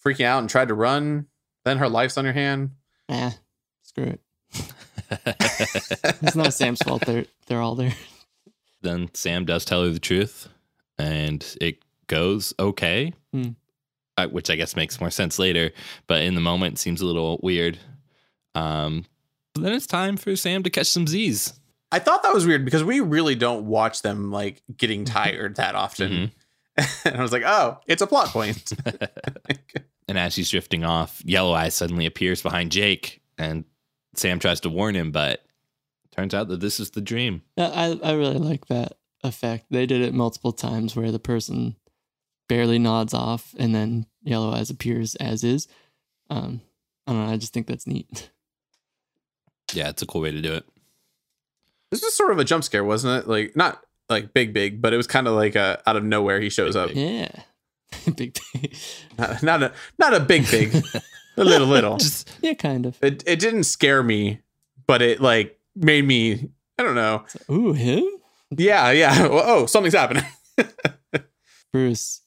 freaking 0.05 0.25
out 0.25 0.39
and 0.41 0.49
tried 0.51 0.69
to 0.69 0.75
run? 0.75 1.27
Then 1.65 1.79
her 1.79 1.89
life's 1.89 2.17
on 2.19 2.25
your 2.25 2.33
hand. 2.35 2.71
Ah, 3.09 3.35
screw 3.83 4.05
it. 4.05 4.21
It's 6.23 6.37
not 6.37 6.55
Sam's 6.55 6.81
fault. 6.83 7.05
They're 7.05 7.27
they're 7.47 7.61
all 7.61 7.75
there. 7.75 7.95
then 8.83 9.11
Sam 9.15 9.45
does 9.45 9.65
tell 9.65 9.83
her 9.85 9.91
the 9.91 9.99
truth, 9.99 10.49
and 10.99 11.45
it 11.61 11.83
goes 12.07 12.55
okay, 12.59 13.13
Hmm. 13.33 13.51
uh, 14.17 14.29
which 14.29 14.51
I 14.51 14.57
guess 14.57 14.77
makes 14.77 15.01
more 15.01 15.11
sense 15.11 15.39
later. 15.39 15.73
But 16.07 16.23
in 16.23 16.35
the 16.35 16.41
moment, 16.41 16.75
it 16.75 16.79
seems 16.79 17.01
a 17.01 17.07
little 17.07 17.41
weird. 17.43 17.79
Um, 18.55 19.05
but 19.55 19.63
then 19.65 19.73
it's 19.73 19.87
time 19.87 20.17
for 20.17 20.35
Sam 20.37 20.63
to 20.63 20.71
catch 20.71 20.87
some 20.89 21.07
Z's. 21.07 21.55
I 21.93 21.99
thought 21.99 22.23
that 22.23 22.33
was 22.35 22.47
weird 22.47 22.65
because 22.65 22.85
we 22.85 23.01
really 23.01 23.35
don't 23.35 23.67
watch 23.67 24.03
them 24.03 24.31
like 24.31 24.63
getting 24.77 25.05
tired 25.05 25.57
that 25.57 25.75
often. 25.75 26.13
Mhm. 26.13 26.31
and 27.05 27.17
I 27.17 27.23
was 27.23 27.33
like, 27.33 27.43
oh, 27.45 27.79
it's 27.87 28.03
a 28.03 28.07
plot 28.07 28.29
point. 28.29 28.73
And 30.11 30.19
as 30.19 30.35
he's 30.35 30.51
drifting 30.51 30.83
off, 30.83 31.23
Yellow 31.25 31.53
Eyes 31.53 31.73
suddenly 31.73 32.05
appears 32.05 32.43
behind 32.43 32.73
Jake, 32.73 33.23
and 33.39 33.65
Sam 34.17 34.41
tries 34.41 34.59
to 34.63 34.69
warn 34.69 34.97
him, 34.97 35.13
but 35.13 35.45
turns 36.11 36.35
out 36.35 36.49
that 36.49 36.59
this 36.59 36.81
is 36.81 36.91
the 36.91 37.01
dream. 37.01 37.43
I 37.57 37.97
I 38.03 38.15
really 38.15 38.41
like 38.41 38.67
that 38.67 38.95
effect. 39.23 39.67
They 39.71 39.87
did 39.87 40.01
it 40.01 40.13
multiple 40.13 40.51
times 40.51 40.97
where 40.97 41.13
the 41.13 41.21
person 41.21 41.77
barely 42.49 42.81
nods 42.81 43.15
off, 43.15 43.55
and 43.57 43.73
then 43.73 44.05
Yellow 44.25 44.51
Eyes 44.51 44.69
appears 44.69 45.15
as 45.15 45.45
is. 45.45 45.69
Um, 46.29 46.61
I 47.07 47.13
don't 47.13 47.27
know. 47.27 47.33
I 47.33 47.37
just 47.37 47.53
think 47.53 47.69
that's 47.69 47.87
neat. 47.87 48.31
Yeah, 49.73 49.91
it's 49.91 50.03
a 50.03 50.07
cool 50.07 50.23
way 50.23 50.33
to 50.33 50.43
do 50.43 50.55
it. 50.55 50.65
This 51.93 52.03
was 52.03 52.17
sort 52.17 52.33
of 52.33 52.41
a 52.41 52.45
jump 52.45 52.65
scare, 52.65 52.83
wasn't 52.83 53.23
it? 53.23 53.29
Like 53.29 53.55
not 53.55 53.85
like 54.11 54.35
big, 54.35 54.53
big, 54.53 54.83
but 54.83 54.93
it 54.93 54.97
was 54.97 55.07
kind 55.07 55.27
of 55.29 55.35
like 55.35 55.55
a 55.57 55.81
out 55.87 55.97
of 55.97 56.05
nowhere 56.05 56.41
he 56.41 56.51
shows 56.51 56.75
Big, 56.75 56.83
up. 56.83 56.89
big. 56.89 56.97
Yeah. 56.97 57.43
Big 58.17 58.37
thing. 58.37 58.71
Not, 59.19 59.43
not 59.43 59.63
a 59.63 59.73
not 59.99 60.15
a 60.15 60.21
big, 60.21 60.49
big, 60.51 60.75
a 61.37 61.45
little, 61.45 61.67
little. 61.67 61.97
Just 61.99 62.31
Yeah, 62.43 62.55
kind 62.55 62.87
of. 62.87 62.97
It 63.03 63.23
it 63.27 63.39
didn't 63.41 63.65
scare 63.65 64.03
me, 64.03 64.41
but 64.87 65.03
it 65.03 65.21
like 65.21 65.59
made 65.75 66.07
me. 66.07 66.51
I 66.79 66.83
don't 66.83 66.95
know. 66.95 67.25
Ooh, 67.51 67.73
him? 67.73 68.05
Yeah, 68.57 68.91
yeah. 68.91 69.17
Oh, 69.31 69.43
oh, 69.45 69.67
something's 69.67 69.95
happening. 69.95 70.25
Bruce, 71.73 72.23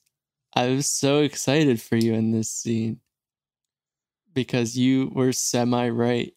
I 0.55 0.67
was 0.67 0.87
so 0.87 1.19
excited 1.21 1.81
for 1.81 1.95
you 1.97 2.13
in 2.13 2.31
this 2.31 2.49
scene 2.49 2.99
because 4.33 4.77
you 4.77 5.11
were 5.13 5.31
semi 5.31 5.89
right. 5.89 6.33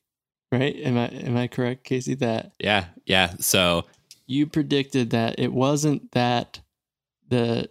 Right? 0.53 0.77
Am 0.77 0.97
I 0.97 1.07
am 1.09 1.37
I 1.37 1.49
correct, 1.49 1.85
Casey? 1.85 2.15
That 2.15 2.53
yeah, 2.59 2.87
yeah. 3.05 3.35
So 3.41 3.85
you 4.27 4.47
predicted 4.47 5.11
that 5.11 5.39
it 5.39 5.53
wasn't 5.53 6.13
that 6.13 6.61
the 7.29 7.71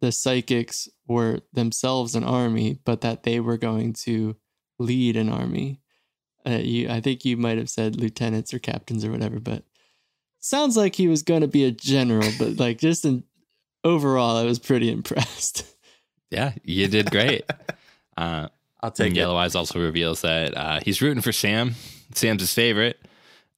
the 0.00 0.12
psychics 0.12 0.88
were 1.06 1.40
themselves 1.52 2.16
an 2.16 2.24
army, 2.24 2.78
but 2.84 3.02
that 3.02 3.22
they 3.22 3.38
were 3.38 3.56
going 3.56 3.92
to 3.92 4.36
lead 4.78 5.16
an 5.16 5.28
army. 5.28 5.80
Uh, 6.44 6.58
you, 6.60 6.88
I 6.88 7.00
think 7.00 7.24
you 7.24 7.36
might 7.36 7.58
have 7.58 7.70
said 7.70 7.94
lieutenants 7.94 8.52
or 8.52 8.58
captains 8.58 9.04
or 9.04 9.12
whatever, 9.12 9.38
but 9.38 9.62
sounds 10.40 10.76
like 10.76 10.96
he 10.96 11.06
was 11.06 11.22
going 11.22 11.42
to 11.42 11.48
be 11.48 11.64
a 11.64 11.70
general. 11.70 12.28
But 12.36 12.58
like 12.58 12.78
just 12.78 13.04
in 13.04 13.22
overall, 13.84 14.36
I 14.36 14.44
was 14.44 14.58
pretty 14.58 14.90
impressed. 14.90 15.64
yeah, 16.30 16.52
you 16.64 16.88
did 16.88 17.10
great. 17.10 17.44
uh, 18.16 18.48
I'll 18.80 18.90
take 18.90 19.08
and 19.08 19.16
it. 19.16 19.20
Yellow 19.20 19.36
Eyes 19.36 19.54
also 19.54 19.80
reveals 19.80 20.22
that 20.22 20.56
uh, 20.56 20.80
he's 20.84 21.00
rooting 21.00 21.22
for 21.22 21.32
Sam. 21.32 21.76
Sam's 22.12 22.42
his 22.42 22.52
favorite. 22.52 23.00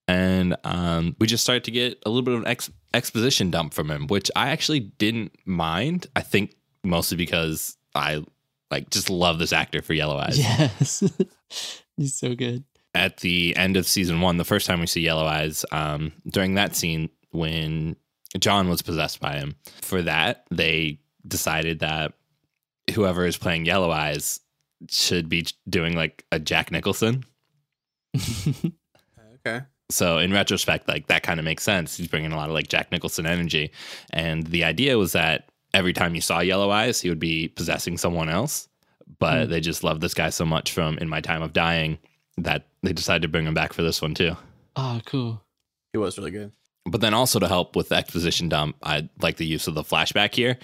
And 0.07 0.57
um, 0.65 1.17
we 1.19 1.27
just 1.27 1.45
started 1.45 1.65
to 1.65 1.71
get 1.71 2.03
a 2.05 2.11
little 2.11 2.23
bit 2.23 2.35
of 2.35 2.41
an 2.43 2.47
ex- 2.47 2.71
exposition 2.93 3.51
dump 3.51 3.73
from 3.73 3.91
him, 3.91 4.07
which 4.07 4.31
I 4.37 4.51
actually 4.51 4.81
didn't 4.81 5.33
mind. 5.47 6.07
I 6.15 6.21
think 6.21 6.55
mostly 6.83 7.17
because 7.17 7.77
I 7.95 8.23
like 8.71 8.91
just 8.91 9.09
love 9.09 9.39
this 9.39 9.53
actor 9.53 9.81
for 9.81 9.95
Yellow 9.95 10.17
Eyes. 10.19 10.39
yes, 10.39 11.03
he's 11.97 12.15
so 12.15 12.35
good. 12.35 12.65
At 12.95 13.19
the 13.19 13.57
end 13.57 13.77
of 13.77 13.87
season 13.87 14.21
one, 14.21 14.37
the 14.37 14.45
first 14.45 14.67
time 14.67 14.81
we 14.81 14.87
see 14.87 15.01
Yellow 15.01 15.25
Eyes, 15.25 15.65
um, 15.73 16.13
during 16.29 16.55
that 16.55 16.77
scene 16.77 17.09
when 17.31 17.97
John 18.39 18.69
was 18.69 18.83
possessed 18.83 19.21
by 19.21 19.35
him, 19.37 19.57
for 19.83 20.03
that 20.03 20.45
they 20.51 21.01
decided 21.27 21.81
that 21.81 22.13
whoever 22.95 23.27
is 23.27 23.37
playing 23.37 23.65
Yellow 23.65 23.91
Eyes 23.91 24.41
should 24.91 25.29
be 25.29 25.47
doing 25.69 25.97
like 25.97 26.25
a 26.31 26.39
Jack 26.39 26.71
Nicholson. 26.71 27.25
Okay. 29.47 29.67
So 29.95 30.19
in 30.19 30.33
retrospect, 30.33 30.89
like 30.89 31.07
that 31.07 31.23
kind 31.23 31.39
of 31.39 31.45
makes 31.45 31.63
sense. 31.63 31.97
He's 31.97 32.09
bringing 32.09 32.33
a 32.33 32.37
lot 32.37 32.49
of 32.49 32.55
like 32.55 32.69
Jack 32.69 32.91
Nicholson 32.93 33.27
energy, 33.27 33.71
and 34.13 34.47
the 34.47 34.65
idea 34.65 34.99
was 34.99 35.13
that 35.13 35.49
every 35.73 35.93
time 35.93 36.15
you 36.15 36.21
saw 36.21 36.41
Yellow 36.41 36.71
Eyes, 36.71 37.01
he 37.01 37.09
would 37.09 37.19
be 37.19 37.49
possessing 37.49 37.97
someone 37.99 38.29
else. 38.29 38.69
But 39.19 39.45
Hmm. 39.45 39.51
they 39.51 39.61
just 39.61 39.85
loved 39.85 40.01
this 40.01 40.15
guy 40.15 40.31
so 40.31 40.45
much 40.47 40.73
from 40.73 40.99
In 40.99 41.09
My 41.09 41.21
Time 41.21 41.43
of 41.43 41.53
Dying 41.53 41.99
that 42.39 42.67
they 42.83 42.93
decided 42.93 43.23
to 43.23 43.29
bring 43.29 43.47
him 43.47 43.55
back 43.55 43.73
for 43.73 43.83
this 43.83 44.01
one 44.03 44.15
too. 44.15 44.37
Ah, 44.77 45.01
cool. 45.05 45.43
He 45.93 45.99
was 45.99 46.19
really 46.19 46.31
good. 46.31 46.53
But 46.87 47.01
then 47.01 47.15
also 47.15 47.39
to 47.39 47.47
help 47.49 47.77
with 47.77 47.91
the 47.91 47.97
exposition 47.97 48.49
dump, 48.49 48.77
I 48.83 49.09
like 49.21 49.37
the 49.37 49.47
use 49.47 49.67
of 49.69 49.75
the 49.75 49.83
flashback 49.85 50.35
here, 50.35 50.59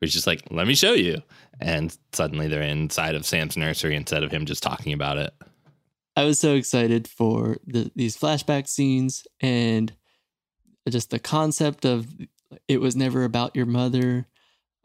which 0.00 0.14
is 0.14 0.26
like, 0.26 0.42
let 0.50 0.66
me 0.66 0.74
show 0.74 0.92
you. 0.92 1.22
And 1.60 1.96
suddenly 2.12 2.48
they're 2.48 2.62
inside 2.62 3.14
of 3.14 3.24
Sam's 3.24 3.56
nursery 3.56 3.96
instead 3.96 4.22
of 4.22 4.30
him 4.30 4.44
just 4.46 4.62
talking 4.62 4.92
about 4.92 5.16
it. 5.16 5.32
I 6.16 6.24
was 6.24 6.38
so 6.38 6.54
excited 6.54 7.06
for 7.06 7.58
the, 7.66 7.92
these 7.94 8.16
flashback 8.16 8.68
scenes 8.68 9.26
and 9.40 9.92
just 10.88 11.10
the 11.10 11.18
concept 11.18 11.84
of 11.84 12.08
it 12.68 12.80
was 12.80 12.96
never 12.96 13.24
about 13.24 13.54
your 13.54 13.66
mother. 13.66 14.26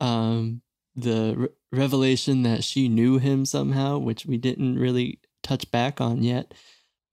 Um, 0.01 0.61
the 0.95 1.35
re- 1.37 1.47
revelation 1.71 2.43
that 2.43 2.63
she 2.63 2.89
knew 2.89 3.17
him 3.17 3.45
somehow, 3.45 3.97
which 3.97 4.25
we 4.25 4.37
didn't 4.37 4.77
really 4.77 5.19
touch 5.41 5.69
back 5.71 6.01
on 6.01 6.21
yet. 6.21 6.53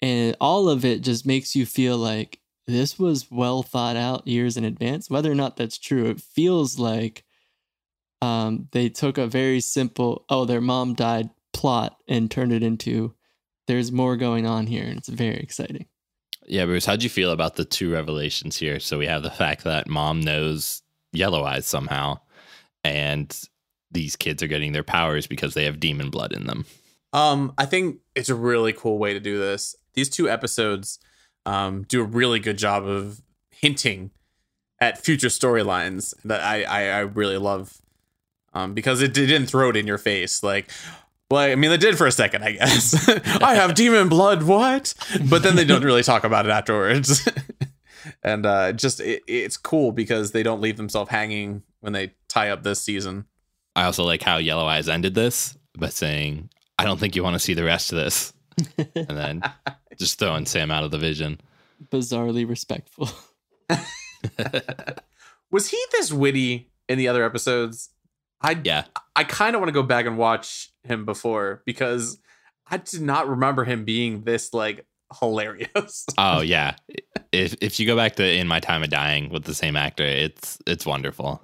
And 0.02 0.36
all 0.40 0.68
of 0.68 0.84
it 0.84 1.02
just 1.02 1.26
makes 1.26 1.54
you 1.54 1.64
feel 1.64 1.96
like 1.96 2.40
this 2.66 2.98
was 2.98 3.30
well 3.30 3.62
thought 3.62 3.96
out 3.96 4.26
years 4.26 4.56
in 4.56 4.64
advance. 4.64 5.08
Whether 5.08 5.30
or 5.30 5.36
not 5.36 5.56
that's 5.56 5.78
true, 5.78 6.06
it 6.06 6.20
feels 6.20 6.78
like 6.78 7.24
um, 8.20 8.68
they 8.72 8.88
took 8.88 9.16
a 9.16 9.26
very 9.26 9.60
simple, 9.60 10.24
oh, 10.28 10.44
their 10.44 10.60
mom 10.60 10.94
died 10.94 11.30
plot 11.52 11.98
and 12.08 12.30
turned 12.30 12.52
it 12.52 12.62
into 12.62 13.14
there's 13.68 13.92
more 13.92 14.16
going 14.16 14.46
on 14.46 14.66
here. 14.66 14.82
And 14.82 14.98
it's 14.98 15.08
very 15.08 15.36
exciting. 15.36 15.86
Yeah, 16.46 16.64
Bruce, 16.64 16.86
how'd 16.86 17.02
you 17.02 17.10
feel 17.10 17.30
about 17.30 17.56
the 17.56 17.64
two 17.66 17.92
revelations 17.92 18.56
here? 18.56 18.80
So 18.80 18.98
we 18.98 19.06
have 19.06 19.22
the 19.22 19.30
fact 19.30 19.64
that 19.64 19.86
mom 19.86 20.22
knows 20.22 20.82
Yellow 21.12 21.44
Eyes 21.44 21.66
somehow, 21.66 22.20
and 22.82 23.38
these 23.90 24.16
kids 24.16 24.42
are 24.42 24.48
getting 24.48 24.72
their 24.72 24.82
powers 24.82 25.26
because 25.26 25.52
they 25.52 25.64
have 25.64 25.78
demon 25.78 26.08
blood 26.08 26.32
in 26.32 26.46
them. 26.46 26.64
Um, 27.12 27.52
I 27.58 27.66
think 27.66 27.98
it's 28.14 28.30
a 28.30 28.34
really 28.34 28.72
cool 28.72 28.98
way 28.98 29.12
to 29.12 29.20
do 29.20 29.38
this. 29.38 29.76
These 29.92 30.08
two 30.08 30.28
episodes 30.28 30.98
um, 31.44 31.82
do 31.82 32.00
a 32.00 32.04
really 32.04 32.40
good 32.40 32.56
job 32.56 32.86
of 32.86 33.20
hinting 33.50 34.10
at 34.80 35.04
future 35.04 35.28
storylines 35.28 36.14
that 36.24 36.40
I, 36.40 36.62
I, 36.62 36.82
I 36.88 36.98
really 37.00 37.38
love 37.38 37.82
um, 38.54 38.72
because 38.72 39.02
it, 39.02 39.16
it 39.18 39.26
didn't 39.26 39.48
throw 39.48 39.68
it 39.68 39.76
in 39.76 39.86
your 39.86 39.98
face. 39.98 40.42
Like, 40.42 40.70
well, 41.30 41.42
I 41.42 41.54
mean, 41.56 41.70
they 41.70 41.76
did 41.76 41.98
for 41.98 42.06
a 42.06 42.12
second, 42.12 42.42
I 42.42 42.52
guess. 42.52 43.08
I 43.42 43.54
have 43.54 43.74
demon 43.74 44.08
blood, 44.08 44.42
what? 44.42 44.94
But 45.28 45.42
then 45.42 45.56
they 45.56 45.64
don't 45.64 45.84
really 45.84 46.02
talk 46.02 46.24
about 46.24 46.46
it 46.46 46.50
afterwards. 46.50 47.28
and 48.22 48.46
uh, 48.46 48.72
just 48.72 49.00
it, 49.00 49.22
it's 49.26 49.56
cool 49.56 49.92
because 49.92 50.32
they 50.32 50.42
don't 50.42 50.60
leave 50.60 50.76
themselves 50.76 51.10
hanging 51.10 51.62
when 51.80 51.92
they 51.92 52.12
tie 52.28 52.48
up 52.50 52.62
this 52.62 52.80
season. 52.80 53.26
I 53.76 53.84
also 53.84 54.04
like 54.04 54.22
how 54.22 54.38
Yellow 54.38 54.66
Eyes 54.66 54.88
ended 54.88 55.14
this 55.14 55.56
by 55.76 55.88
saying, 55.88 56.50
I 56.78 56.84
don't 56.84 56.98
think 56.98 57.14
you 57.14 57.22
want 57.22 57.34
to 57.34 57.40
see 57.40 57.54
the 57.54 57.64
rest 57.64 57.92
of 57.92 57.98
this. 57.98 58.32
and 58.76 59.06
then 59.08 59.42
just 59.98 60.18
throwing 60.18 60.46
Sam 60.46 60.70
out 60.70 60.84
of 60.84 60.90
the 60.90 60.98
vision. 60.98 61.40
Bizarrely 61.90 62.48
respectful. 62.48 63.08
Was 65.50 65.68
he 65.68 65.82
this 65.92 66.12
witty 66.12 66.70
in 66.88 66.98
the 66.98 67.08
other 67.08 67.24
episodes? 67.24 67.90
I 68.40 68.60
Yeah. 68.62 68.84
I 69.16 69.24
kind 69.24 69.54
of 69.54 69.60
want 69.60 69.68
to 69.68 69.74
go 69.74 69.82
back 69.82 70.06
and 70.06 70.16
watch 70.18 70.72
him 70.88 71.04
before 71.04 71.62
because 71.64 72.18
I 72.70 72.78
did 72.78 73.02
not 73.02 73.28
remember 73.28 73.64
him 73.64 73.84
being 73.84 74.22
this 74.22 74.52
like 74.52 74.86
hilarious. 75.20 76.06
Oh 76.18 76.40
yeah. 76.40 76.76
If 77.32 77.56
if 77.60 77.78
you 77.78 77.86
go 77.86 77.96
back 77.96 78.16
to 78.16 78.24
In 78.24 78.48
My 78.48 78.60
Time 78.60 78.82
of 78.82 78.90
Dying 78.90 79.30
with 79.30 79.44
the 79.44 79.54
same 79.54 79.76
actor, 79.76 80.04
it's 80.04 80.58
it's 80.66 80.86
wonderful. 80.86 81.42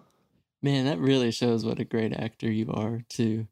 Man, 0.62 0.86
that 0.86 0.98
really 0.98 1.30
shows 1.30 1.64
what 1.64 1.78
a 1.78 1.84
great 1.84 2.12
actor 2.12 2.50
you 2.50 2.70
are 2.72 3.02
to 3.10 3.46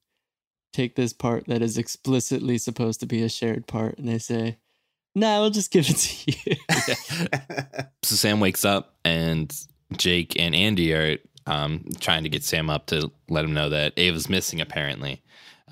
take 0.72 0.96
this 0.96 1.12
part 1.12 1.46
that 1.46 1.60
is 1.60 1.76
explicitly 1.76 2.56
supposed 2.56 3.00
to 3.00 3.06
be 3.06 3.22
a 3.22 3.28
shared 3.28 3.66
part 3.66 3.98
and 3.98 4.08
they 4.08 4.18
say, 4.18 4.56
nah, 5.14 5.40
we'll 5.40 5.50
just 5.50 5.70
give 5.70 5.88
it 5.88 5.96
to 5.96 6.32
you. 6.32 6.56
So 8.04 8.16
Sam 8.16 8.40
wakes 8.40 8.64
up 8.64 8.96
and 9.04 9.54
Jake 9.96 10.38
and 10.38 10.54
Andy 10.54 10.92
are 10.92 11.18
um, 11.46 11.84
trying 12.00 12.24
to 12.24 12.28
get 12.28 12.42
Sam 12.42 12.68
up 12.68 12.86
to 12.86 13.12
let 13.28 13.44
him 13.44 13.54
know 13.54 13.68
that 13.68 13.92
Ava's 13.96 14.28
missing 14.28 14.60
apparently. 14.60 15.22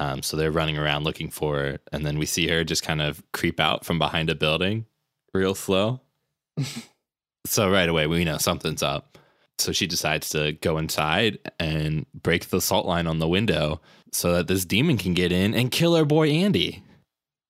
Um, 0.01 0.23
so 0.23 0.35
they're 0.39 0.51
running 0.51 0.79
around 0.79 1.05
looking 1.05 1.29
for 1.29 1.57
her, 1.57 1.79
and 1.93 2.07
then 2.07 2.19
we 2.19 2.25
see 2.25 2.49
her 2.49 2.65
just 2.65 2.83
kind 2.83 3.03
of 3.03 3.23
creep 3.33 3.61
out 3.61 3.85
from 3.85 3.99
behind 3.99 4.31
a 4.31 4.35
building, 4.35 4.87
real 5.35 5.55
slow. 5.55 6.01
so 7.47 7.71
right 7.71 7.89
away 7.89 8.07
we 8.07 8.25
know 8.25 8.39
something's 8.39 8.83
up. 8.83 9.19
So 9.59 9.73
she 9.73 9.87
decides 9.87 10.31
to 10.31 10.53
go 10.53 10.79
inside 10.79 11.39
and 11.59 12.07
break 12.15 12.49
the 12.49 12.63
salt 12.63 12.87
line 12.87 13.07
on 13.07 13.19
the 13.19 13.29
window 13.29 13.83
so 14.11 14.33
that 14.33 14.49
this 14.49 14.65
demon 14.65 14.97
can 14.97 15.13
get 15.13 15.33
in 15.33 15.53
and 15.53 15.71
kill 15.71 15.95
our 15.95 16.07
boy 16.07 16.31
Andy. 16.31 16.83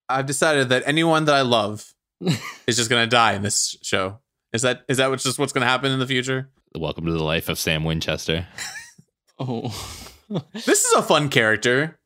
I've 0.08 0.26
decided 0.26 0.70
that 0.70 0.82
anyone 0.86 1.26
that 1.26 1.36
I 1.36 1.42
love 1.42 1.94
is 2.66 2.76
just 2.76 2.90
gonna 2.90 3.06
die 3.06 3.34
in 3.34 3.42
this 3.42 3.76
show. 3.80 4.18
Is 4.52 4.62
that 4.62 4.82
is 4.88 4.96
that 4.96 5.08
what's 5.08 5.22
just 5.22 5.38
what's 5.38 5.52
gonna 5.52 5.66
happen 5.66 5.92
in 5.92 6.00
the 6.00 6.06
future? 6.06 6.50
Welcome 6.74 7.06
to 7.06 7.12
the 7.12 7.22
life 7.22 7.48
of 7.48 7.60
Sam 7.60 7.84
Winchester. 7.84 8.48
oh. 9.38 10.08
This 10.52 10.84
is 10.84 10.94
a 10.94 11.02
fun 11.02 11.28
character. 11.28 11.99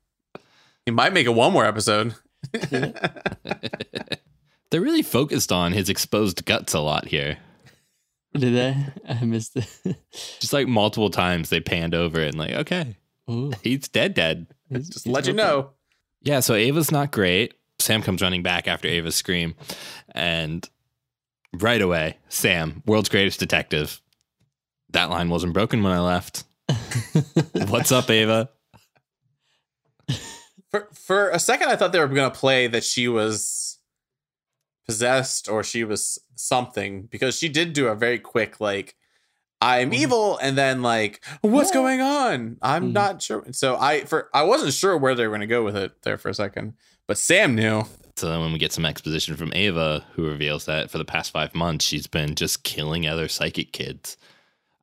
He 0.87 0.92
might 0.92 1.12
make 1.12 1.27
it 1.27 1.31
one 1.31 1.53
more 1.53 1.64
episode. 1.64 2.14
They're 2.61 2.92
really 4.81 5.03
focused 5.03 5.53
on 5.53 5.73
his 5.73 5.88
exposed 5.88 6.44
guts 6.44 6.75
a 6.75 6.81
lot 6.81 7.07
here. 7.07 7.38
Did 8.35 8.92
I? 9.09 9.12
I 9.20 9.25
missed 9.25 9.57
it. 9.57 9.66
Just 10.40 10.53
like 10.53 10.66
multiple 10.66 11.11
times 11.11 11.51
they 11.51 11.61
panned 11.61 11.94
over 11.94 12.20
it 12.20 12.29
and 12.29 12.38
like, 12.38 12.53
okay, 12.53 12.97
Ooh, 13.31 13.53
he's 13.62 13.88
dead 13.88 14.14
dead. 14.14 14.47
he's- 14.68 14.88
just 14.88 15.05
he's 15.05 15.12
let 15.14 15.27
you 15.27 15.33
okay. 15.33 15.42
know. 15.42 15.70
Yeah, 16.23 16.40
so 16.40 16.55
Ava's 16.55 16.90
not 16.90 17.12
great. 17.12 17.55
Sam 17.79 18.03
comes 18.03 18.23
running 18.23 18.42
back 18.42 18.66
after 18.66 18.88
Ava's 18.88 19.14
scream. 19.14 19.55
And 20.14 20.68
right 21.53 21.81
away, 21.81 22.16
Sam, 22.29 22.83
world's 22.87 23.11
greatest 23.11 23.38
detective. 23.40 24.01
That 24.90 25.11
line 25.11 25.29
wasn't 25.29 25.53
broken 25.53 25.83
when 25.83 25.92
I 25.92 26.01
left. 26.01 26.44
What's 27.68 27.92
up, 27.92 28.09
Ava? 28.11 28.49
For 30.74 30.88
for 30.92 31.28
a 31.30 31.38
second, 31.38 31.68
I 31.68 31.76
thought 31.76 31.92
they 31.92 32.00
were 32.00 32.08
gonna 32.08 32.32
play 32.32 32.66
that 32.66 32.82
she 32.82 33.06
was 33.06 33.78
possessed 34.87 35.48
or 35.48 35.62
she 35.62 35.84
was 35.84 36.18
something 36.34 37.02
because 37.04 37.38
she 37.38 37.48
did 37.48 37.72
do 37.74 37.87
a 37.87 37.94
very 37.94 38.18
quick 38.18 38.60
like 38.60 38.96
I'm 39.60 39.92
Mhm. 39.92 39.94
evil 39.94 40.37
and 40.38 40.58
then 40.58 40.82
like 40.82 41.24
what's 41.42 41.68
What? 41.68 41.74
going 41.74 42.00
on? 42.00 42.58
I'm 42.60 42.88
Mhm. 42.90 42.92
not 42.92 43.22
sure. 43.22 43.44
So 43.52 43.76
I 43.76 44.04
for 44.04 44.28
I 44.34 44.42
wasn't 44.42 44.74
sure 44.74 44.96
where 44.98 45.14
they 45.14 45.22
were 45.22 45.30
going 45.30 45.42
to 45.42 45.46
go 45.46 45.62
with 45.62 45.76
it 45.76 46.02
there 46.02 46.18
for 46.18 46.28
a 46.28 46.34
second. 46.34 46.74
But 47.06 47.18
Sam 47.18 47.54
knew. 47.54 47.87
So 48.16 48.28
then 48.28 48.40
when 48.40 48.52
we 48.52 48.58
get 48.58 48.72
some 48.72 48.84
exposition 48.84 49.37
from 49.37 49.52
Ava, 49.54 50.04
who 50.14 50.26
reveals 50.26 50.64
that 50.64 50.90
for 50.90 50.98
the 50.98 51.04
past 51.04 51.30
five 51.30 51.54
months 51.54 51.84
she's 51.84 52.08
been 52.08 52.34
just 52.34 52.64
killing 52.64 53.06
other 53.06 53.28
psychic 53.28 53.72
kids, 53.72 54.16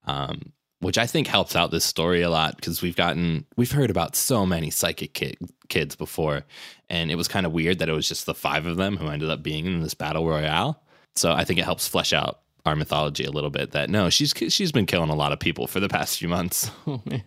um, 0.06 0.54
which 0.82 0.98
I 0.98 1.06
think 1.06 1.28
helps 1.28 1.56
out 1.56 1.72
this 1.72 1.86
story 1.86 2.22
a 2.22 2.30
lot 2.30 2.56
because 2.58 2.82
we've 2.82 2.96
gotten 2.96 3.46
we've 3.56 3.72
heard 3.72 3.90
about 3.90 4.16
so 4.16 4.46
many 4.46 4.70
psychic 4.70 5.14
kid, 5.14 5.38
kids 5.70 5.96
before, 5.96 6.44
and 6.90 7.10
it 7.10 7.16
was 7.16 7.28
kind 7.28 7.46
of 7.46 7.54
weird 7.54 7.80
that 7.80 7.90
it 7.90 7.94
was 7.94 8.08
just 8.08 8.26
the 8.26 8.34
five 8.34 8.66
of 8.66 8.78
them 8.78 8.98
who 8.98 9.08
ended 9.08 9.30
up 9.30 9.42
being 9.42 9.66
in 9.66 9.82
this 9.82 9.94
battle 9.94 10.28
royale. 10.28 10.84
So 11.16 11.32
I 11.32 11.46
think 11.46 11.60
it 11.60 11.66
helps 11.66 11.88
flesh 11.88 12.14
out 12.14 12.42
our 12.66 12.76
mythology 12.76 13.24
a 13.24 13.32
little 13.32 13.50
bit. 13.50 13.72
That 13.72 13.90
no, 13.90 14.10
she's 14.10 14.34
she's 14.50 14.72
been 14.72 14.86
killing 14.88 15.10
a 15.10 15.16
lot 15.16 15.32
of 15.32 15.40
people 15.40 15.68
for 15.68 15.80
the 15.80 15.90
past 15.90 16.20
few 16.20 16.28
months. 16.28 16.70
Oh 16.88 17.02
man. 17.06 17.24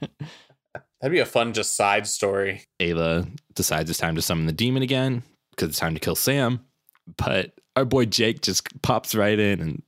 That'd 1.01 1.13
be 1.13 1.21
a 1.21 1.27
fun 1.27 1.53
just 1.53 1.77
side 1.77 2.07
story. 2.07 2.63
Ava 2.81 3.27
decides 3.55 3.91
it's 3.91 3.99
time 3.99 4.15
to 4.15 4.23
summon 4.23 4.47
the 4.47 4.53
demon 4.53 4.83
again 4.83 5.23
because 5.51 5.69
it's 5.69 5.79
time 5.79 5.93
to 5.93 6.01
kill 6.01 6.17
Sam. 6.17 6.61
But 7.19 7.53
our 7.77 7.85
boy 7.85 8.07
Jake 8.07 8.41
just 8.41 8.81
pops 8.81 9.15
right 9.15 9.39
in 9.39 9.61
and 9.61 9.83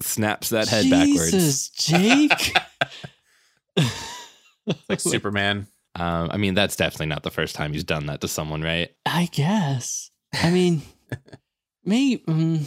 snaps 0.00 0.50
that 0.50 0.68
head 0.68 0.88
backwards. 0.88 1.32
Jesus, 1.32 1.68
Jake. 1.70 2.52
Like 4.88 5.00
Superman. 5.00 5.66
Um, 5.96 6.28
I 6.30 6.36
mean, 6.36 6.54
that's 6.54 6.76
definitely 6.76 7.06
not 7.06 7.24
the 7.24 7.30
first 7.30 7.56
time 7.56 7.72
he's 7.72 7.82
done 7.82 8.06
that 8.06 8.20
to 8.20 8.28
someone, 8.28 8.62
right? 8.62 8.90
I 9.04 9.28
guess. 9.32 10.10
I 10.34 10.50
mean, 10.50 10.82
maybe 11.84 12.22
um, 12.28 12.66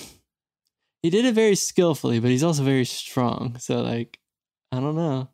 he 1.02 1.10
did 1.10 1.24
it 1.24 1.36
very 1.36 1.56
skillfully, 1.56 2.20
but 2.20 2.32
he's 2.32 2.44
also 2.44 2.63
very 2.63 2.84
strong. 2.84 3.58
So, 3.60 3.82
like, 3.82 4.20
I 4.72 4.82
don't 4.82 4.96
know. 4.96 5.30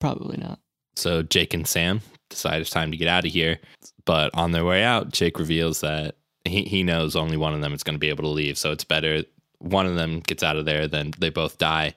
Probably 0.00 0.38
not. 0.38 0.60
So 0.96 1.22
Jake 1.22 1.52
and 1.52 1.66
Sam 1.66 2.00
decide 2.30 2.60
it's 2.60 2.70
time 2.70 2.90
to 2.92 2.96
get 2.96 3.08
out 3.08 3.26
of 3.26 3.32
here. 3.32 3.58
But 4.06 4.30
on 4.34 4.52
their 4.52 4.64
way 4.64 4.82
out, 4.82 5.12
Jake 5.12 5.38
reveals 5.38 5.80
that 5.80 6.16
he, 6.44 6.62
he 6.62 6.82
knows 6.82 7.16
only 7.16 7.36
one 7.36 7.54
of 7.54 7.60
them 7.60 7.74
is 7.74 7.82
going 7.82 7.96
to 7.96 8.00
be 8.00 8.08
able 8.08 8.24
to 8.24 8.30
leave. 8.30 8.56
So 8.56 8.70
it's 8.70 8.84
better 8.84 9.24
one 9.58 9.86
of 9.86 9.96
them 9.96 10.20
gets 10.20 10.42
out 10.42 10.56
of 10.56 10.66
there 10.66 10.86
than 10.86 11.12
they 11.18 11.30
both 11.30 11.58
die. 11.58 11.94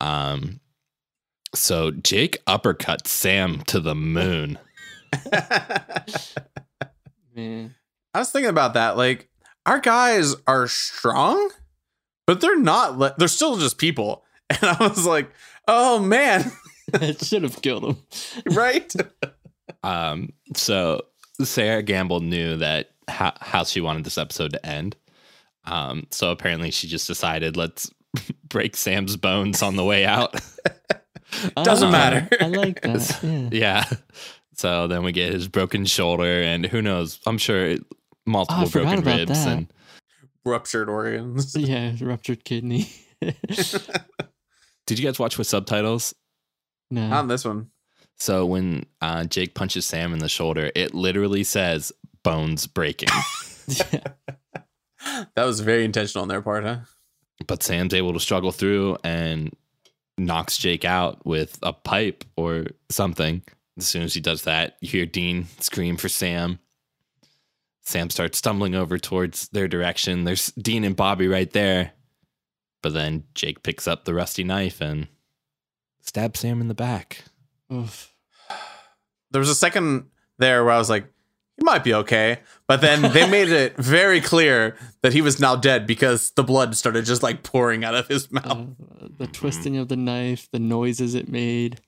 Um, 0.00 0.60
so 1.54 1.90
Jake 1.90 2.38
uppercuts 2.46 3.08
Sam 3.08 3.60
to 3.62 3.80
the 3.80 3.94
moon. 3.94 4.58
Man. 7.34 7.74
I 8.14 8.18
was 8.18 8.30
thinking 8.30 8.50
about 8.50 8.74
that. 8.74 8.96
Like, 8.96 9.28
our 9.66 9.78
guys 9.80 10.34
are 10.46 10.66
strong, 10.66 11.50
but 12.26 12.40
they're 12.40 12.58
not. 12.58 12.98
le- 12.98 13.14
They're 13.18 13.28
still 13.28 13.56
just 13.56 13.78
people. 13.78 14.24
And 14.50 14.64
I 14.64 14.88
was 14.88 15.06
like, 15.06 15.30
oh 15.68 16.00
man, 16.00 16.50
It 16.94 17.24
should 17.24 17.44
have 17.44 17.62
killed 17.62 17.84
him. 17.84 17.96
right? 18.50 18.92
Um, 19.84 20.30
so 20.56 21.02
Sarah 21.44 21.84
Gamble 21.84 22.18
knew 22.18 22.56
that 22.56 22.90
how, 23.06 23.32
how 23.40 23.62
she 23.62 23.80
wanted 23.80 24.02
this 24.02 24.18
episode 24.18 24.52
to 24.54 24.66
end. 24.66 24.96
Um, 25.66 26.08
so 26.10 26.32
apparently 26.32 26.72
she 26.72 26.88
just 26.88 27.06
decided 27.06 27.56
let's 27.56 27.92
break 28.48 28.74
Sam's 28.74 29.16
bones 29.16 29.62
on 29.62 29.76
the 29.76 29.84
way 29.84 30.04
out. 30.04 30.34
Doesn't 31.62 31.88
Ah, 31.88 31.92
matter. 31.92 32.28
I 32.40 32.46
like 32.48 32.80
that. 32.82 33.18
Yeah. 33.22 33.48
yeah. 33.52 33.84
So 34.54 34.86
then 34.88 35.02
we 35.04 35.12
get 35.12 35.32
his 35.32 35.48
broken 35.48 35.86
shoulder 35.86 36.42
and 36.42 36.66
who 36.66 36.82
knows? 36.82 37.18
I'm 37.26 37.38
sure 37.38 37.76
multiple 38.26 38.64
Oh, 38.66 38.68
broken 38.70 39.00
ribs 39.02 39.44
that. 39.44 39.48
and 39.48 39.72
Ruptured 40.44 40.88
organs. 40.88 41.54
Yeah, 41.58 41.92
ruptured 42.00 42.44
kidney. 42.44 42.88
did 44.86 44.98
you 44.98 45.04
guys 45.04 45.18
watch 45.18 45.38
with 45.38 45.46
subtitles? 45.46 46.14
no. 46.90 47.02
On 47.12 47.28
this 47.28 47.44
one. 47.44 47.70
So 48.16 48.44
when 48.44 48.84
uh, 49.00 49.24
Jake 49.24 49.54
punches 49.54 49.86
Sam 49.86 50.12
in 50.12 50.18
the 50.18 50.28
shoulder, 50.28 50.70
it 50.74 50.92
literally 50.94 51.42
says 51.44 51.90
bones 52.22 52.66
breaking. 52.66 53.08
yeah. 53.92 54.02
That 55.36 55.44
was 55.44 55.60
very 55.60 55.84
intentional 55.86 56.22
on 56.22 56.28
their 56.28 56.42
part, 56.42 56.64
huh? 56.64 56.80
but 57.46 57.62
Sam's 57.62 57.94
able 57.94 58.12
to 58.12 58.20
struggle 58.20 58.52
through 58.52 58.98
and 59.02 59.50
knocks 60.20 60.56
Jake 60.56 60.84
out 60.84 61.24
with 61.24 61.58
a 61.62 61.72
pipe 61.72 62.24
or 62.36 62.66
something. 62.88 63.42
As 63.78 63.86
soon 63.88 64.02
as 64.02 64.14
he 64.14 64.20
does 64.20 64.42
that, 64.42 64.76
you 64.80 64.88
hear 64.88 65.06
Dean 65.06 65.46
scream 65.58 65.96
for 65.96 66.08
Sam. 66.08 66.58
Sam 67.80 68.10
starts 68.10 68.38
stumbling 68.38 68.74
over 68.74 68.98
towards 68.98 69.48
their 69.48 69.66
direction. 69.66 70.24
There's 70.24 70.48
Dean 70.52 70.84
and 70.84 70.94
Bobby 70.94 71.26
right 71.26 71.50
there. 71.50 71.92
But 72.82 72.92
then 72.92 73.24
Jake 73.34 73.62
picks 73.62 73.88
up 73.88 74.04
the 74.04 74.14
rusty 74.14 74.44
knife 74.44 74.80
and 74.80 75.08
stabs 76.00 76.40
Sam 76.40 76.60
in 76.60 76.68
the 76.68 76.74
back. 76.74 77.24
Oof. 77.72 78.12
There 79.30 79.40
was 79.40 79.48
a 79.48 79.54
second 79.54 80.06
there 80.38 80.64
where 80.64 80.74
I 80.74 80.78
was 80.78 80.90
like, 80.90 81.06
he 81.60 81.64
might 81.64 81.84
be 81.84 81.92
okay. 81.92 82.40
But 82.66 82.80
then 82.80 83.12
they 83.12 83.28
made 83.28 83.50
it 83.50 83.76
very 83.78 84.20
clear 84.20 84.76
that 85.02 85.12
he 85.12 85.20
was 85.20 85.38
now 85.38 85.56
dead 85.56 85.86
because 85.86 86.30
the 86.32 86.42
blood 86.42 86.74
started 86.74 87.04
just 87.04 87.22
like 87.22 87.42
pouring 87.42 87.84
out 87.84 87.94
of 87.94 88.08
his 88.08 88.32
mouth. 88.32 88.46
Uh, 89.00 89.08
the 89.18 89.26
twisting 89.26 89.76
of 89.76 89.88
the 89.88 89.96
knife, 89.96 90.48
the 90.50 90.58
noises 90.58 91.14
it 91.14 91.28
made. 91.28 91.80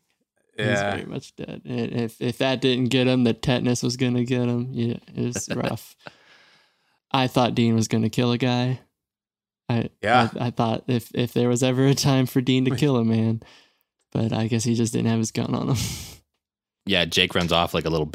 Yeah. 0.59 0.69
He's 0.69 0.79
yeah. 0.79 0.95
very 0.95 1.07
much 1.07 1.35
dead. 1.37 1.63
And 1.65 1.93
if 1.93 2.21
if 2.21 2.39
that 2.39 2.61
didn't 2.61 2.91
get 2.91 3.07
him, 3.07 3.25
the 3.25 3.33
tetanus 3.33 3.83
was 3.83 3.97
gonna 3.97 4.25
get 4.25 4.43
him. 4.43 4.69
Yeah, 4.73 4.99
it 5.15 5.25
was 5.25 5.49
rough. 5.55 5.97
I 7.11 7.27
thought 7.27 7.55
Dean 7.55 7.75
was 7.75 7.89
gonna 7.89 8.11
kill 8.11 8.33
a 8.33 8.39
guy. 8.39 8.81
I 9.71 9.89
Yeah. 10.03 10.29
I, 10.39 10.49
I 10.49 10.51
thought 10.51 10.85
if 10.87 11.11
if 11.15 11.33
there 11.33 11.49
was 11.49 11.63
ever 11.63 11.87
a 11.87 11.95
time 11.95 12.27
for 12.27 12.43
Dean 12.43 12.67
to 12.67 12.77
kill 12.77 12.99
a 12.99 13.05
man, 13.05 13.43
but 14.13 14.35
I 14.35 14.49
guess 14.49 14.65
he 14.65 14.75
just 14.75 14.93
didn't 14.93 15.09
have 15.09 15.19
his 15.19 15.33
gun 15.33 15.55
on 15.55 15.71
him. 15.71 15.77
Yeah, 16.85 17.05
Jake 17.05 17.37
runs 17.37 17.53
off 17.53 17.75
like 17.75 17.85
a 17.85 17.91
little 17.91 18.09
bitch, 18.09 18.15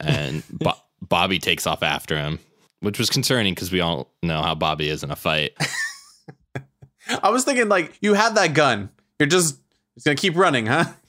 and 0.00 0.42
Bo- 0.50 0.72
Bobby 1.02 1.38
takes 1.38 1.66
off 1.66 1.82
after 1.82 2.16
him, 2.18 2.38
which 2.80 2.98
was 2.98 3.10
concerning 3.10 3.54
because 3.54 3.70
we 3.72 3.80
all 3.80 4.12
know 4.22 4.42
how 4.42 4.54
Bobby 4.54 4.88
is 4.88 5.02
in 5.02 5.10
a 5.10 5.16
fight. 5.16 5.52
I 7.22 7.30
was 7.30 7.44
thinking 7.44 7.68
like 7.68 7.98
you 8.00 8.14
have 8.14 8.34
that 8.36 8.54
gun. 8.54 8.88
You're 9.18 9.28
just 9.28 9.58
it's 9.96 10.04
gonna 10.04 10.16
keep 10.16 10.36
running, 10.36 10.66
huh? 10.66 10.84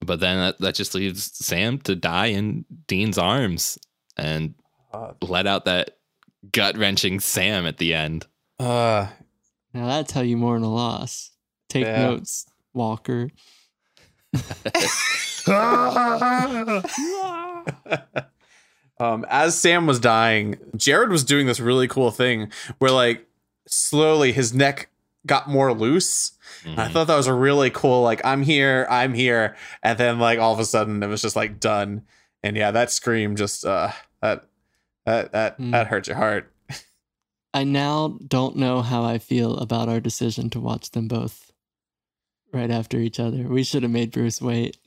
but 0.00 0.20
then 0.20 0.38
that, 0.38 0.56
that 0.60 0.74
just 0.74 0.94
leaves 0.94 1.22
Sam 1.44 1.78
to 1.80 1.96
die 1.96 2.26
in 2.26 2.64
Dean's 2.86 3.18
arms 3.18 3.78
and 4.16 4.54
let 5.20 5.46
out 5.46 5.64
that 5.66 5.98
gut 6.52 6.76
wrenching 6.78 7.20
Sam 7.20 7.66
at 7.66 7.78
the 7.78 7.94
end. 7.94 8.26
uh 8.58 9.08
now 9.74 9.86
that's 9.88 10.12
how 10.12 10.22
you 10.22 10.36
mourn 10.38 10.62
a 10.62 10.72
loss. 10.72 11.32
Take 11.68 11.84
Yeah. 11.84 12.02
notes, 12.06 12.46
Walker. 12.72 13.28
um, 18.98 19.26
as 19.28 19.58
Sam 19.58 19.86
was 19.86 20.00
dying, 20.00 20.56
Jared 20.76 21.10
was 21.10 21.24
doing 21.24 21.46
this 21.46 21.60
really 21.60 21.88
cool 21.88 22.10
thing 22.10 22.50
where, 22.78 22.90
like, 22.90 23.26
slowly 23.66 24.32
his 24.32 24.54
neck 24.54 24.88
got 25.26 25.48
more 25.48 25.72
loose. 25.72 26.32
And 26.64 26.80
I 26.80 26.88
thought 26.88 27.06
that 27.06 27.16
was 27.16 27.26
a 27.26 27.34
really 27.34 27.70
cool, 27.70 28.02
like, 28.02 28.20
I'm 28.24 28.42
here, 28.42 28.86
I'm 28.90 29.14
here. 29.14 29.56
And 29.82 29.98
then, 29.98 30.18
like, 30.18 30.38
all 30.38 30.52
of 30.52 30.58
a 30.58 30.64
sudden 30.64 31.02
it 31.02 31.06
was 31.06 31.22
just 31.22 31.36
like 31.36 31.60
done. 31.60 32.02
And 32.42 32.56
yeah, 32.56 32.70
that 32.72 32.90
scream 32.90 33.36
just, 33.36 33.64
uh, 33.64 33.90
that, 34.20 34.46
that, 35.04 35.32
that, 35.32 35.58
Mm. 35.58 35.72
that 35.72 35.86
hurt 35.88 36.08
your 36.08 36.16
heart. 36.16 36.50
I 37.54 37.64
now 37.64 38.18
don't 38.26 38.56
know 38.56 38.82
how 38.82 39.04
I 39.04 39.18
feel 39.18 39.56
about 39.58 39.88
our 39.88 40.00
decision 40.00 40.50
to 40.50 40.60
watch 40.60 40.90
them 40.90 41.08
both 41.08 41.45
right 42.56 42.70
after 42.70 42.98
each 42.98 43.20
other. 43.20 43.42
We 43.42 43.62
should 43.62 43.82
have 43.82 43.92
made 43.92 44.10
Bruce 44.10 44.40
wait. 44.40 44.78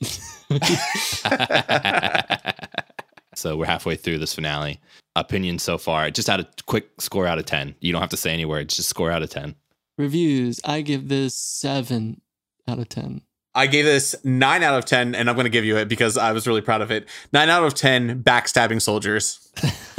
so 3.34 3.56
we're 3.56 3.66
halfway 3.66 3.96
through 3.96 4.18
this 4.18 4.34
finale. 4.34 4.80
Opinion 5.16 5.58
so 5.58 5.78
far, 5.78 6.10
just 6.10 6.28
out 6.28 6.40
of 6.40 6.46
quick 6.66 7.00
score 7.00 7.26
out 7.26 7.38
of 7.38 7.46
10. 7.46 7.74
You 7.80 7.92
don't 7.92 8.00
have 8.00 8.10
to 8.10 8.16
say 8.16 8.32
any 8.32 8.44
words, 8.44 8.76
just 8.76 8.88
score 8.88 9.10
out 9.10 9.22
of 9.22 9.30
10. 9.30 9.54
Reviews, 9.98 10.60
I 10.64 10.82
give 10.82 11.08
this 11.08 11.34
seven 11.34 12.20
out 12.68 12.78
of 12.78 12.88
10. 12.88 13.22
I 13.54 13.66
gave 13.66 13.84
this 13.84 14.14
nine 14.24 14.62
out 14.62 14.78
of 14.78 14.84
10, 14.84 15.14
and 15.16 15.28
I'm 15.28 15.34
going 15.34 15.44
to 15.44 15.50
give 15.50 15.64
you 15.64 15.76
it 15.76 15.88
because 15.88 16.16
I 16.16 16.32
was 16.32 16.46
really 16.46 16.60
proud 16.60 16.82
of 16.82 16.92
it. 16.92 17.08
Nine 17.32 17.50
out 17.50 17.64
of 17.64 17.74
10 17.74 18.22
backstabbing 18.22 18.80
soldiers. 18.80 19.48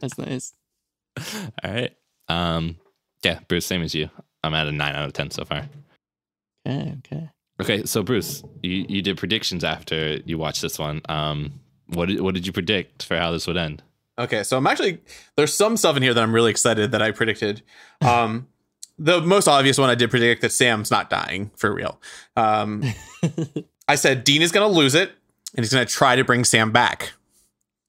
That's 0.00 0.16
nice. 0.18 0.54
All 1.64 1.72
right. 1.72 1.92
Um, 2.28 2.76
yeah, 3.24 3.40
Bruce, 3.48 3.66
same 3.66 3.82
as 3.82 3.94
you. 3.94 4.08
I'm 4.44 4.54
at 4.54 4.68
a 4.68 4.72
9 4.72 4.94
out 4.94 5.06
of 5.06 5.12
10 5.12 5.32
so 5.32 5.44
far. 5.44 5.66
Okay, 6.66 6.94
okay. 6.98 7.30
Okay, 7.60 7.84
so 7.84 8.02
Bruce, 8.02 8.42
you, 8.62 8.84
you 8.88 9.02
did 9.02 9.16
predictions 9.16 9.62
after 9.62 10.18
you 10.24 10.38
watched 10.38 10.62
this 10.62 10.78
one. 10.78 11.02
Um, 11.08 11.60
what 11.86 12.08
did, 12.08 12.20
what 12.20 12.34
did 12.34 12.46
you 12.46 12.52
predict 12.52 13.04
for 13.04 13.16
how 13.16 13.30
this 13.30 13.46
would 13.46 13.56
end? 13.56 13.82
Okay, 14.18 14.42
so 14.42 14.56
I'm 14.56 14.66
actually 14.66 15.00
there's 15.36 15.52
some 15.52 15.76
stuff 15.76 15.96
in 15.96 16.02
here 16.02 16.14
that 16.14 16.22
I'm 16.22 16.34
really 16.34 16.50
excited 16.50 16.92
that 16.92 17.02
I 17.02 17.10
predicted. 17.10 17.62
Um, 18.00 18.48
the 18.98 19.20
most 19.20 19.48
obvious 19.48 19.78
one 19.78 19.88
I 19.88 19.94
did 19.94 20.10
predict 20.10 20.42
that 20.42 20.52
Sam's 20.52 20.90
not 20.90 21.08
dying 21.08 21.50
for 21.56 21.72
real. 21.72 22.00
Um, 22.36 22.84
I 23.88 23.94
said 23.94 24.24
Dean 24.24 24.42
is 24.42 24.52
going 24.52 24.68
to 24.70 24.78
lose 24.78 24.94
it 24.94 25.10
and 25.56 25.64
he's 25.64 25.72
going 25.72 25.86
to 25.86 25.92
try 25.92 26.16
to 26.16 26.24
bring 26.24 26.44
Sam 26.44 26.70
back. 26.70 27.12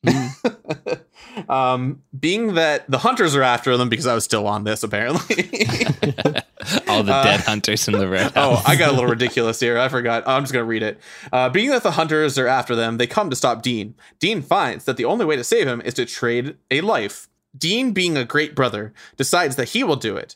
Mm. 0.06 1.02
Um, 1.50 2.02
being 2.18 2.54
that 2.56 2.90
the 2.90 3.00
hunters 3.00 3.36
are 3.36 3.44
after 3.44 3.76
them 3.78 3.90
because 3.90 4.08
I 4.08 4.14
was 4.16 4.24
still 4.24 4.48
on 4.48 4.64
this 4.64 4.84
apparently. 4.84 5.36
All 6.88 7.04
the 7.04 7.14
Uh, 7.14 7.24
dead 7.24 7.42
hunters 7.42 7.88
in 7.88 7.94
the 7.98 8.08
road. 8.08 8.32
oh, 8.36 8.62
I 8.66 8.76
got 8.76 8.90
a 8.90 8.94
little 8.94 9.10
ridiculous 9.10 9.60
here. 9.60 9.78
I 9.78 9.90
forgot. 9.90 10.24
I'm 10.28 10.44
just 10.44 10.54
gonna 10.54 10.66
read 10.66 10.84
it. 10.84 11.00
Uh, 11.32 11.50
being 11.50 11.70
that 11.70 11.84
the 11.84 11.92
hunters 11.92 12.38
are 12.38 12.48
after 12.48 12.76
them, 12.76 12.98
they 12.98 13.08
come 13.08 13.30
to 13.30 13.36
stop 13.36 13.62
Dean. 13.62 13.96
Dean 14.20 14.42
finds 14.42 14.86
that 14.86 14.98
the 14.98 15.06
only 15.06 15.26
way 15.26 15.36
to 15.36 15.44
save 15.44 15.68
him 15.68 15.82
is 15.82 15.94
to 15.96 16.06
trade 16.06 16.56
a 16.72 16.82
life. 16.82 17.28
Dean, 17.58 17.92
being 17.92 18.18
a 18.18 18.26
great 18.26 18.56
brother, 18.56 18.94
decides 19.16 19.56
that 19.56 19.70
he 19.70 19.84
will 19.84 19.96
do 19.96 20.18
it. 20.18 20.36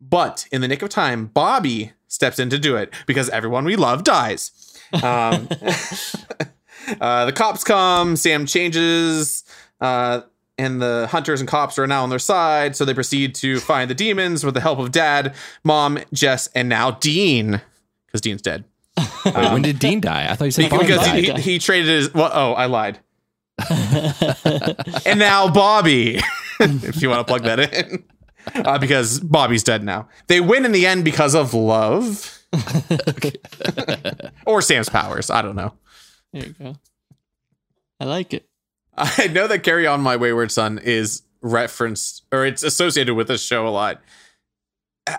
But 0.00 0.46
in 0.50 0.60
the 0.60 0.68
nick 0.68 0.82
of 0.82 0.88
time, 0.90 1.26
Bobby 1.26 1.92
steps 2.08 2.38
in 2.38 2.50
to 2.50 2.58
do 2.58 2.76
it 2.76 2.92
because 3.06 3.28
everyone 3.30 3.64
we 3.64 3.76
love 3.76 4.04
dies. 4.04 4.50
Um, 4.92 5.48
uh, 7.00 7.26
the 7.26 7.32
cops 7.34 7.64
come. 7.64 8.16
Sam 8.16 8.46
changes. 8.46 9.44
Uh, 9.80 10.22
and 10.58 10.80
the 10.80 11.08
hunters 11.10 11.40
and 11.40 11.48
cops 11.48 11.78
are 11.78 11.86
now 11.86 12.02
on 12.02 12.10
their 12.10 12.18
side, 12.18 12.76
so 12.76 12.84
they 12.84 12.94
proceed 12.94 13.34
to 13.36 13.60
find 13.60 13.90
the 13.90 13.94
demons 13.94 14.44
with 14.44 14.54
the 14.54 14.60
help 14.60 14.78
of 14.78 14.90
Dad, 14.92 15.34
Mom, 15.64 15.98
Jess, 16.12 16.48
and 16.54 16.68
now 16.68 16.92
Dean, 16.92 17.60
because 18.06 18.20
Dean's 18.20 18.42
dead. 18.42 18.64
Wait, 19.24 19.34
when 19.34 19.62
did 19.62 19.78
Dean 19.78 20.00
die? 20.00 20.26
I 20.30 20.34
thought 20.34 20.46
you 20.46 20.50
said 20.50 20.70
Because 20.70 20.80
Dean 20.80 20.88
because 20.88 21.06
died. 21.06 21.24
he, 21.24 21.30
he, 21.32 21.40
he 21.52 21.58
traded 21.58 21.88
his. 21.88 22.14
Well, 22.14 22.30
oh, 22.32 22.52
I 22.54 22.66
lied. 22.66 22.98
and 25.06 25.18
now 25.18 25.50
Bobby, 25.50 26.18
if 26.60 27.02
you 27.02 27.10
want 27.10 27.26
to 27.26 27.30
plug 27.30 27.42
that 27.44 27.58
in, 27.74 28.04
uh, 28.54 28.78
because 28.78 29.20
Bobby's 29.20 29.62
dead 29.62 29.82
now. 29.84 30.08
They 30.28 30.40
win 30.40 30.64
in 30.64 30.72
the 30.72 30.86
end 30.86 31.04
because 31.04 31.34
of 31.34 31.52
love, 31.54 32.38
or 34.46 34.62
Sam's 34.62 34.88
powers. 34.88 35.30
I 35.30 35.42
don't 35.42 35.56
know. 35.56 35.72
There 36.32 36.46
you 36.46 36.52
go. 36.52 36.76
I 38.00 38.04
like 38.04 38.32
it. 38.34 38.46
I 38.96 39.28
know 39.28 39.46
that 39.46 39.62
"Carry 39.62 39.86
On 39.86 40.00
My 40.00 40.16
Wayward 40.16 40.50
Son" 40.50 40.78
is 40.82 41.22
referenced 41.42 42.24
or 42.32 42.44
it's 42.46 42.62
associated 42.62 43.14
with 43.14 43.28
this 43.28 43.42
show 43.44 43.66
a 43.66 43.70
lot. 43.70 44.00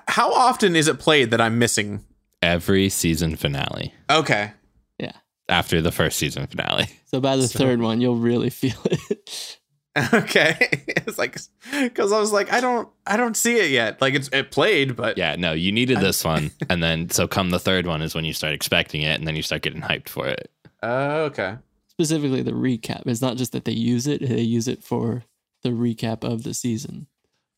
How 0.07 0.33
often 0.33 0.75
is 0.75 0.87
it 0.87 0.99
played 0.99 1.31
that 1.31 1.39
I'm 1.41 1.59
missing? 1.59 2.03
Every 2.41 2.89
season 2.89 3.35
finale 3.35 3.93
Okay, 4.09 4.51
Yeah. 4.99 5.13
after 5.49 5.81
the 5.81 5.91
first 5.91 6.17
season 6.17 6.45
finale. 6.47 6.87
So 7.05 7.19
by 7.21 7.35
the 7.37 7.47
So- 7.47 7.59
third 7.59 7.79
one, 7.81 8.01
you'll 8.01 8.17
really 8.17 8.49
feel 8.49 8.75
it. 8.85 9.57
okay. 10.13 10.55
it's 10.87 11.17
like 11.17 11.37
because 11.71 12.11
I 12.11 12.19
was 12.19 12.31
like, 12.33 12.51
I 12.53 12.59
don't, 12.59 12.87
I 13.07 13.15
don't 13.17 13.35
see 13.37 13.57
it 13.57 13.71
yet. 13.71 14.01
Like 14.01 14.13
it's 14.13 14.27
it 14.33 14.51
played, 14.51 14.95
but 14.95 15.17
Yeah, 15.17 15.35
no, 15.37 15.53
you 15.53 15.71
needed 15.71 15.99
this 15.99 16.23
one, 16.23 16.51
and 16.69 16.83
then 16.83 17.09
so 17.09 17.27
come 17.27 17.49
the 17.49 17.59
third 17.59 17.87
one 17.87 18.01
is 18.01 18.13
when 18.13 18.25
you 18.25 18.33
start 18.33 18.53
expecting 18.53 19.01
it, 19.01 19.17
and 19.17 19.25
then 19.27 19.35
you 19.35 19.41
start 19.41 19.61
getting 19.61 19.81
hyped 19.81 20.09
for 20.09 20.27
it. 20.27 20.51
Uh, 20.83 21.29
okay. 21.31 21.55
Specifically, 21.97 22.43
the 22.43 22.51
recap. 22.51 23.03
It's 23.07 23.21
not 23.21 23.37
just 23.37 23.51
that 23.53 23.65
they 23.65 23.71
use 23.71 24.05
it; 24.07 24.21
they 24.21 24.41
use 24.41 24.67
it 24.67 24.83
for 24.83 25.23
the 25.63 25.69
recap 25.69 26.23
of 26.23 26.43
the 26.43 26.53
season, 26.53 27.07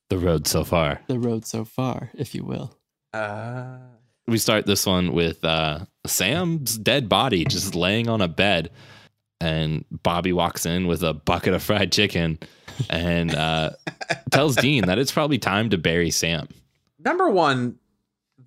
The 0.09 0.17
road 0.17 0.47
so 0.47 0.63
far. 0.63 1.01
the 1.07 1.19
road 1.19 1.45
so 1.45 1.65
far, 1.65 2.09
if 2.13 2.33
you 2.33 2.45
will. 2.45 2.73
Uh, 3.13 3.79
We 4.27 4.37
start 4.37 4.65
this 4.65 4.85
one 4.85 5.11
with 5.13 5.43
uh, 5.43 5.79
Sam's 6.05 6.77
dead 6.77 7.09
body 7.09 7.43
just 7.45 7.75
laying 7.75 8.07
on 8.07 8.21
a 8.21 8.27
bed, 8.29 8.69
and 9.41 9.83
Bobby 9.91 10.31
walks 10.31 10.65
in 10.65 10.87
with 10.87 11.03
a 11.03 11.13
bucket 11.13 11.53
of 11.53 11.61
fried 11.61 11.91
chicken 11.91 12.39
and 12.89 13.35
uh, 13.35 13.71
tells 14.31 14.55
Dean 14.55 14.85
that 14.85 14.97
it's 14.99 15.11
probably 15.11 15.37
time 15.39 15.69
to 15.71 15.77
bury 15.77 16.11
Sam. 16.11 16.47
number 16.97 17.29
one, 17.29 17.77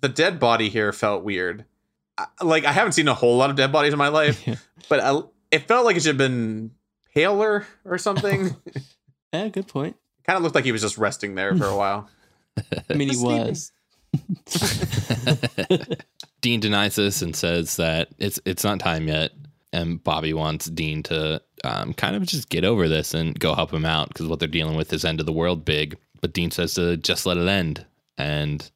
the 0.01 0.09
dead 0.09 0.39
body 0.39 0.69
here 0.69 0.91
felt 0.91 1.23
weird. 1.23 1.65
I- 2.17 2.25
Like 2.41 2.65
I 2.65 2.71
haven't 2.71 2.93
seen 2.93 3.07
a 3.07 3.13
whole 3.13 3.37
lot 3.37 3.51
of 3.51 3.55
dead 3.57 3.71
bodies 3.71 3.93
in 3.93 3.99
my 3.99 4.07
life, 4.07 4.41
Yeah. 4.47 4.55
but 4.89 4.99
I, 4.99 5.21
it 5.53 5.67
felt 5.67 5.85
like 5.85 5.95
it 5.95 6.01
should 6.03 6.09
have 6.09 6.17
been 6.17 6.71
paler 7.13 7.65
or 7.85 7.97
something. 7.97 8.55
Yeah, 9.33 9.47
good 9.47 9.67
point. 9.67 9.95
kind 10.27 10.37
of 10.37 10.43
looked 10.43 10.53
like 10.53 10.63
he 10.63 10.71
was 10.71 10.81
just 10.83 10.99
resting 10.99 11.33
there 11.33 11.55
for 11.57 11.65
a 11.65 11.75
while. 11.83 12.07
I 12.87 12.93
mean, 12.93 13.09
he 13.09 13.15
Sleeping. 13.15 13.47
was. 13.47 13.71
Dean 16.41 16.59
denies 16.59 16.95
this 16.95 17.23
and 17.23 17.35
says 17.35 17.77
that 17.77 18.09
it's 18.19 18.39
it's 18.45 18.63
not 18.63 18.79
time 18.79 19.07
yet, 19.07 19.31
and 19.71 20.03
Bobby 20.03 20.33
wants 20.33 20.65
Dean 20.67 21.01
to 21.03 21.41
um, 21.63 21.93
kind 21.93 22.15
of 22.15 22.23
just 22.27 22.49
get 22.49 22.63
over 22.63 22.87
this 22.87 23.15
and 23.15 23.39
go 23.39 23.55
help 23.55 23.73
him 23.73 23.85
out 23.85 24.09
because 24.09 24.27
what 24.27 24.37
they're 24.37 24.47
dealing 24.47 24.75
with 24.75 24.93
is 24.93 25.03
end 25.03 25.19
of 25.19 25.25
the 25.25 25.31
world 25.33 25.65
big. 25.65 25.97
But 26.21 26.33
Dean 26.33 26.51
says 26.51 26.75
to 26.75 26.95
just 26.97 27.25
let 27.25 27.37
it 27.37 27.47
end, 27.47 27.85
and 28.19 28.69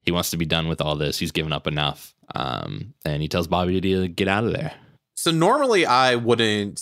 he 0.00 0.12
wants 0.12 0.30
to 0.30 0.38
be 0.38 0.46
done 0.46 0.66
with 0.68 0.80
all 0.80 0.96
this. 0.96 1.18
He's 1.18 1.32
given 1.32 1.52
up 1.52 1.66
enough, 1.66 2.14
um, 2.34 2.94
and 3.04 3.20
he 3.20 3.28
tells 3.28 3.48
Bobby 3.48 3.80
to 3.82 4.08
get 4.08 4.28
out 4.28 4.44
of 4.44 4.52
there. 4.52 4.72
So 5.14 5.30
normally 5.30 5.86
I 5.86 6.14
wouldn't 6.16 6.80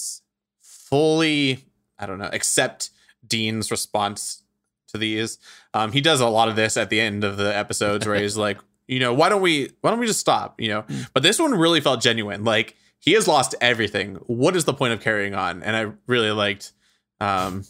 fully, 0.61 1.65
I 1.99 2.07
don't 2.07 2.19
know, 2.19 2.31
accept 2.33 2.91
Dean's 3.27 3.71
response 3.71 4.43
to 4.89 4.99
these. 4.99 5.39
Um, 5.75 5.93
he 5.93 6.01
does 6.01 6.21
a 6.21 6.29
lot 6.29 6.49
of 6.49 6.57
this 6.57 6.77
at 6.77 6.91
the 6.91 7.01
end 7.01 7.25
of 7.25 7.37
the 7.37 7.55
episodes 7.57 8.07
where 8.07 8.17
he's 8.17 8.37
like, 8.47 8.59
you 8.87 9.01
know, 9.01 9.13
why 9.13 9.29
don't 9.29 9.43
we, 9.43 9.71
why 9.81 9.91
don't 9.91 9.99
we 10.01 10.07
just 10.07 10.21
stop? 10.21 10.61
You 10.61 10.69
know, 10.69 10.85
but 11.13 11.23
this 11.23 11.39
one 11.39 11.53
really 11.53 11.81
felt 11.81 12.01
genuine. 12.01 12.45
Like 12.45 12.75
he 12.99 13.13
has 13.13 13.29
lost 13.29 13.55
everything. 13.61 14.17
What 14.27 14.57
is 14.57 14.65
the 14.65 14.75
point 14.75 14.93
of 14.93 15.01
carrying 15.01 15.35
on? 15.35 15.63
And 15.63 15.77
I 15.77 15.93
really 16.07 16.31
liked 16.31 16.73
um, 17.21 17.65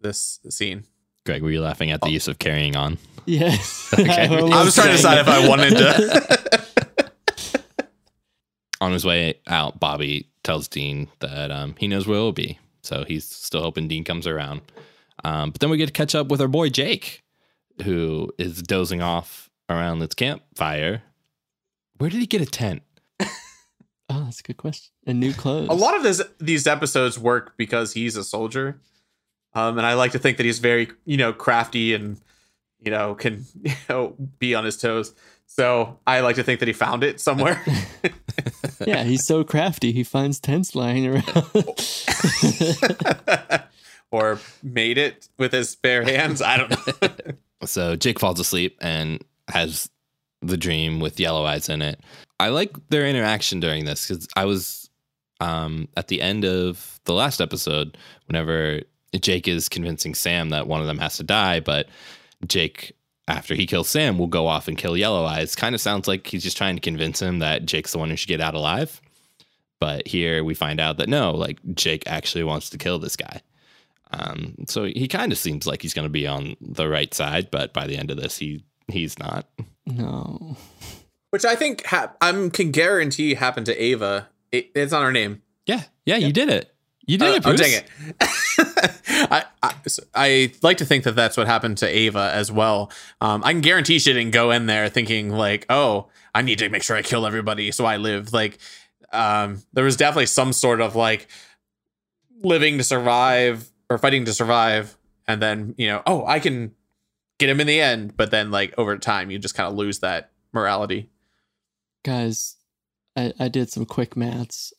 this 0.00 0.40
scene. 0.48 0.84
Greg, 1.24 1.42
were 1.42 1.50
you 1.50 1.62
laughing 1.62 1.90
at 1.90 2.00
the 2.02 2.10
use 2.10 2.28
of 2.28 2.38
carrying 2.38 2.76
on? 2.76 2.98
Yes. 3.26 3.82
Okay. 3.94 4.26
I 4.28 4.64
was 4.64 4.74
trying 4.74 4.88
to 4.88 4.96
decide 4.96 5.18
if 5.18 5.28
I 5.28 5.48
wanted 5.48 5.70
to. 5.70 6.66
On 8.84 8.92
his 8.92 9.06
way 9.06 9.40
out, 9.46 9.80
Bobby 9.80 10.28
tells 10.42 10.68
Dean 10.68 11.08
that 11.20 11.50
um, 11.50 11.74
he 11.78 11.88
knows 11.88 12.06
where 12.06 12.18
he'll 12.18 12.32
be, 12.32 12.58
so 12.82 13.02
he's 13.08 13.24
still 13.24 13.62
hoping 13.62 13.88
Dean 13.88 14.04
comes 14.04 14.26
around. 14.26 14.60
Um, 15.24 15.52
but 15.52 15.60
then 15.62 15.70
we 15.70 15.78
get 15.78 15.86
to 15.86 15.92
catch 15.92 16.14
up 16.14 16.28
with 16.28 16.38
our 16.42 16.48
boy 16.48 16.68
Jake, 16.68 17.22
who 17.82 18.30
is 18.36 18.60
dozing 18.60 19.00
off 19.00 19.48
around 19.70 20.00
this 20.00 20.12
campfire. 20.12 21.02
Where 21.96 22.10
did 22.10 22.20
he 22.20 22.26
get 22.26 22.42
a 22.42 22.46
tent? 22.46 22.82
Oh, 24.10 24.24
that's 24.24 24.40
a 24.40 24.42
good 24.42 24.58
question. 24.58 24.92
And 25.06 25.18
new 25.18 25.32
clothes. 25.32 25.70
a 25.70 25.72
lot 25.72 25.96
of 25.96 26.02
this 26.02 26.20
these 26.38 26.66
episodes 26.66 27.18
work 27.18 27.54
because 27.56 27.94
he's 27.94 28.16
a 28.16 28.22
soldier 28.22 28.78
um 29.54 29.78
and 29.78 29.86
i 29.86 29.94
like 29.94 30.12
to 30.12 30.18
think 30.18 30.36
that 30.36 30.44
he's 30.44 30.58
very 30.58 30.90
you 31.06 31.16
know 31.16 31.32
crafty 31.32 31.94
and 31.94 32.20
you 32.80 32.90
know 32.90 33.14
can 33.14 33.46
you 33.62 33.72
know 33.88 34.14
be 34.38 34.54
on 34.54 34.66
his 34.66 34.76
toes 34.76 35.14
so 35.46 35.98
i 36.06 36.20
like 36.20 36.36
to 36.36 36.42
think 36.42 36.60
that 36.60 36.66
he 36.66 36.72
found 36.74 37.04
it 37.04 37.20
somewhere 37.20 37.60
Yeah, 38.86 39.04
he's 39.04 39.24
so 39.24 39.44
crafty. 39.44 39.92
He 39.92 40.04
finds 40.04 40.40
tents 40.40 40.74
lying 40.74 41.06
around. 41.06 41.24
or 44.10 44.38
made 44.62 44.98
it 44.98 45.28
with 45.38 45.52
his 45.52 45.74
bare 45.76 46.02
hands 46.02 46.42
i 46.42 46.56
don't 46.56 46.70
know 46.70 47.12
So 47.64 47.96
Jake 47.96 48.18
falls 48.18 48.38
asleep 48.40 48.76
and 48.82 49.24
has 49.48 49.88
the 50.42 50.58
dream 50.58 51.00
with 51.00 51.18
yellow 51.18 51.46
eyes 51.46 51.70
in 51.70 51.80
it. 51.80 51.98
I 52.38 52.48
like 52.48 52.76
their 52.90 53.06
interaction 53.06 53.58
during 53.58 53.86
this 53.86 54.06
because 54.06 54.28
I 54.36 54.44
was 54.44 54.90
um, 55.40 55.88
at 55.96 56.08
the 56.08 56.20
end 56.20 56.44
of 56.44 57.00
the 57.04 57.14
last 57.14 57.40
episode 57.40 57.96
whenever 58.26 58.80
Jake 59.18 59.48
is 59.48 59.70
convincing 59.70 60.14
Sam 60.14 60.50
that 60.50 60.66
one 60.66 60.82
of 60.82 60.86
them 60.86 60.98
has 60.98 61.16
to 61.16 61.22
die, 61.22 61.60
but 61.60 61.88
Jake, 62.46 62.94
after 63.28 63.54
he 63.54 63.66
kills 63.66 63.88
Sam, 63.88 64.18
will 64.18 64.26
go 64.26 64.46
off 64.46 64.68
and 64.68 64.76
kill 64.76 64.96
Yellow 64.96 65.24
Eyes. 65.24 65.54
Kind 65.56 65.74
of 65.74 65.80
sounds 65.80 66.06
like 66.08 66.26
he's 66.26 66.42
just 66.42 66.56
trying 66.56 66.76
to 66.76 66.80
convince 66.80 67.20
him 67.22 67.38
that 67.40 67.64
Jake's 67.66 67.92
the 67.92 67.98
one 67.98 68.10
who 68.10 68.16
should 68.16 68.28
get 68.28 68.40
out 68.40 68.54
alive. 68.54 69.00
But 69.80 70.06
here 70.08 70.44
we 70.44 70.54
find 70.54 70.80
out 70.80 70.96
that 70.98 71.08
no, 71.08 71.32
like 71.32 71.58
Jake 71.74 72.04
actually 72.06 72.44
wants 72.44 72.70
to 72.70 72.78
kill 72.78 72.98
this 72.98 73.16
guy. 73.16 73.42
Um, 74.12 74.54
so 74.68 74.84
he 74.84 75.08
kind 75.08 75.32
of 75.32 75.38
seems 75.38 75.66
like 75.66 75.82
he's 75.82 75.94
going 75.94 76.06
to 76.06 76.10
be 76.10 76.26
on 76.26 76.56
the 76.60 76.88
right 76.88 77.12
side, 77.12 77.50
but 77.50 77.72
by 77.72 77.86
the 77.86 77.96
end 77.96 78.10
of 78.10 78.16
this, 78.16 78.38
he 78.38 78.64
he's 78.88 79.18
not. 79.18 79.46
no. 79.86 80.56
which 81.30 81.44
i 81.44 81.56
think 81.56 81.84
ha- 81.86 82.12
i 82.20 82.30
can 82.52 82.70
guarantee 82.70 83.34
happened 83.34 83.64
to 83.66 83.82
ava 83.82 84.28
it, 84.52 84.70
it's 84.74 84.92
on 84.92 85.02
her 85.02 85.10
name 85.10 85.42
Yeah, 85.66 85.82
yeah, 86.06 86.16
you 86.16 86.32
did 86.32 86.48
it. 86.50 86.72
You 87.06 87.18
did 87.18 87.28
Uh, 87.32 87.36
it. 87.36 87.42
Bruce. 87.42 87.60
oh 87.60 87.64
dang 87.64 87.82
it 87.82 88.90
I, 89.14 89.44
I 89.62 89.74
I 90.14 90.52
like 90.62 90.78
to 90.78 90.84
think 90.84 91.04
that 91.04 91.14
that's 91.14 91.36
what 91.36 91.46
happened 91.46 91.78
to 91.78 91.88
Ava 91.88 92.30
as 92.34 92.50
well. 92.50 92.90
Um, 93.20 93.42
I 93.44 93.52
can 93.52 93.60
guarantee 93.60 93.98
she 93.98 94.12
didn't 94.12 94.32
go 94.32 94.50
in 94.50 94.66
there 94.66 94.88
thinking 94.88 95.30
like, 95.30 95.66
"Oh, 95.68 96.08
I 96.34 96.42
need 96.42 96.58
to 96.58 96.68
make 96.68 96.82
sure 96.82 96.96
I 96.96 97.02
kill 97.02 97.26
everybody 97.26 97.70
so 97.70 97.84
I 97.84 97.96
live." 97.96 98.32
Like, 98.32 98.58
um, 99.12 99.62
there 99.72 99.84
was 99.84 99.96
definitely 99.96 100.26
some 100.26 100.52
sort 100.52 100.80
of 100.80 100.96
like 100.96 101.28
living 102.42 102.78
to 102.78 102.84
survive 102.84 103.70
or 103.88 103.98
fighting 103.98 104.24
to 104.24 104.34
survive, 104.34 104.96
and 105.28 105.40
then 105.40 105.74
you 105.78 105.86
know, 105.86 106.02
oh, 106.06 106.26
I 106.26 106.40
can 106.40 106.74
get 107.38 107.48
him 107.48 107.60
in 107.60 107.66
the 107.66 107.80
end. 107.80 108.16
But 108.16 108.30
then 108.30 108.50
like 108.50 108.74
over 108.78 108.96
time, 108.98 109.30
you 109.30 109.38
just 109.38 109.54
kind 109.54 109.68
of 109.68 109.76
lose 109.76 110.00
that 110.00 110.30
morality. 110.52 111.10
Guys, 112.04 112.56
I, 113.16 113.32
I 113.38 113.48
did 113.48 113.70
some 113.70 113.86
quick 113.86 114.16
maths. 114.16 114.72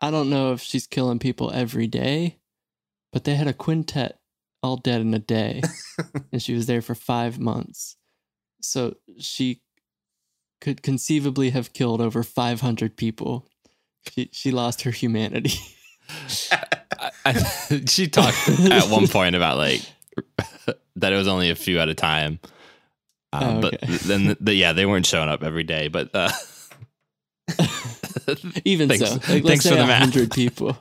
I 0.00 0.10
don't 0.10 0.30
know 0.30 0.52
if 0.52 0.60
she's 0.60 0.86
killing 0.86 1.20
people 1.20 1.52
every 1.52 1.86
day, 1.86 2.38
but 3.12 3.24
they 3.24 3.34
had 3.34 3.46
a 3.48 3.52
quintet 3.52 4.18
all 4.62 4.76
dead 4.76 5.00
in 5.00 5.12
a 5.14 5.18
day. 5.18 5.60
and 6.32 6.42
she 6.42 6.54
was 6.54 6.66
there 6.66 6.82
for 6.82 6.94
five 6.94 7.38
months. 7.38 7.96
So 8.62 8.94
she 9.18 9.60
could 10.60 10.82
conceivably 10.82 11.50
have 11.50 11.72
killed 11.72 12.00
over 12.00 12.22
500 12.22 12.96
people. 12.96 13.46
She, 14.12 14.30
she 14.32 14.50
lost 14.52 14.82
her 14.82 14.90
humanity. 14.92 15.58
I, 17.24 17.32
she 17.86 18.06
talked 18.08 18.48
at 18.48 18.88
one 18.88 19.08
point 19.08 19.34
about 19.34 19.56
like 19.56 19.80
that 20.96 21.12
it 21.12 21.16
was 21.16 21.28
only 21.28 21.50
a 21.50 21.54
few 21.54 21.78
at 21.78 21.88
a 21.88 21.94
time. 21.94 22.38
Um, 23.32 23.56
Oh, 23.56 23.60
But 23.62 23.80
then, 23.80 24.36
the, 24.40 24.54
yeah, 24.54 24.72
they 24.74 24.84
weren't 24.86 25.06
showing 25.06 25.28
up 25.30 25.42
every 25.42 25.62
day. 25.64 25.88
But 25.88 26.10
uh, 26.14 26.30
Even 28.64 28.88
Thanks- 28.88 29.08
so, 29.08 29.14
like, 29.14 29.22
thanks 29.22 29.44
let's 29.46 29.62
for 29.62 29.68
say 29.70 29.76
the 29.76 29.86
math. 29.86 30.00
hundred 30.00 30.30
people. 30.32 30.76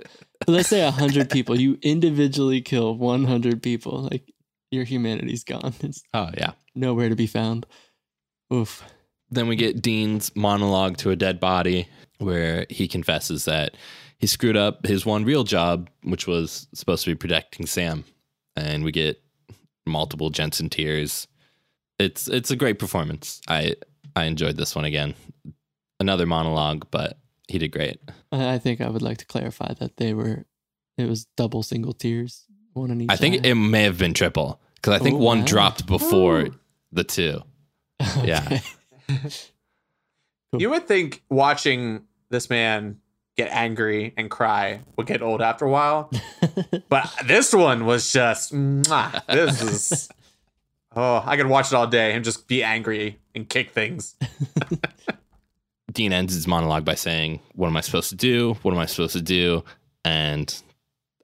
Let's 0.48 0.70
say 0.70 0.90
hundred 0.90 1.30
people. 1.30 1.60
You 1.60 1.78
individually 1.82 2.62
kill 2.62 2.96
one 2.96 3.26
hundred 3.26 3.62
people. 3.62 4.04
Like 4.04 4.32
your 4.72 4.84
humanity's 4.84 5.44
gone. 5.44 5.74
It's 5.82 6.04
oh 6.14 6.30
yeah. 6.38 6.52
nowhere 6.76 7.10
to 7.10 7.16
be 7.16 7.28
found. 7.28 7.66
Oof. 8.54 8.84
Then 9.30 9.48
we 9.48 9.56
get 9.56 9.82
Dean's 9.82 10.36
monologue 10.36 10.98
to 10.98 11.10
a 11.10 11.16
dead 11.16 11.40
body, 11.40 11.88
where 12.18 12.66
he 12.70 12.88
confesses 12.88 13.46
that 13.46 13.78
he 14.20 14.28
screwed 14.28 14.58
up 14.58 14.86
his 14.86 15.06
one 15.06 15.24
real 15.24 15.44
job, 15.44 15.90
which 16.04 16.28
was 16.28 16.68
supposed 16.74 17.06
to 17.06 17.12
be 17.12 17.16
protecting 17.16 17.66
Sam, 17.66 18.04
and 18.56 18.84
we 18.84 18.92
get 18.92 19.22
multiple 19.86 20.30
Jensen 20.30 20.70
tears. 20.70 21.28
It's 21.98 22.28
it's 22.28 22.52
a 22.52 22.56
great 22.56 22.78
performance. 22.78 23.42
I 23.48 23.76
I 24.16 24.26
enjoyed 24.26 24.58
this 24.58 24.76
one 24.76 24.86
again. 24.86 25.16
Another 26.00 26.26
monologue, 26.26 26.88
but 26.92 27.18
he 27.52 27.58
did 27.60 27.72
great. 27.72 28.00
I 28.32 28.54
I 28.56 28.58
think 28.60 28.82
I 28.82 28.90
would 28.90 29.02
like 29.02 29.18
to 29.18 29.26
clarify 29.26 29.74
that 29.80 29.98
they 29.98 30.14
were. 30.14 30.46
It 30.98 31.08
was 31.10 31.26
double 31.38 31.64
single 31.64 31.94
tears, 31.94 32.46
one 32.74 32.92
in 32.92 33.02
each. 33.02 33.10
I 33.12 33.16
think 33.16 33.46
eye. 33.46 33.50
it 33.50 33.56
may 33.56 33.84
have 33.84 33.98
been 33.98 34.14
triple 34.14 34.60
because 34.76 34.94
I 34.94 35.00
think 35.04 35.16
Oh, 35.16 35.24
one 35.24 35.40
wow. 35.40 35.46
dropped 35.46 35.86
before 35.86 36.42
Ooh. 36.42 36.56
the 36.92 37.04
two. 37.04 37.42
yeah. 38.24 38.60
Okay. 39.10 39.30
You 40.58 40.70
would 40.72 40.86
think 40.86 41.24
watching 41.30 42.04
this 42.30 42.50
man 42.50 43.00
get 43.38 43.50
angry 43.54 44.14
and 44.18 44.30
cry 44.30 44.82
would 44.98 45.08
get 45.08 45.22
old 45.22 45.42
after 45.42 45.64
a 45.64 45.70
while, 45.70 46.12
but 46.90 47.10
this 47.26 47.54
one 47.54 47.86
was 47.86 48.12
just 48.12 48.54
mwah, 48.54 49.26
this 49.28 49.62
is. 49.62 50.10
Oh, 50.94 51.24
I 51.26 51.38
could 51.38 51.48
watch 51.48 51.68
it 51.72 51.76
all 51.76 51.88
day 51.88 52.12
and 52.12 52.26
just 52.26 52.50
be 52.50 52.64
angry 52.64 53.18
and 53.34 53.48
kick 53.48 53.72
things. 53.72 54.16
Dean 56.02 56.14
ends 56.14 56.34
his 56.34 56.48
monologue 56.48 56.84
by 56.84 56.96
saying, 56.96 57.42
"What 57.54 57.68
am 57.68 57.78
I 57.78 57.82
supposed 57.82 58.10
to 58.10 58.16
do? 58.16 58.56
What 58.64 58.74
am 58.74 58.80
I 58.80 58.88
supposed 58.88 59.14
to 59.14 59.22
do?" 59.22 59.64
And 60.04 60.52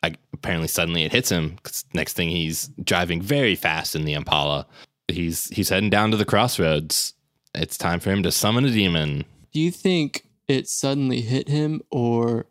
I, 0.04 0.14
apparently, 0.34 0.68
suddenly 0.68 1.04
it 1.04 1.12
hits 1.12 1.30
him. 1.30 1.58
'cause 1.64 1.84
next 1.94 2.14
thing, 2.14 2.30
he's 2.30 2.70
driving 2.84 3.20
very 3.22 3.56
fast 3.56 3.96
in 3.96 4.06
the 4.06 4.14
Impala. 4.14 4.68
He's 5.08 5.48
he's 5.50 5.70
heading 5.70 5.90
down 5.90 6.12
to 6.12 6.18
the 6.18 6.26
crossroads. 6.26 7.16
It's 7.56 7.78
time 7.78 8.00
for 8.00 8.12
him 8.12 8.22
to 8.22 8.32
summon 8.32 8.66
a 8.66 8.72
demon. 8.72 9.26
Do 9.52 9.60
you 9.60 9.72
think 9.72 10.28
it 10.48 10.70
suddenly 10.70 11.22
hit 11.22 11.48
him, 11.48 11.82
or 11.90 12.46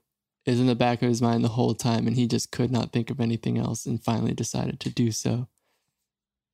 is 0.46 0.58
in 0.58 0.66
the 0.66 0.74
back 0.74 1.02
of 1.02 1.08
his 1.08 1.22
mind 1.22 1.44
the 1.44 1.50
whole 1.50 1.74
time, 1.74 2.08
and 2.08 2.16
he 2.16 2.26
just 2.26 2.50
could 2.50 2.72
not 2.72 2.92
think 2.92 3.08
of 3.10 3.20
anything 3.20 3.56
else, 3.56 3.86
and 3.86 4.02
finally 4.02 4.34
decided 4.34 4.80
to 4.80 4.90
do 4.90 5.12
so? 5.12 5.46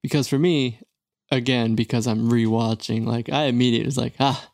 Because 0.02 0.28
for 0.28 0.38
me, 0.38 0.80
again, 1.30 1.74
because 1.74 2.06
I'm 2.06 2.28
rewatching, 2.30 3.06
like 3.06 3.30
I 3.30 3.44
immediately 3.44 3.86
was 3.86 3.96
like, 3.96 4.16
ah, 4.20 4.51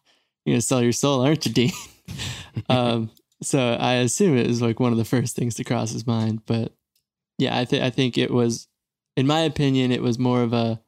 you're 0.48 0.54
gonna 0.56 0.62
sell 0.62 0.82
your 0.82 0.92
soul, 0.92 1.20
aren't 1.20 1.46
you, 1.46 1.52
Dean? 1.52 1.72
um, 2.68 3.10
so 3.42 3.74
I 3.78 3.94
assume 3.94 4.36
it 4.36 4.46
was 4.46 4.60
like 4.62 4.80
one 4.80 4.92
of 4.92 4.98
the 4.98 5.04
first 5.04 5.36
things 5.36 5.54
to 5.56 5.64
cross 5.64 5.92
his 5.92 6.06
mind. 6.06 6.42
But 6.46 6.72
yeah, 7.38 7.56
I 7.58 7.64
think 7.64 7.82
I 7.82 7.90
think 7.90 8.18
it 8.18 8.30
was, 8.32 8.66
in 9.16 9.26
my 9.26 9.40
opinion, 9.40 9.92
it 9.92 10.02
was 10.02 10.18
more 10.18 10.42
of 10.42 10.52
a. 10.52 10.80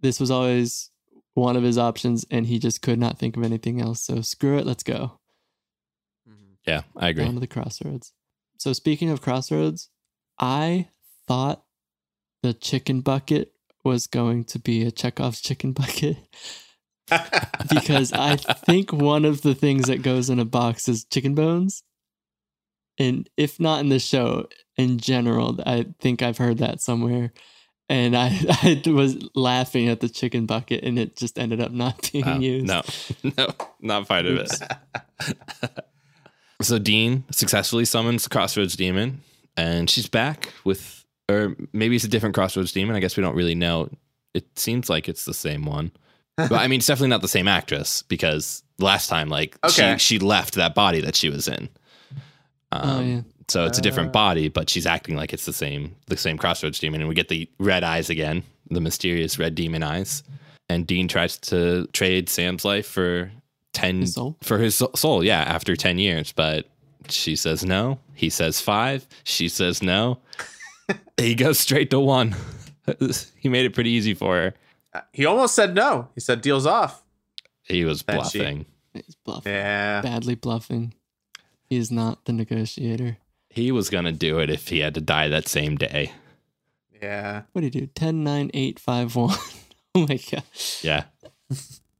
This 0.00 0.20
was 0.20 0.30
always 0.30 0.90
one 1.34 1.56
of 1.56 1.62
his 1.62 1.78
options, 1.78 2.26
and 2.30 2.46
he 2.46 2.58
just 2.58 2.82
could 2.82 2.98
not 2.98 3.18
think 3.18 3.36
of 3.36 3.42
anything 3.42 3.80
else. 3.80 4.02
So 4.02 4.20
screw 4.20 4.58
it, 4.58 4.66
let's 4.66 4.82
go 4.82 5.18
Yeah, 6.66 6.82
I 6.96 7.08
agree. 7.08 7.24
down 7.24 7.34
to 7.34 7.40
the 7.40 7.46
crossroads. 7.46 8.12
So 8.58 8.72
speaking 8.72 9.08
of 9.10 9.22
crossroads, 9.22 9.88
I 10.38 10.88
thought 11.26 11.62
the 12.42 12.52
chicken 12.52 13.00
bucket 13.00 13.52
was 13.84 14.06
going 14.06 14.44
to 14.44 14.58
be 14.58 14.84
a 14.84 14.90
Chekhov's 14.90 15.40
chicken 15.40 15.72
bucket 15.72 16.16
because 17.70 18.12
I 18.12 18.36
think 18.36 18.92
one 18.92 19.24
of 19.24 19.42
the 19.42 19.54
things 19.54 19.86
that 19.86 20.02
goes 20.02 20.30
in 20.30 20.38
a 20.38 20.44
box 20.44 20.88
is 20.88 21.04
chicken 21.04 21.34
bones. 21.34 21.82
And 22.98 23.28
if 23.36 23.60
not 23.60 23.80
in 23.80 23.88
the 23.90 23.98
show, 24.00 24.48
in 24.76 24.98
general, 24.98 25.58
I 25.64 25.86
think 26.00 26.22
I've 26.22 26.38
heard 26.38 26.58
that 26.58 26.80
somewhere. 26.80 27.32
And 27.88 28.16
I, 28.16 28.26
I 28.86 28.90
was 28.90 29.16
laughing 29.34 29.88
at 29.88 30.00
the 30.00 30.08
chicken 30.08 30.46
bucket 30.46 30.84
and 30.84 30.98
it 30.98 31.16
just 31.16 31.38
ended 31.38 31.60
up 31.60 31.70
not 31.72 32.10
being 32.12 32.24
Oh, 32.26 32.38
used. 32.38 32.66
no, 32.66 32.82
no, 33.38 33.46
not 33.80 34.08
part 34.08 34.26
of 34.26 34.36
it. 34.36 34.50
so 36.60 36.78
Dean 36.78 37.24
successfully 37.30 37.84
summons 37.84 38.26
Crossroads 38.28 38.76
Demon, 38.76 39.22
and 39.56 39.88
she's 39.88 40.08
back 40.08 40.52
with, 40.64 41.04
or 41.30 41.56
maybe 41.72 41.96
it's 41.96 42.04
a 42.04 42.08
different 42.08 42.34
Crossroads 42.34 42.72
Demon. 42.72 42.96
I 42.96 43.00
guess 43.00 43.16
we 43.16 43.22
don't 43.22 43.36
really 43.36 43.54
know. 43.54 43.88
It 44.34 44.58
seems 44.58 44.90
like 44.90 45.08
it's 45.08 45.24
the 45.24 45.34
same 45.34 45.64
one, 45.64 45.92
but 46.38 46.52
I 46.52 46.68
mean, 46.68 46.78
it's 46.78 46.86
definitely 46.86 47.08
not 47.10 47.22
the 47.22 47.28
same 47.28 47.48
actress 47.48 48.02
because 48.02 48.62
last 48.78 49.08
time, 49.08 49.28
like, 49.28 49.58
Okay. 49.64 49.96
she 49.98 50.16
she 50.16 50.18
left 50.18 50.54
that 50.54 50.74
body 50.74 51.00
that 51.02 51.16
she 51.16 51.28
was 51.28 51.48
in. 51.48 51.68
Um, 52.72 52.80
Oh, 52.90 53.00
yeah. 53.00 53.20
So 53.48 53.64
it's 53.64 53.78
a 53.78 53.82
different 53.82 54.10
Uh. 54.10 54.12
body, 54.12 54.48
but 54.48 54.68
she's 54.68 54.86
acting 54.86 55.16
like 55.16 55.32
it's 55.32 55.46
the 55.46 55.52
same 55.54 55.96
the 56.06 56.16
same 56.16 56.36
Crossroads 56.38 56.78
Demon, 56.78 57.00
and 57.00 57.08
we 57.08 57.14
get 57.14 57.28
the 57.28 57.48
red 57.58 57.82
eyes 57.82 58.10
again, 58.10 58.42
the 58.70 58.80
mysterious 58.80 59.38
red 59.38 59.54
demon 59.54 59.82
eyes. 59.82 60.22
And 60.68 60.86
Dean 60.86 61.08
tries 61.08 61.38
to 61.38 61.86
trade 61.94 62.28
Sam's 62.28 62.64
life 62.66 62.86
for 62.86 63.30
ten 63.72 64.02
His 64.02 64.14
soul? 64.14 64.36
for 64.42 64.58
his 64.58 64.82
soul. 64.94 65.24
Yeah, 65.24 65.40
after 65.40 65.76
ten 65.76 65.98
years, 65.98 66.30
but 66.32 66.66
she 67.08 67.36
says 67.36 67.64
no. 67.64 67.98
He 68.14 68.28
says 68.28 68.60
five. 68.60 69.06
She 69.24 69.48
says 69.48 69.82
no. 69.82 70.18
he 71.16 71.34
goes 71.34 71.58
straight 71.58 71.88
to 71.90 72.00
one. 72.00 72.36
he 73.38 73.48
made 73.48 73.64
it 73.64 73.72
pretty 73.74 73.90
easy 73.90 74.12
for 74.12 74.34
her. 74.36 74.54
He 75.12 75.24
almost 75.26 75.54
said 75.54 75.74
no. 75.74 76.08
He 76.14 76.20
said 76.20 76.40
deals 76.40 76.66
off. 76.66 77.02
He 77.62 77.84
was 77.84 78.02
That 78.04 78.26
she- 78.26 78.38
bluffing. 78.38 78.66
He's 78.94 79.16
bluffing. 79.24 79.52
Yeah. 79.52 80.00
Badly 80.00 80.34
bluffing. 80.34 80.94
He 81.68 81.76
is 81.76 81.90
not 81.90 82.24
the 82.24 82.32
negotiator. 82.32 83.18
He 83.50 83.70
was 83.72 83.90
gonna 83.90 84.12
do 84.12 84.38
it 84.40 84.50
if 84.50 84.68
he 84.68 84.78
had 84.80 84.94
to 84.94 85.00
die 85.00 85.28
that 85.28 85.48
same 85.48 85.76
day. 85.76 86.12
Yeah. 87.02 87.42
What 87.52 87.60
do 87.60 87.66
you 87.66 87.70
do? 87.70 87.86
10, 87.86 88.24
9, 88.24 88.50
8, 88.54 88.78
5, 88.80 89.16
1. 89.16 89.36
Oh 89.94 90.06
my 90.06 90.18
god. 90.30 90.42
Yeah. 90.82 91.04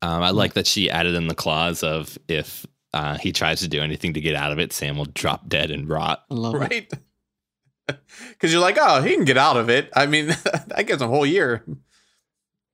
Um, 0.03 0.23
I 0.23 0.31
like 0.31 0.53
that 0.55 0.67
she 0.67 0.89
added 0.91 1.15
in 1.15 1.27
the 1.27 1.35
clause 1.35 1.83
of 1.83 2.17
if 2.29 2.65
uh, 2.95 3.17
he 3.19 3.33
tries 3.33 3.61
to 3.61 3.69
do 3.69 3.81
anything 3.83 4.13
to 4.15 4.21
get 4.21 4.37
out 4.37 4.53
of 4.53 4.59
it, 4.59 4.73
Sam 4.73 4.97
will 4.99 5.07
drop 5.07 5.49
dead 5.49 5.71
and 5.71 5.89
rot. 5.89 6.23
I 6.31 6.35
love 6.35 6.55
it. 6.55 6.59
Right. 6.61 6.93
Because 8.31 8.53
you're 8.53 8.61
like, 8.61 8.77
oh, 8.79 9.01
he 9.03 9.15
can 9.15 9.25
get 9.25 9.39
out 9.39 9.57
of 9.57 9.71
it. 9.71 9.89
I 9.97 10.05
mean, 10.07 10.27
that 10.67 10.85
gives 10.87 11.01
a 11.01 11.09
whole 11.09 11.25
year. 11.25 11.65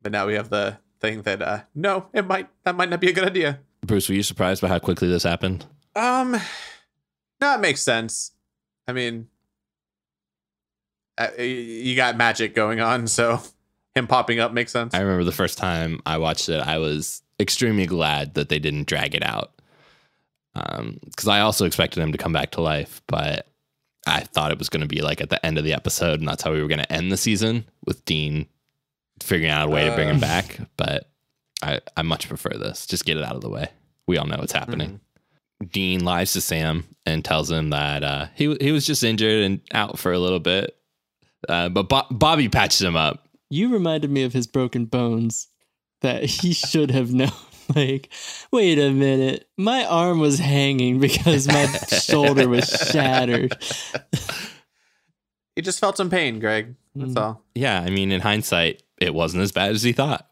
But 0.04 0.12
now 0.12 0.26
we 0.26 0.34
have 0.34 0.50
the 0.50 0.76
thing 1.00 1.22
that 1.22 1.42
uh 1.42 1.62
no, 1.74 2.06
it 2.12 2.26
might 2.26 2.48
that 2.64 2.76
might 2.76 2.90
not 2.90 3.00
be 3.00 3.08
a 3.08 3.12
good 3.12 3.24
idea. 3.24 3.58
Bruce, 3.84 4.08
were 4.08 4.14
you 4.14 4.22
surprised 4.22 4.60
by 4.62 4.68
how 4.68 4.78
quickly 4.78 5.08
this 5.08 5.24
happened? 5.24 5.66
Um, 5.96 6.36
no, 7.40 7.54
it 7.54 7.60
makes 7.60 7.82
sense. 7.82 8.32
I 8.86 8.92
mean, 8.92 9.28
uh, 11.18 11.28
you 11.38 11.96
got 11.96 12.16
magic 12.16 12.54
going 12.54 12.80
on, 12.80 13.06
so 13.08 13.40
him 13.94 14.06
popping 14.06 14.40
up 14.40 14.52
makes 14.52 14.72
sense. 14.72 14.94
I 14.94 15.00
remember 15.00 15.24
the 15.24 15.32
first 15.32 15.58
time 15.58 16.00
I 16.04 16.18
watched 16.18 16.48
it, 16.48 16.60
I 16.60 16.78
was 16.78 17.22
extremely 17.40 17.86
glad 17.86 18.34
that 18.34 18.48
they 18.48 18.58
didn't 18.58 18.86
drag 18.86 19.14
it 19.14 19.24
out. 19.24 19.52
Um, 20.54 20.98
because 21.04 21.28
I 21.28 21.40
also 21.40 21.64
expected 21.64 22.00
him 22.00 22.12
to 22.12 22.18
come 22.18 22.32
back 22.32 22.52
to 22.52 22.60
life, 22.60 23.02
but 23.08 23.48
I 24.06 24.20
thought 24.20 24.52
it 24.52 24.58
was 24.58 24.68
going 24.68 24.82
to 24.82 24.86
be 24.86 25.02
like 25.02 25.20
at 25.20 25.30
the 25.30 25.44
end 25.44 25.58
of 25.58 25.64
the 25.64 25.72
episode, 25.72 26.20
and 26.20 26.28
that's 26.28 26.42
how 26.42 26.52
we 26.52 26.62
were 26.62 26.68
going 26.68 26.78
to 26.78 26.92
end 26.92 27.10
the 27.10 27.16
season 27.16 27.64
with 27.86 28.04
Dean 28.04 28.46
figuring 29.22 29.50
out 29.52 29.66
a 29.68 29.70
way 29.70 29.84
to 29.88 29.94
bring 29.94 30.08
him 30.08 30.16
Uh. 30.16 30.20
back. 30.20 30.58
But 30.76 31.10
I, 31.62 31.80
I 31.96 32.02
much 32.02 32.28
prefer 32.28 32.50
this. 32.50 32.86
Just 32.86 33.04
get 33.04 33.16
it 33.16 33.24
out 33.24 33.36
of 33.36 33.40
the 33.40 33.48
way. 33.50 33.68
We 34.06 34.18
all 34.18 34.26
know 34.26 34.36
what's 34.38 34.52
happening. 34.52 35.00
Dean 35.70 36.04
lies 36.04 36.32
to 36.34 36.40
Sam 36.40 36.84
and 37.06 37.24
tells 37.24 37.50
him 37.50 37.70
that 37.70 38.02
uh, 38.04 38.26
he 38.34 38.54
he 38.60 38.70
was 38.72 38.84
just 38.86 39.02
injured 39.02 39.44
and 39.44 39.60
out 39.72 39.98
for 39.98 40.12
a 40.12 40.18
little 40.18 40.40
bit, 40.40 40.76
uh, 41.48 41.68
but 41.70 41.88
Bo- 41.88 42.06
Bobby 42.10 42.48
patches 42.50 42.82
him 42.82 42.96
up. 42.96 43.26
You 43.50 43.72
reminded 43.72 44.10
me 44.10 44.24
of 44.24 44.32
his 44.34 44.46
broken 44.46 44.84
bones 44.84 45.48
that 46.02 46.24
he 46.24 46.52
should 46.52 46.90
have 46.90 47.12
known. 47.12 47.30
Like, 47.74 48.10
wait 48.52 48.78
a 48.78 48.90
minute. 48.90 49.48
My 49.56 49.86
arm 49.86 50.18
was 50.20 50.38
hanging 50.38 51.00
because 51.00 51.48
my 51.48 51.64
shoulder 51.88 52.46
was 52.46 52.68
shattered. 52.68 53.56
He 55.56 55.62
just 55.62 55.78
felt 55.80 55.96
some 55.96 56.10
pain, 56.10 56.40
Greg. 56.40 56.74
That's 56.94 57.12
Mm. 57.12 57.20
all. 57.20 57.42
Yeah, 57.54 57.80
I 57.80 57.90
mean, 57.90 58.10
in 58.12 58.20
hindsight, 58.20 58.82
it 59.00 59.14
wasn't 59.14 59.42
as 59.42 59.52
bad 59.52 59.72
as 59.72 59.82
he 59.82 59.92
thought. 59.92 60.28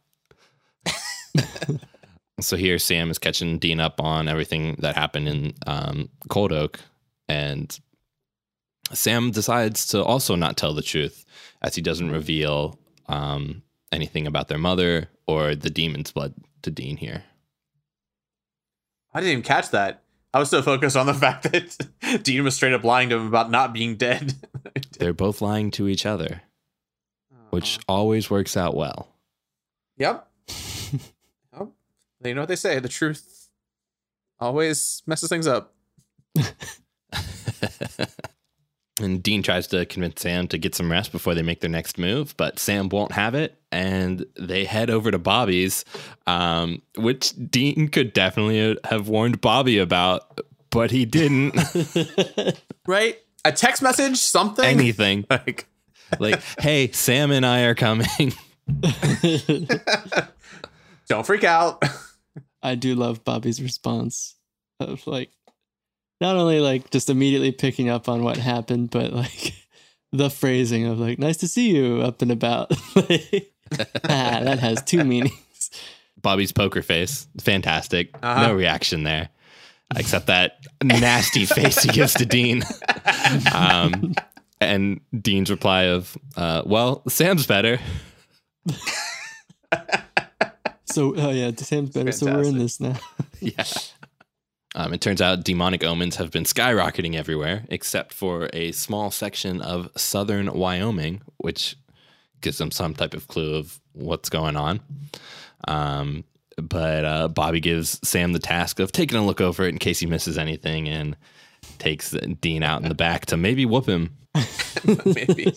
so 2.41 2.57
here, 2.57 2.79
Sam 2.79 3.11
is 3.11 3.19
catching 3.19 3.59
Dean 3.59 3.81
up 3.81 4.01
on 4.01 4.29
everything 4.29 4.77
that 4.81 4.97
happened 4.97 5.29
in 5.29 5.55
um, 5.67 6.09
Cold 6.29 6.53
Oak, 6.53 6.81
and 7.29 7.79
Sam 8.93 9.31
decides 9.31 9.87
to 9.89 10.03
also 10.03 10.35
not 10.35 10.57
tell 10.57 10.75
the 10.75 10.83
truth, 10.83 11.25
as 11.63 11.75
he 11.75 11.83
doesn't 11.83 12.11
reveal 12.11 12.79
um, 13.09 13.63
anything 13.91 14.27
about 14.27 14.49
their 14.49 14.59
mother 14.59 15.09
or 15.27 15.55
the 15.55 15.71
demon's 15.71 16.11
blood 16.13 16.35
to 16.63 16.71
Dean 16.71 16.97
here. 16.97 17.25
I 19.15 19.21
didn't 19.21 19.33
even 19.33 19.43
catch 19.43 19.71
that. 19.71 20.03
I 20.35 20.39
was 20.39 20.49
so 20.51 20.63
focused 20.63 20.97
on 20.97 21.07
the 21.07 21.15
fact 21.27 21.45
that 21.53 22.23
Dean 22.23 22.45
was 22.45 22.57
straight 22.57 22.73
up 22.73 22.85
lying 22.85 23.11
to 23.11 23.17
him 23.17 23.27
about 23.27 23.51
not 23.51 23.73
being 23.73 23.97
dead. 23.97 24.35
They're 24.99 25.13
both 25.13 25.41
lying 25.41 25.71
to 25.73 25.89
each 25.89 26.07
other, 26.07 26.43
which 27.51 27.79
always 27.89 28.31
works 28.31 28.57
out 28.57 28.75
well. 28.75 29.09
Yep. 29.99 30.29
yep. 30.49 31.69
You 32.25 32.35
know 32.35 32.43
what 32.43 32.49
they 32.49 32.57
say: 32.57 32.79
the 32.79 32.89
truth 32.89 33.49
always 34.41 35.03
messes 35.07 35.29
things 35.29 35.47
up. 35.47 35.75
and 39.01 39.23
Dean 39.23 39.43
tries 39.43 39.67
to 39.69 39.87
convince 39.87 40.23
Sam 40.23 40.49
to 40.49 40.59
get 40.59 40.75
some 40.75 40.91
rest 40.91 41.13
before 41.13 41.35
they 41.35 41.43
make 41.43 41.61
their 41.61 41.71
next 41.71 41.99
move, 41.99 42.35
but 42.37 42.59
Sam 42.59 42.89
won't 42.89 43.13
have 43.13 43.35
it, 43.35 43.57
and 43.71 44.25
they 44.39 44.65
head 44.65 44.91
over 44.91 45.11
to 45.11 45.19
Bobby's, 45.19 45.85
um, 46.27 46.83
which 46.97 47.33
Dean 47.51 47.89
could 47.89 48.13
definitely 48.13 48.79
have 48.85 49.09
warned 49.09 49.41
Bobby 49.41 49.79
about, 49.79 50.41
but 50.71 50.91
he 50.91 51.05
didn't. 51.05 51.55
Right? 52.87 53.22
A 53.45 53.53
text 53.53 53.83
message, 53.83 54.19
something, 54.19 54.65
Anything 54.65 55.25
like. 55.31 55.67
like, 56.21 56.41
"Hey, 56.59 56.91
Sam 56.93 57.31
and 57.33 57.45
I 57.45 57.63
are 57.63 57.75
coming." 57.75 58.33
Don't 61.09 61.27
freak 61.27 61.45
out. 61.45 61.83
I 62.63 62.75
do 62.77 62.95
love 62.95 63.25
Bobby's 63.25 63.61
response 63.61 64.37
of 64.79 65.05
like 65.07 65.31
not 66.21 66.37
only 66.37 66.61
like 66.61 66.91
just 66.91 67.11
immediately 67.11 67.51
picking 67.53 67.89
up 67.89 68.09
on 68.09 68.23
what 68.23 68.37
happened, 68.37 68.91
but 68.91 69.13
like 69.13 69.53
the 70.13 70.31
phrasing 70.31 70.87
of 70.87 70.99
like 71.01 71.19
"nice 71.19 71.39
to 71.39 71.49
see 71.49 71.71
you" 71.75 72.01
up 72.03 72.23
and 72.23 72.31
about. 72.31 72.73
Like, 72.95 73.53
ah, 74.05 74.41
that 74.45 74.59
has 74.61 74.83
two 74.83 75.03
meanings. 75.03 75.71
Bobby's 76.21 76.53
poker 76.53 76.83
face, 76.83 77.27
fantastic. 77.41 78.11
Uh-huh. 78.23 78.47
No 78.49 78.55
reaction 78.55 79.03
there, 79.03 79.31
except 79.97 80.27
that 80.27 80.59
nasty 80.83 81.45
face 81.47 81.83
he 81.83 81.89
gives 81.89 82.15
to 82.15 82.27
Dean. 82.27 82.63
Um, 83.55 84.15
and 84.61 85.01
Dean's 85.19 85.51
reply 85.51 85.85
of, 85.85 86.17
uh, 86.37 86.63
"Well, 86.65 87.03
Sam's 87.09 87.47
better." 87.47 87.79
So, 90.93 91.15
oh 91.17 91.31
yeah, 91.31 91.51
Sam's 91.57 91.91
better. 91.91 92.13
So 92.13 92.27
we're 92.27 92.45
in 92.45 92.59
this 92.59 92.79
now. 92.79 92.99
yeah. 93.41 93.65
Um, 94.75 94.93
it 94.93 95.01
turns 95.01 95.23
out 95.23 95.43
demonic 95.43 95.85
omens 95.85 96.17
have 96.17 96.31
been 96.31 96.45
skyrocketing 96.45 97.15
everywhere, 97.15 97.65
except 97.71 98.13
for 98.13 98.51
a 98.53 98.73
small 98.73 99.11
section 99.11 99.63
of 99.63 99.89
southern 99.97 100.53
Wyoming, 100.53 101.23
which 101.39 101.77
gives 102.43 102.59
them 102.59 102.71
some 102.71 102.95
type 102.95 103.15
of 103.15 103.27
clue 103.27 103.55
of 103.55 103.81
what's 103.93 104.29
going 104.29 104.57
on. 104.57 104.81
Um, 105.67 106.25
but 106.57 107.05
uh, 107.05 107.29
Bobby 107.29 107.61
gives 107.61 107.99
Sam 108.07 108.33
the 108.33 108.39
task 108.39 108.81
of 108.81 108.93
taking 108.93 109.19
a 109.19 109.25
look 109.25 109.41
over 109.41 109.65
it 109.65 109.69
in 109.69 109.79
case 109.79 110.01
he 110.01 110.07
misses 110.07 110.39
anything, 110.39 110.89
and 110.89 111.17
takes 111.79 112.11
Dean 112.41 112.63
out 112.63 112.83
in 112.83 112.89
the 112.89 112.95
back 112.95 113.27
to 113.27 113.37
maybe 113.37 113.67
whoop 113.67 113.89
him. 113.89 114.17
Maybe. 114.85 115.53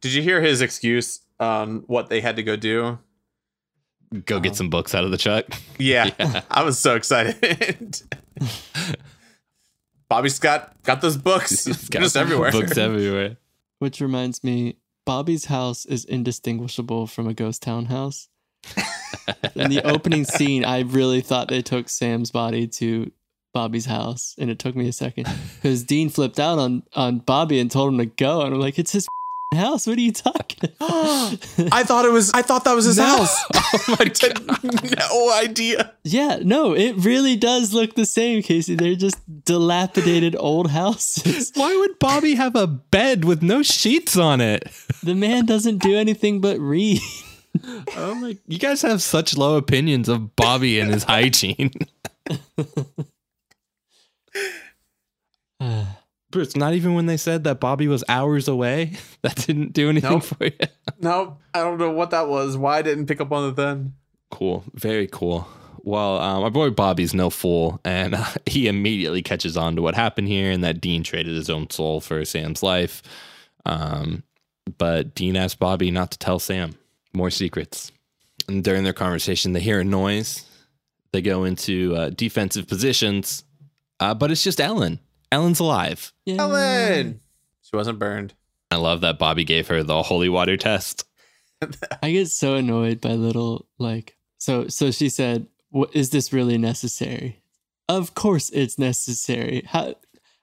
Did 0.00 0.12
you 0.12 0.22
hear 0.22 0.40
his 0.40 0.60
excuse 0.60 1.20
on 1.38 1.84
what 1.86 2.08
they 2.08 2.20
had 2.20 2.36
to 2.36 2.42
go 2.42 2.56
do? 2.56 2.98
Go 4.26 4.40
get 4.40 4.56
some 4.56 4.68
books 4.68 4.94
out 4.94 5.04
of 5.04 5.10
the 5.10 5.18
truck. 5.18 5.46
Yeah, 5.78 6.42
I 6.50 6.62
was 6.62 6.78
so 6.78 6.94
excited. 6.94 8.02
Bobby's 10.08 10.38
got 10.38 10.80
got 10.82 11.00
those 11.00 11.16
books 11.16 11.66
got 11.88 12.02
just 12.02 12.16
everywhere. 12.16 12.52
Books 12.52 12.76
everywhere. 12.76 13.38
Which 13.78 14.00
reminds 14.00 14.44
me, 14.44 14.76
Bobby's 15.04 15.46
house 15.46 15.84
is 15.86 16.04
indistinguishable 16.04 17.06
from 17.06 17.26
a 17.26 17.34
ghost 17.34 17.62
town 17.62 17.86
house. 17.86 18.28
In 19.54 19.70
the 19.70 19.82
opening 19.84 20.24
scene, 20.24 20.64
I 20.64 20.80
really 20.80 21.20
thought 21.20 21.48
they 21.48 21.62
took 21.62 21.88
Sam's 21.88 22.30
body 22.30 22.66
to 22.68 23.10
Bobby's 23.54 23.86
house, 23.86 24.34
and 24.38 24.50
it 24.50 24.58
took 24.58 24.74
me 24.74 24.88
a 24.88 24.92
second 24.92 25.28
because 25.56 25.82
Dean 25.84 26.08
flipped 26.08 26.40
out 26.40 26.58
on 26.58 26.82
on 26.94 27.18
Bobby 27.18 27.60
and 27.60 27.70
told 27.70 27.92
him 27.92 27.98
to 27.98 28.06
go, 28.06 28.40
and 28.42 28.54
I'm 28.54 28.60
like, 28.60 28.78
"It's 28.78 28.92
his 28.92 29.06
house. 29.54 29.86
What 29.86 29.98
are 29.98 30.00
you 30.00 30.12
talking?" 30.12 30.70
I 30.80 31.82
thought 31.84 32.04
it 32.04 32.12
was. 32.12 32.32
I 32.32 32.42
thought 32.42 32.64
that 32.64 32.74
was 32.74 32.86
his 32.86 32.98
house. 32.98 33.36
Oh 33.74 33.96
my 33.98 34.04
god! 34.04 34.98
no 34.98 35.32
idea. 35.32 35.94
yeah, 36.04 36.40
no, 36.42 36.74
it 36.74 36.94
really 36.98 37.36
does 37.36 37.72
look 37.72 37.94
the 37.94 38.04
same, 38.04 38.42
Casey. 38.42 38.74
They're 38.74 38.94
just 38.94 39.16
dilapidated 39.46 40.36
old 40.38 40.70
houses. 40.70 41.52
Why 41.54 41.74
would 41.74 41.98
Bobby 41.98 42.34
have 42.34 42.54
a 42.54 42.66
bed 42.66 43.24
with 43.24 43.42
no 43.42 43.62
sheets 43.62 44.14
on 44.18 44.42
it? 44.42 44.68
The 45.02 45.14
man 45.14 45.46
doesn't 45.46 45.78
do 45.78 45.96
anything 45.96 46.42
but 46.42 46.58
read. 46.60 47.00
Oh 47.96 48.14
my! 48.14 48.36
You 48.46 48.58
guys 48.58 48.82
have 48.82 49.02
such 49.02 49.36
low 49.36 49.56
opinions 49.56 50.08
of 50.08 50.34
Bobby 50.36 50.80
and 50.80 50.92
his 50.92 51.04
hygiene. 51.04 51.70
Bruce, 56.30 56.56
not 56.56 56.72
even 56.72 56.94
when 56.94 57.06
they 57.06 57.18
said 57.18 57.44
that 57.44 57.60
Bobby 57.60 57.86
was 57.86 58.02
hours 58.08 58.48
away, 58.48 58.92
that 59.22 59.36
didn't 59.36 59.74
do 59.74 59.88
anything 59.90 60.10
Nope. 60.10 60.24
for 60.24 60.44
you. 60.46 60.52
No, 60.98 61.38
I 61.52 61.60
don't 61.60 61.78
know 61.78 61.90
what 61.90 62.10
that 62.10 62.28
was. 62.28 62.56
Why 62.56 62.78
I 62.78 62.82
didn't 62.82 63.06
pick 63.06 63.20
up 63.20 63.32
on 63.32 63.48
it 63.50 63.56
then? 63.56 63.94
Cool, 64.30 64.62
very 64.72 65.08
cool. 65.08 65.48
Well, 65.82 66.18
um, 66.20 66.42
my 66.42 66.48
boy 66.48 66.70
Bobby's 66.70 67.12
no 67.12 67.28
fool, 67.28 67.80
and 67.84 68.14
uh, 68.14 68.24
he 68.46 68.68
immediately 68.68 69.20
catches 69.20 69.56
on 69.56 69.74
to 69.76 69.82
what 69.82 69.96
happened 69.96 70.28
here, 70.28 70.50
and 70.52 70.62
that 70.62 70.80
Dean 70.80 71.02
traded 71.02 71.34
his 71.34 71.50
own 71.50 71.68
soul 71.70 72.00
for 72.00 72.24
Sam's 72.24 72.62
life. 72.62 73.02
Um, 73.66 74.22
but 74.78 75.14
Dean 75.16 75.36
asked 75.36 75.58
Bobby 75.58 75.90
not 75.90 76.12
to 76.12 76.18
tell 76.18 76.38
Sam 76.38 76.76
more 77.12 77.30
secrets. 77.30 77.92
And 78.48 78.64
during 78.64 78.84
their 78.84 78.92
conversation, 78.92 79.52
they 79.52 79.60
hear 79.60 79.80
a 79.80 79.84
noise. 79.84 80.44
They 81.12 81.22
go 81.22 81.44
into 81.44 81.94
uh, 81.94 82.10
defensive 82.10 82.66
positions, 82.66 83.44
uh, 84.00 84.14
but 84.14 84.30
it's 84.30 84.42
just 84.42 84.60
Ellen. 84.60 84.98
Ellen's 85.30 85.60
alive. 85.60 86.12
Yeah. 86.24 86.36
Ellen. 86.40 87.20
She 87.62 87.76
wasn't 87.76 87.98
burned. 87.98 88.34
I 88.70 88.76
love 88.76 89.02
that 89.02 89.18
Bobby 89.18 89.44
gave 89.44 89.68
her 89.68 89.82
the 89.82 90.02
holy 90.02 90.28
water 90.28 90.56
test. 90.56 91.04
I 92.02 92.10
get 92.10 92.28
so 92.28 92.54
annoyed 92.54 93.00
by 93.00 93.12
little 93.12 93.68
like 93.78 94.16
so 94.38 94.68
so 94.68 94.90
she 94.90 95.08
said, 95.08 95.46
"What 95.70 95.94
is 95.94 96.10
this 96.10 96.32
really 96.32 96.58
necessary?" 96.58 97.42
Of 97.88 98.14
course 98.14 98.50
it's 98.50 98.78
necessary. 98.78 99.62
How 99.66 99.94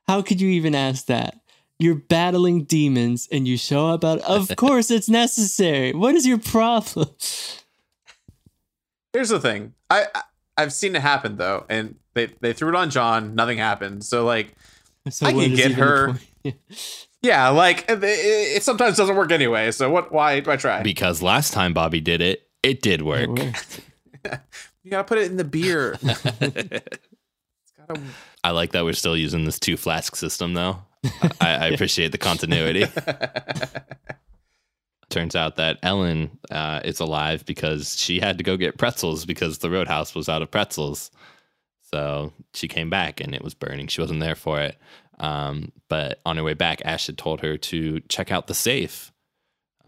how 0.08 0.22
could 0.22 0.40
you 0.40 0.50
even 0.50 0.76
ask 0.76 1.08
that? 1.08 1.40
You're 1.80 1.96
battling 1.96 2.66
demons 2.66 3.28
and 3.32 3.48
you 3.48 3.58
show 3.58 3.88
up 3.88 4.04
out 4.04 4.20
Of 4.22 4.54
course 4.58 4.92
it's 4.92 5.08
necessary. 5.10 5.94
What 5.94 6.14
is 6.16 6.28
your 6.28 6.38
problem? 6.38 7.08
Here's 9.14 9.30
the 9.30 9.40
thing. 9.40 9.74
I, 9.90 10.06
I 10.14 10.22
I've 10.58 10.74
seen 10.74 10.96
it 10.96 11.02
happen 11.02 11.38
though, 11.38 11.66
and 11.70 11.96
they 12.14 12.28
they 12.42 12.54
threw 12.54 12.70
it 12.70 12.76
on 12.76 12.90
John. 12.90 13.34
Nothing 13.34 13.58
happened. 13.58 14.04
So 14.04 14.26
like, 14.26 14.54
So 15.10 15.26
I 15.26 15.32
can 15.32 15.56
get 15.56 15.72
her- 15.72 16.20
yeah, 17.22 17.48
like 17.50 17.90
it, 17.90 18.04
it, 18.04 18.08
it 18.58 18.64
sometimes 18.64 18.98
doesn't 18.98 19.16
work 19.16 19.32
anyway. 19.32 19.72
So 19.72 19.90
what? 19.90 20.12
Why? 20.12 20.42
Why 20.42 20.58
try? 20.58 20.84
Because 20.84 21.22
last 21.22 21.54
time 21.54 21.74
Bobby 21.74 22.02
did 22.02 22.22
it, 22.22 22.48
it 22.62 22.82
did 22.82 23.02
work. 23.02 23.30
It. 23.40 23.80
You 24.84 24.92
gotta 24.92 25.04
put 25.04 25.18
it 25.18 25.30
in 25.30 25.36
the 25.38 25.44
beer. 25.44 25.98
it's 26.02 26.22
gotta. 27.78 28.02
I 28.44 28.52
like 28.52 28.72
that 28.72 28.84
we're 28.86 28.94
still 28.94 29.16
using 29.16 29.44
this 29.44 29.60
two 29.60 29.76
flask 29.78 30.16
system, 30.16 30.54
though. 30.54 30.80
I, 31.04 31.32
I 31.41 31.68
appreciate 31.68 32.12
the 32.12 32.18
continuity. 32.18 32.86
Turns 35.10 35.36
out 35.36 35.56
that 35.56 35.80
Ellen 35.82 36.38
uh, 36.52 36.82
is 36.84 37.00
alive 37.00 37.45
because 37.45 37.97
she 37.97 38.20
had 38.20 38.38
to 38.38 38.43
go 38.43 38.58
get 38.58 38.78
pretzels 38.78 39.26
because 39.26 39.58
the 39.58 39.70
roadhouse 39.70 40.14
was 40.14 40.30
out 40.30 40.43
of 40.43 40.52
pretzels. 40.52 41.10
So 41.91 42.32
she 42.54 42.68
came 42.68 42.91
back 42.91 43.20
and 43.20 43.34
it 43.34 43.43
was 43.43 43.56
burning. 43.56 43.88
She 43.88 44.02
wasn't 44.02 44.20
there 44.20 44.36
for 44.36 44.62
it. 44.62 44.78
Um, 45.20 45.72
but 45.89 46.20
on 46.26 46.38
her 46.38 46.43
way 46.43 46.54
back, 46.54 46.82
Ash 46.86 47.08
had 47.08 47.18
told 47.18 47.41
her 47.41 47.58
to 47.58 48.00
check 48.02 48.32
out 48.32 48.47
the 48.47 48.54
safe. 48.54 49.12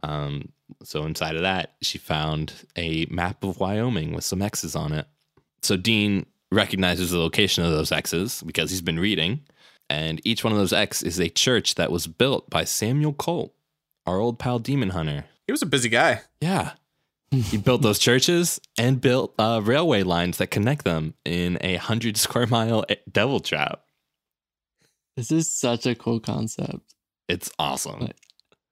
Um, 0.01 0.49
so 0.83 1.05
inside 1.05 1.35
of 1.35 1.43
that, 1.43 1.73
she 1.81 1.99
found 1.99 2.53
a 2.75 3.05
map 3.05 3.43
of 3.43 3.59
Wyoming 3.59 4.13
with 4.13 4.23
some 4.23 4.41
X's 4.41 4.75
on 4.75 4.91
it. 4.91 5.05
So 5.61 5.77
Dean 5.77 6.25
recognizes 6.51 7.11
the 7.11 7.19
location 7.19 7.63
of 7.63 7.71
those 7.71 7.91
X's 7.91 8.41
because 8.43 8.71
he's 8.71 8.81
been 8.81 8.99
reading. 8.99 9.41
And 9.91 10.21
each 10.23 10.41
one 10.41 10.53
of 10.53 10.57
those 10.57 10.71
X 10.71 11.03
is 11.03 11.19
a 11.19 11.27
church 11.27 11.75
that 11.75 11.91
was 11.91 12.07
built 12.07 12.49
by 12.49 12.63
Samuel 12.63 13.11
Colt, 13.11 13.53
our 14.05 14.19
old 14.19 14.39
pal 14.39 14.57
Demon 14.57 14.91
Hunter. 14.91 15.25
He 15.45 15.51
was 15.51 15.61
a 15.61 15.65
busy 15.65 15.89
guy. 15.89 16.21
Yeah. 16.39 16.71
he 17.29 17.57
built 17.57 17.81
those 17.81 17.99
churches 17.99 18.61
and 18.77 19.01
built 19.01 19.33
uh, 19.37 19.59
railway 19.61 20.03
lines 20.03 20.37
that 20.37 20.47
connect 20.47 20.85
them 20.85 21.15
in 21.25 21.57
a 21.59 21.75
hundred 21.75 22.15
square 22.15 22.47
mile 22.47 22.85
e- 22.89 22.95
devil 23.11 23.41
trap. 23.41 23.81
This 25.17 25.29
is 25.29 25.51
such 25.51 25.85
a 25.85 25.93
cool 25.93 26.21
concept. 26.21 26.95
It's 27.27 27.51
awesome. 27.59 28.07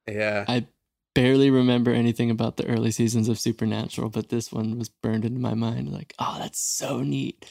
Yeah. 0.07 0.45
I 0.47 0.67
barely 1.15 1.49
remember 1.49 1.91
anything 1.91 2.31
about 2.31 2.55
the 2.55 2.65
early 2.65 2.91
seasons 2.91 3.27
of 3.27 3.37
Supernatural, 3.37 4.09
but 4.09 4.29
this 4.29 4.53
one 4.53 4.79
was 4.79 4.87
burned 4.87 5.25
into 5.25 5.41
my 5.41 5.53
mind. 5.53 5.91
Like, 5.91 6.13
oh, 6.17 6.37
that's 6.39 6.61
so 6.61 7.01
neat. 7.01 7.45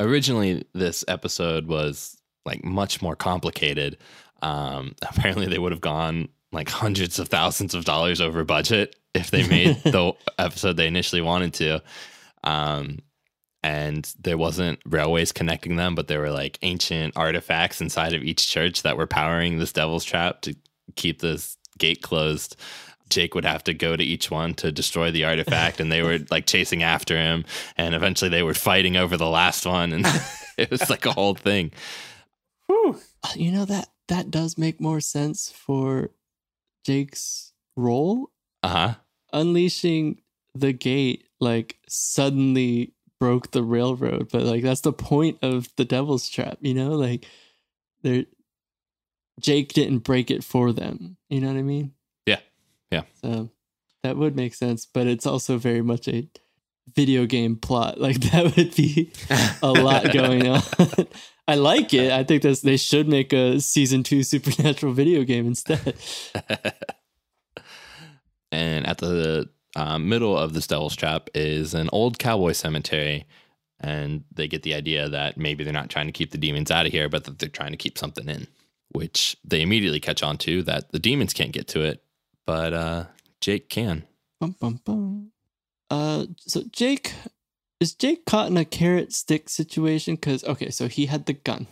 Originally, 0.00 0.66
this 0.74 1.02
episode 1.08 1.66
was 1.66 2.20
like 2.46 2.64
much 2.64 3.02
more 3.02 3.16
complicated. 3.16 3.98
Um, 4.42 4.94
apparently, 5.02 5.46
they 5.46 5.58
would 5.58 5.72
have 5.72 5.80
gone 5.80 6.28
like 6.52 6.70
hundreds 6.70 7.18
of 7.18 7.28
thousands 7.28 7.74
of 7.74 7.84
dollars 7.84 8.20
over 8.20 8.44
budget 8.44 8.96
if 9.14 9.30
they 9.30 9.46
made 9.46 9.76
the 9.84 10.12
episode 10.38 10.76
they 10.76 10.86
initially 10.86 11.22
wanted 11.22 11.52
to. 11.54 11.82
Um, 12.44 13.00
and 13.62 14.14
there 14.20 14.38
wasn't 14.38 14.78
railways 14.86 15.32
connecting 15.32 15.74
them, 15.74 15.96
but 15.96 16.06
there 16.06 16.20
were 16.20 16.30
like 16.30 16.58
ancient 16.62 17.16
artifacts 17.16 17.80
inside 17.80 18.14
of 18.14 18.22
each 18.22 18.48
church 18.48 18.82
that 18.82 18.96
were 18.96 19.08
powering 19.08 19.58
this 19.58 19.72
devil's 19.72 20.04
trap 20.04 20.40
to 20.42 20.54
keep 20.94 21.20
this 21.20 21.56
gate 21.76 22.00
closed. 22.00 22.56
Jake 23.08 23.34
would 23.34 23.44
have 23.44 23.64
to 23.64 23.74
go 23.74 23.96
to 23.96 24.04
each 24.04 24.30
one 24.30 24.54
to 24.54 24.70
destroy 24.72 25.10
the 25.10 25.24
artifact, 25.24 25.80
and 25.80 25.90
they 25.90 26.02
were 26.02 26.20
like 26.30 26.46
chasing 26.46 26.82
after 26.82 27.16
him. 27.16 27.44
And 27.76 27.94
eventually, 27.94 28.28
they 28.28 28.42
were 28.42 28.54
fighting 28.54 28.96
over 28.96 29.16
the 29.16 29.28
last 29.28 29.66
one, 29.66 29.92
and 29.92 30.06
it 30.56 30.70
was 30.70 30.88
like 30.88 31.06
a 31.06 31.12
whole 31.12 31.34
thing. 31.34 31.72
Whew. 32.66 33.00
You 33.34 33.52
know 33.52 33.64
that 33.64 33.88
that 34.08 34.30
does 34.30 34.56
make 34.58 34.80
more 34.80 35.00
sense 35.00 35.50
for 35.50 36.10
Jake's 36.84 37.52
role. 37.76 38.30
Uh 38.62 38.68
huh. 38.68 38.94
Unleashing 39.32 40.20
the 40.54 40.72
gate 40.72 41.24
like 41.40 41.78
suddenly 41.88 42.92
broke 43.18 43.50
the 43.50 43.62
railroad, 43.62 44.28
but 44.32 44.42
like 44.42 44.62
that's 44.62 44.82
the 44.82 44.92
point 44.92 45.38
of 45.42 45.68
the 45.76 45.84
devil's 45.84 46.28
trap, 46.28 46.58
you 46.60 46.74
know? 46.74 46.90
Like 46.90 47.26
there 48.02 48.24
Jake 49.40 49.72
didn't 49.72 49.98
break 49.98 50.30
it 50.30 50.44
for 50.44 50.72
them. 50.72 51.16
You 51.28 51.40
know 51.40 51.48
what 51.48 51.58
I 51.58 51.62
mean? 51.62 51.92
Yeah. 52.24 52.40
Yeah. 52.90 53.02
So 53.22 53.50
that 54.02 54.16
would 54.16 54.36
make 54.36 54.54
sense, 54.54 54.86
but 54.86 55.06
it's 55.06 55.26
also 55.26 55.58
very 55.58 55.82
much 55.82 56.08
a 56.08 56.28
video 56.94 57.26
game 57.26 57.56
plot. 57.56 58.00
Like 58.06 58.20
that 58.20 58.56
would 58.56 58.74
be 58.74 59.12
a 59.62 59.72
lot 59.72 60.12
going 60.12 60.48
on. 60.48 60.62
I 61.48 61.54
like 61.54 61.94
it. 61.94 62.10
I 62.12 62.24
think 62.24 62.42
that's 62.42 62.60
they 62.60 62.76
should 62.76 63.08
make 63.08 63.32
a 63.32 63.60
season 63.60 64.02
two 64.02 64.22
supernatural 64.22 64.92
video 64.92 65.22
game 65.22 65.46
instead. 65.46 65.94
and 68.52 68.86
at 68.86 68.98
the 68.98 69.48
um, 69.76 70.08
middle 70.08 70.36
of 70.36 70.54
this 70.54 70.66
devil's 70.66 70.96
trap 70.96 71.28
is 71.34 71.74
an 71.74 71.88
old 71.92 72.18
cowboy 72.18 72.52
cemetery 72.52 73.26
and 73.78 74.24
they 74.32 74.48
get 74.48 74.62
the 74.62 74.74
idea 74.74 75.08
that 75.08 75.36
maybe 75.36 75.62
they're 75.62 75.72
not 75.72 75.90
trying 75.90 76.06
to 76.06 76.12
keep 76.12 76.30
the 76.30 76.38
demons 76.38 76.70
out 76.70 76.86
of 76.86 76.92
here 76.92 77.08
but 77.10 77.24
that 77.24 77.38
they're 77.38 77.48
trying 77.48 77.72
to 77.72 77.76
keep 77.76 77.98
something 77.98 78.26
in 78.28 78.46
which 78.92 79.36
they 79.44 79.60
immediately 79.60 80.00
catch 80.00 80.22
on 80.22 80.38
to 80.38 80.62
that 80.62 80.90
the 80.92 80.98
demons 80.98 81.34
can't 81.34 81.52
get 81.52 81.68
to 81.68 81.82
it 81.82 82.02
but 82.46 82.72
uh 82.72 83.04
jake 83.40 83.68
can 83.68 84.04
Bum, 84.40 84.54
bum, 84.60 84.80
bum. 84.84 85.32
Uh, 85.90 86.26
so 86.40 86.62
Jake 86.70 87.14
is 87.80 87.94
Jake 87.94 88.24
caught 88.26 88.48
in 88.50 88.56
a 88.56 88.64
carrot 88.64 89.12
stick 89.12 89.48
situation? 89.48 90.14
Because 90.14 90.44
okay, 90.44 90.70
so 90.70 90.88
he 90.88 91.06
had 91.06 91.26
the 91.26 91.32
gun. 91.34 91.66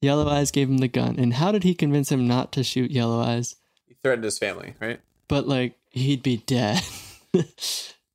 Yellow 0.00 0.28
Eyes 0.28 0.50
gave 0.50 0.68
him 0.68 0.78
the 0.78 0.88
gun, 0.88 1.16
and 1.18 1.34
how 1.34 1.52
did 1.52 1.62
he 1.62 1.74
convince 1.74 2.10
him 2.10 2.26
not 2.26 2.50
to 2.52 2.64
shoot 2.64 2.90
Yellow 2.90 3.20
Eyes? 3.20 3.56
He 3.86 3.94
threatened 4.02 4.24
his 4.24 4.38
family, 4.38 4.74
right? 4.80 5.00
But 5.28 5.46
like 5.46 5.78
he'd 5.90 6.22
be 6.22 6.38
dead. 6.38 6.82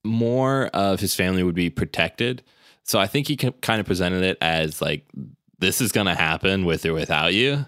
more 0.04 0.68
of 0.68 1.00
his 1.00 1.16
family 1.16 1.44
would 1.44 1.56
be 1.56 1.70
protected 1.70 2.42
so 2.84 2.98
i 3.00 3.08
think 3.08 3.28
he 3.28 3.36
kind 3.36 3.80
of 3.80 3.86
presented 3.86 4.24
it 4.24 4.38
as 4.40 4.82
like 4.82 5.06
this 5.60 5.82
is 5.82 5.92
gonna 5.92 6.16
happen 6.16 6.64
with 6.66 6.86
or 6.86 6.94
without 6.94 7.34
you 7.34 7.66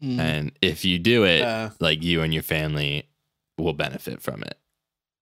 Hmm. 0.00 0.20
and 0.20 0.52
if 0.60 0.84
you 0.84 0.98
do 0.98 1.24
it 1.24 1.42
Uh, 1.42 1.70
like 1.80 2.02
you 2.02 2.20
and 2.22 2.32
your 2.34 2.42
family 2.42 3.08
will 3.58 3.72
benefit 3.72 4.20
from 4.20 4.42
it 4.42 4.58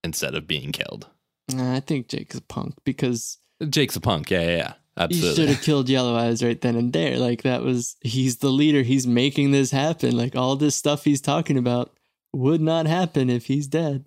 instead 0.03 0.35
of 0.35 0.47
being 0.49 0.73
killed 0.73 1.09
Nah, 1.53 1.75
I 1.77 1.81
think 1.81 2.09
Jake's 2.09 2.37
a 2.37 2.41
punk 2.43 2.75
because 2.85 3.39
Jake's 3.69 3.97
a 3.97 4.01
punk. 4.01 4.31
Yeah, 4.31 4.41
yeah, 4.43 4.49
yeah. 4.97 5.07
he 5.09 5.15
should 5.15 5.25
Absolutely. 5.29 5.55
have 5.55 5.63
killed 5.65 5.89
Yellow 5.89 6.17
Eyes 6.17 6.43
right 6.43 6.61
then 6.61 6.77
and 6.77 6.93
there. 6.93 7.19
Like 7.19 7.43
that 7.43 7.63
was 7.63 7.97
he's 8.03 8.39
the 8.39 8.51
leader. 8.51 8.83
He's 8.83 9.07
making 9.07 9.51
this 9.53 9.71
happen. 9.71 10.17
Like 10.17 10.37
all 10.37 10.57
this 10.57 10.75
stuff 10.77 11.05
he's 11.05 11.21
talking 11.21 11.57
about 11.59 11.93
would 12.33 12.61
not 12.61 12.87
happen 12.87 13.31
if 13.31 13.47
he's 13.47 13.67
dead. 13.67 14.05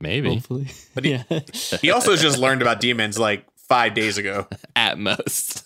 Maybe 0.00 0.34
Hopefully, 0.34 0.68
But 0.94 1.04
he- 1.04 1.10
yeah. 1.12 1.40
he 1.80 1.90
also 1.90 2.14
just 2.16 2.38
learned 2.38 2.62
about 2.62 2.80
demons 2.80 3.18
like 3.18 3.44
five 3.68 3.94
days 3.94 4.16
ago. 4.18 4.46
at 4.76 4.98
most. 4.98 5.64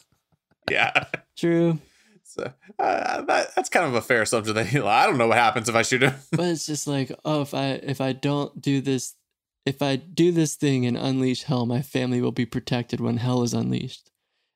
Yeah. 0.71 1.05
True. 1.37 1.79
So 2.25 2.51
uh, 2.79 3.23
that, 3.23 3.55
that's 3.55 3.69
kind 3.69 3.85
of 3.85 3.95
a 3.95 4.01
fair 4.01 4.23
assumption 4.23 4.55
that 4.55 4.67
he, 4.67 4.79
I 4.81 5.05
don't 5.07 5.19
know 5.19 5.29
what 5.29 5.37
happens 5.37 5.69
if 5.69 5.75
I 5.75 5.83
shoot 5.83 6.03
him. 6.03 6.15
but 6.31 6.47
it's 6.47 6.65
just 6.65 6.87
like 6.87 7.13
oh 7.27 7.43
if 7.43 7.53
i 7.53 7.73
if 7.73 8.01
i 8.01 8.13
don't 8.13 8.59
do 8.59 8.81
this 8.81 9.15
if 9.67 9.81
i 9.83 9.97
do 9.97 10.33
this 10.33 10.55
thing 10.57 10.87
and 10.87 10.97
unleash 10.97 11.45
hell 11.45 11.67
my 11.67 11.83
family 11.83 12.21
will 12.21 12.33
be 12.33 12.47
protected 12.47 13.01
when 13.01 13.17
hell 13.19 13.43
is 13.43 13.55
unleashed 13.55 14.11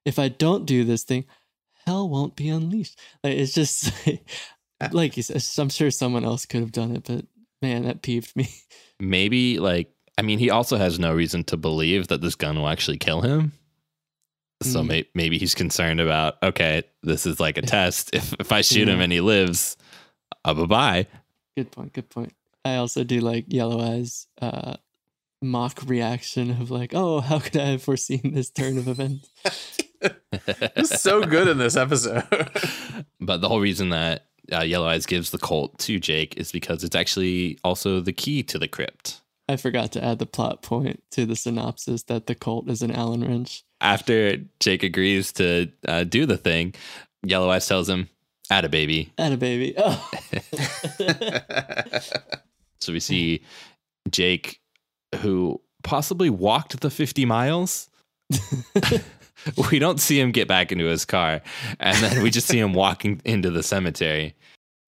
if 0.05 0.19
i 0.19 0.29
don't 0.29 0.67
do 0.67 0.85
this 0.85 1.05
thing 1.05 1.25
hell 1.87 2.09
won't 2.09 2.35
be 2.37 2.49
unleashed 2.49 2.99
like 3.23 3.35
it's 3.37 3.53
just 3.53 3.93
like 4.93 5.17
you 5.17 5.23
said 5.23 5.43
i'm 5.63 5.69
sure 5.69 5.91
someone 5.91 6.25
else 6.25 6.45
could 6.47 6.61
have 6.61 6.73
done 6.73 6.95
it 6.95 7.05
but 7.05 7.25
man 7.63 7.85
that 7.85 8.03
peeved 8.03 8.35
me 8.37 8.49
Maybe 9.01 9.59
like 9.59 9.91
I 10.19 10.23
mean, 10.23 10.39
he 10.39 10.49
also 10.49 10.79
has 10.79 10.99
no 10.99 11.13
reason 11.13 11.45
to 11.45 11.59
believe 11.59 12.09
that 12.09 12.23
this 12.23 12.35
gun 12.35 12.57
will 12.57 12.69
actually 12.69 12.97
kill 12.97 13.21
him. 13.21 13.53
So 14.63 14.81
Mm. 14.83 14.87
may- 14.87 15.09
maybe 15.15 15.39
he's 15.39 15.55
concerned 15.55 16.01
about 16.01 16.43
okay, 16.43 16.85
this 17.03 17.27
is 17.27 17.39
like 17.39 17.59
a 17.59 17.63
test. 17.77 18.15
If 18.15 18.33
if 18.41 18.53
I 18.53 18.63
shoot 18.63 18.89
him 18.89 19.01
and 19.03 19.13
he 19.13 19.21
lives, 19.21 19.77
uh, 20.47 20.55
bye 20.55 20.65
bye. 20.65 21.07
good 21.59 21.71
point 21.71 21.93
good 21.93 22.09
point 22.09 22.33
i 22.65 22.77
also 22.77 23.05
do 23.05 23.21
like 23.21 23.45
yellow 23.49 23.81
eyes 23.81 24.27
uh 24.41 24.77
mock 25.43 25.82
reaction 25.87 26.51
of 26.51 26.70
like 26.70 26.93
oh 26.95 27.20
how 27.20 27.39
could 27.39 27.57
i 27.57 27.66
have 27.66 27.82
foreseen 27.82 28.32
this 28.32 28.51
turn 28.51 28.78
of 28.78 28.89
events 28.89 29.30
He's 30.76 31.01
so 31.01 31.24
good 31.24 31.49
in 31.49 31.59
this 31.59 31.74
episode. 31.76 32.22
But 33.20 33.41
the 33.41 33.49
whole 33.49 33.61
reason 33.61 33.89
that 33.91 34.26
uh, 34.53 34.61
Yellow 34.61 34.87
Eyes 34.87 35.07
gives 35.07 35.30
the 35.30 35.39
Colt 35.39 35.78
to 35.80 35.99
Jake 35.99 36.37
is 36.37 36.53
because 36.53 36.84
it's 36.84 36.95
actually 36.95 37.59
also 37.64 38.01
the 38.01 38.12
key 38.12 38.43
to 38.45 38.59
the 38.59 38.68
crypt. 38.68 39.20
I 39.49 39.57
forgot 39.57 39.93
to 39.93 40.05
add 40.05 40.18
the 40.18 40.26
plot 40.26 40.62
point 40.62 41.03
to 41.12 41.24
the 41.24 41.34
synopsis 41.34 42.03
that 42.05 42.26
the 42.26 42.34
Colt 42.34 42.68
is 42.68 42.82
an 42.82 42.91
Allen 42.93 43.24
wrench. 43.24 43.64
After 43.80 44.37
Jake 44.61 44.82
agrees 44.82 45.32
to 45.34 45.72
uh, 45.89 46.05
do 46.05 46.26
the 46.26 46.37
thing, 46.37 46.74
Yellow 47.24 47.51
Eyes 47.51 47.66
tells 47.66 47.89
him, 47.89 48.09
"Add 48.51 48.64
a 48.64 48.68
baby." 48.68 49.12
Add 49.18 49.32
a 49.32 49.37
baby. 49.37 49.74
Oh. 49.78 50.11
So 52.80 52.93
we 52.93 53.01
see 53.01 53.43
Jake, 54.11 54.61
who 55.17 55.61
possibly 55.83 56.31
walked 56.31 56.81
the 56.81 56.91
50 56.91 57.25
miles. 57.25 57.89
we 59.71 59.79
don't 59.79 60.01
see 60.01 60.21
him 60.21 60.33
get 60.33 60.49
back 60.49 60.73
into 60.73 60.87
his 60.87 61.05
car. 61.05 61.43
And 61.79 61.97
then 61.99 62.23
we 62.23 62.31
just 62.31 62.49
see 62.49 62.59
him 62.59 62.75
walking 62.75 63.21
into 63.25 63.51
the 63.51 63.62
cemetery. 63.62 64.35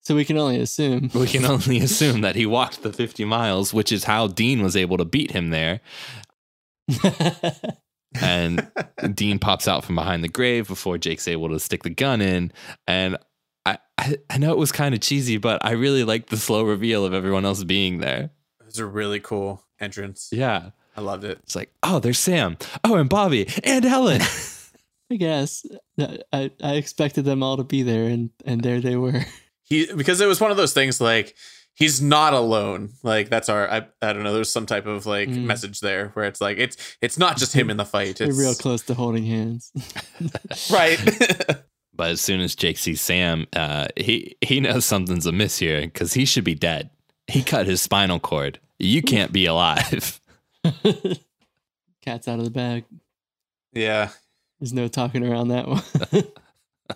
so 0.01 0.15
we 0.15 0.25
can 0.25 0.37
only 0.37 0.59
assume. 0.59 1.09
We 1.13 1.27
can 1.27 1.45
only 1.45 1.79
assume 1.79 2.21
that 2.21 2.35
he 2.35 2.45
walked 2.45 2.83
the 2.83 2.93
50 2.93 3.25
miles, 3.25 3.73
which 3.73 3.91
is 3.91 4.03
how 4.03 4.27
Dean 4.27 4.61
was 4.61 4.75
able 4.75 4.97
to 4.97 5.05
beat 5.05 5.31
him 5.31 5.49
there. 5.49 5.81
And 8.19 8.71
Dean 9.13 9.39
pops 9.39 9.67
out 9.67 9.85
from 9.85 9.95
behind 9.95 10.23
the 10.23 10.29
grave 10.29 10.67
before 10.67 10.97
Jake's 10.97 11.27
able 11.27 11.49
to 11.49 11.59
stick 11.59 11.83
the 11.83 11.89
gun 11.89 12.21
in. 12.21 12.51
And 12.87 13.17
I, 13.65 13.77
I, 13.97 14.17
I 14.29 14.37
know 14.37 14.51
it 14.51 14.57
was 14.57 14.71
kind 14.71 14.95
of 14.95 15.01
cheesy, 15.01 15.37
but 15.37 15.63
I 15.63 15.71
really 15.71 16.03
liked 16.03 16.29
the 16.29 16.37
slow 16.37 16.63
reveal 16.63 17.05
of 17.05 17.13
everyone 17.13 17.45
else 17.45 17.63
being 17.63 17.99
there. 17.99 18.31
It 18.61 18.65
was 18.65 18.81
really 18.81 19.19
cool 19.19 19.63
entrance. 19.79 20.29
Yeah. 20.31 20.71
I 20.97 21.01
loved 21.01 21.23
it. 21.23 21.39
It's 21.43 21.55
like, 21.55 21.71
oh, 21.83 21.99
there's 21.99 22.19
Sam. 22.19 22.57
Oh, 22.83 22.95
and 22.95 23.09
Bobby 23.09 23.47
and 23.63 23.85
Ellen. 23.85 24.21
I 25.11 25.15
guess 25.15 25.65
I, 26.31 26.51
I 26.61 26.73
expected 26.75 27.25
them 27.25 27.41
all 27.41 27.57
to 27.57 27.63
be 27.63 27.81
there, 27.83 28.03
and 28.05 28.29
and 28.45 28.61
there 28.61 28.79
they 28.81 28.95
were. 28.95 29.25
He 29.63 29.85
because 29.93 30.19
it 30.19 30.25
was 30.25 30.41
one 30.41 30.49
of 30.49 30.57
those 30.57 30.73
things 30.73 30.99
like 30.99 31.35
he's 31.75 32.01
not 32.01 32.33
alone. 32.33 32.89
Like 33.03 33.29
that's 33.29 33.49
our 33.49 33.69
I, 33.69 33.85
I 34.01 34.13
don't 34.13 34.23
know. 34.23 34.33
There's 34.33 34.51
some 34.51 34.65
type 34.65 34.87
of 34.87 35.05
like 35.05 35.29
Mm. 35.29 35.43
message 35.43 35.79
there 35.79 36.09
where 36.15 36.25
it's 36.25 36.41
like 36.41 36.57
it's 36.57 36.75
it's 37.03 37.19
not 37.19 37.37
just 37.37 37.53
him 37.53 37.69
in 37.69 37.77
the 37.77 37.85
fight. 37.85 38.15
They're 38.17 38.29
It's 38.29 38.39
real 38.39 38.55
close 38.55 38.81
to 38.83 38.95
holding 38.95 39.25
hands. 39.27 39.71
right. 40.71 40.99
but 41.93 42.09
as 42.09 42.19
soon 42.19 42.41
as 42.41 42.55
Jake 42.55 42.79
sees 42.79 42.99
Sam, 42.99 43.45
uh, 43.55 43.89
he 43.95 44.35
he 44.41 44.59
knows 44.59 44.85
something's 44.85 45.27
amiss 45.27 45.59
here 45.59 45.81
because 45.81 46.13
he 46.13 46.25
should 46.25 46.43
be 46.43 46.55
dead. 46.55 46.89
He 47.27 47.43
cut 47.43 47.67
his 47.67 47.79
spinal 47.79 48.19
cord. 48.19 48.59
You 48.79 49.01
can't 49.01 49.31
be 49.31 49.45
alive. 49.45 50.19
Cat's 52.01 52.27
out 52.27 52.39
of 52.39 52.45
the 52.45 52.51
bag. 52.51 52.85
yeah. 53.73 54.09
There's 54.59 54.73
no 54.73 54.87
talking 54.87 55.25
around 55.25 55.49
that 55.49 55.67
one. 55.67 56.23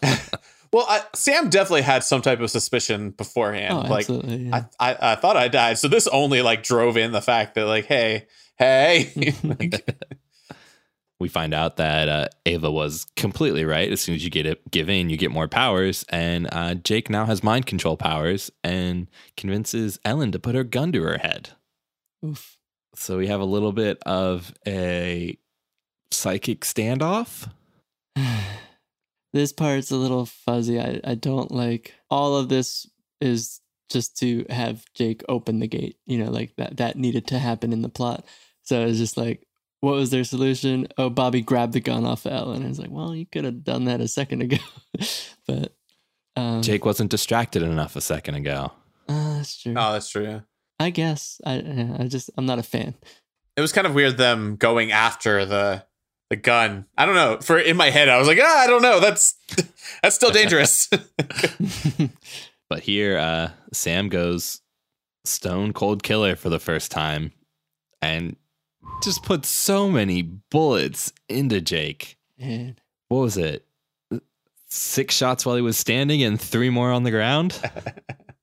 Well, 0.74 0.88
I, 0.90 1.04
Sam 1.14 1.52
definitely 1.52 1.84
had 1.84 2.04
some 2.04 2.24
type 2.24 2.40
of 2.40 2.50
suspicion 2.50 3.12
beforehand. 3.12 3.74
oh, 3.74 3.82
like 3.82 4.10
absolutely. 4.10 4.38
yeah. 4.48 4.64
I, 4.80 4.94
I 4.94 5.12
I 5.12 5.16
thought 5.16 5.38
I 5.38 5.48
died. 5.48 5.78
So 5.78 5.88
this 5.88 6.08
only 6.08 6.42
like 6.42 6.64
drove 6.64 6.98
in 6.98 7.12
the 7.12 7.22
fact 7.22 7.54
that 7.54 7.68
like 7.68 7.86
hey 7.86 8.26
hey 8.58 9.34
like, 9.44 9.88
we 11.20 11.30
find 11.30 11.54
out 11.54 11.78
that 11.78 12.10
uh, 12.10 12.28
Ava 12.48 12.72
was 12.72 13.06
completely 13.16 13.66
right. 13.66 13.92
As 13.92 14.02
soon 14.02 14.16
as 14.16 14.24
you 14.24 14.32
get 14.32 14.48
it, 14.48 14.70
give 14.72 14.90
in, 14.90 15.12
you 15.12 15.16
get 15.16 15.30
more 15.30 15.48
powers. 15.48 16.06
And 16.10 16.50
uh, 16.52 16.74
Jake 16.74 17.08
now 17.08 17.28
has 17.28 17.44
mind 17.44 17.68
control 17.68 17.96
powers 17.96 18.52
and 18.64 19.08
convinces 19.38 20.00
Ellen 20.04 20.32
to 20.32 20.40
put 20.40 20.56
her 20.56 20.64
gun 20.64 20.92
to 20.94 21.04
her 21.04 21.20
head. 21.20 21.52
Oof. 22.24 22.58
So 22.96 23.18
we 23.18 23.28
have 23.28 23.42
a 23.42 23.46
little 23.46 23.72
bit 23.72 24.02
of 24.06 24.54
a 24.68 25.38
psychic 26.12 26.62
standoff. 26.62 27.50
this 29.34 29.52
part's 29.52 29.92
a 29.92 29.98
little 29.98 30.26
fuzzy. 30.26 30.80
I, 30.80 31.02
I 31.04 31.16
don't 31.16 31.52
like 31.52 31.94
all 32.10 32.38
of 32.38 32.50
this 32.50 32.88
is 33.20 33.62
just 33.90 34.18
to 34.20 34.46
have 34.50 34.86
Jake 34.94 35.24
open 35.28 35.60
the 35.60 35.68
gate. 35.68 35.98
You 36.06 36.20
know, 36.20 36.32
like 36.32 36.56
that 36.58 36.78
that 36.78 36.98
needed 36.98 37.28
to 37.28 37.40
happen 37.40 37.74
in 37.74 37.82
the 37.82 37.90
plot. 37.90 38.26
So 38.64 38.86
it's 38.86 39.00
just 39.00 39.18
like, 39.18 39.48
what 39.82 39.96
was 39.96 40.12
their 40.12 40.24
solution? 40.24 40.88
Oh, 40.98 41.10
Bobby 41.10 41.42
grabbed 41.42 41.74
the 41.74 41.82
gun 41.82 42.06
off 42.06 42.26
of 42.26 42.32
Ellen. 42.32 42.62
And 42.62 42.70
it's 42.70 42.80
like, 42.80 42.92
well, 42.92 43.14
you 43.14 43.26
could 43.26 43.44
have 43.44 43.64
done 43.64 43.86
that 43.86 44.00
a 44.00 44.08
second 44.08 44.42
ago. 44.42 44.58
but 45.48 45.76
um, 46.38 46.62
Jake 46.62 46.86
wasn't 46.86 47.12
distracted 47.12 47.64
enough 47.64 47.96
a 47.96 48.02
second 48.02 48.36
ago. 48.36 48.72
uh, 49.10 49.38
that's 49.38 49.62
true. 49.62 49.74
Oh, 49.76 49.92
that's 49.92 50.10
true. 50.10 50.24
Yeah. 50.24 50.40
I 50.80 50.90
guess 50.90 51.40
I 51.46 51.96
I 52.00 52.08
just 52.08 52.30
I'm 52.38 52.46
not 52.46 52.60
a 52.60 52.64
fan. 52.64 52.96
It 53.56 53.62
was 53.62 53.72
kind 53.72 53.88
of 53.88 53.94
weird 53.94 54.18
them 54.18 54.56
going 54.56 54.92
after 54.92 55.46
the 55.46 55.86
the 56.30 56.36
gun. 56.36 56.86
I 56.98 57.06
don't 57.06 57.16
know. 57.16 57.40
For 57.42 57.58
in 57.58 57.78
my 57.78 57.90
head, 57.90 58.10
I 58.10 58.18
was 58.18 58.28
like, 58.28 58.40
ah, 58.42 58.60
I 58.62 58.68
don't 58.68 58.82
know. 58.82 59.00
That's 59.00 59.36
that's 60.02 60.16
still 60.16 60.32
dangerous. 60.32 60.90
But 62.74 62.82
here, 62.82 63.20
uh, 63.20 63.52
Sam 63.72 64.10
goes 64.10 64.62
stone 65.26 65.74
cold 65.74 66.02
killer 66.02 66.36
for 66.36 66.50
the 66.50 66.60
first 66.60 66.90
time 66.90 67.32
and 68.02 68.36
just 69.04 69.22
puts 69.22 69.48
so 69.48 69.92
many 69.92 70.24
bullets 70.24 71.14
into 71.30 71.62
Jake. 71.62 72.18
Man. 72.40 72.78
What 73.10 73.20
was 73.20 73.38
it? 73.38 73.68
Six 74.70 75.14
shots 75.14 75.46
while 75.46 75.56
he 75.56 75.62
was 75.62 75.78
standing 75.78 76.24
and 76.24 76.42
three 76.42 76.72
more 76.72 76.92
on 76.92 77.04
the 77.04 77.12
ground? 77.12 77.62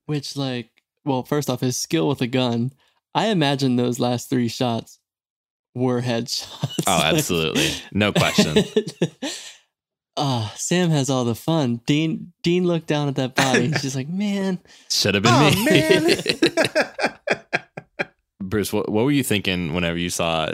Which 0.07 0.37
like, 0.37 0.70
well, 1.05 1.22
first 1.22 1.48
off, 1.51 1.61
his 1.61 1.76
skill 1.76 2.09
with 2.09 2.20
a 2.20 2.26
gun. 2.26 2.72
I 3.14 3.26
imagine 3.26 3.76
those 3.76 3.98
last 3.98 4.30
three 4.30 4.48
shots 4.48 4.98
were 5.74 6.03
headshots. 6.03 6.84
Oh, 6.86 7.01
absolutely. 7.05 7.70
No 7.92 8.12
question. 8.12 8.64
Ah, 10.22 10.53
Sam 10.57 10.90
has 10.90 11.09
all 11.09 11.24
the 11.24 11.34
fun. 11.36 11.80
Dean 11.86 12.32
Dean 12.42 12.66
looked 12.66 12.88
down 12.88 13.09
at 13.09 13.14
that 13.14 13.34
body. 13.34 13.68
He's 13.68 13.80
just 13.80 13.96
like, 13.96 14.09
man, 14.11 14.59
Should 14.90 15.14
have 15.14 15.22
been 15.22 15.32
oh 15.32 15.51
me. 15.51 15.64
man. 15.64 17.16
Bruce, 18.42 18.70
what, 18.72 18.90
what 18.90 19.05
were 19.05 19.11
you 19.12 19.22
thinking 19.22 19.72
whenever 19.72 19.96
you 19.96 20.11
saw 20.11 20.51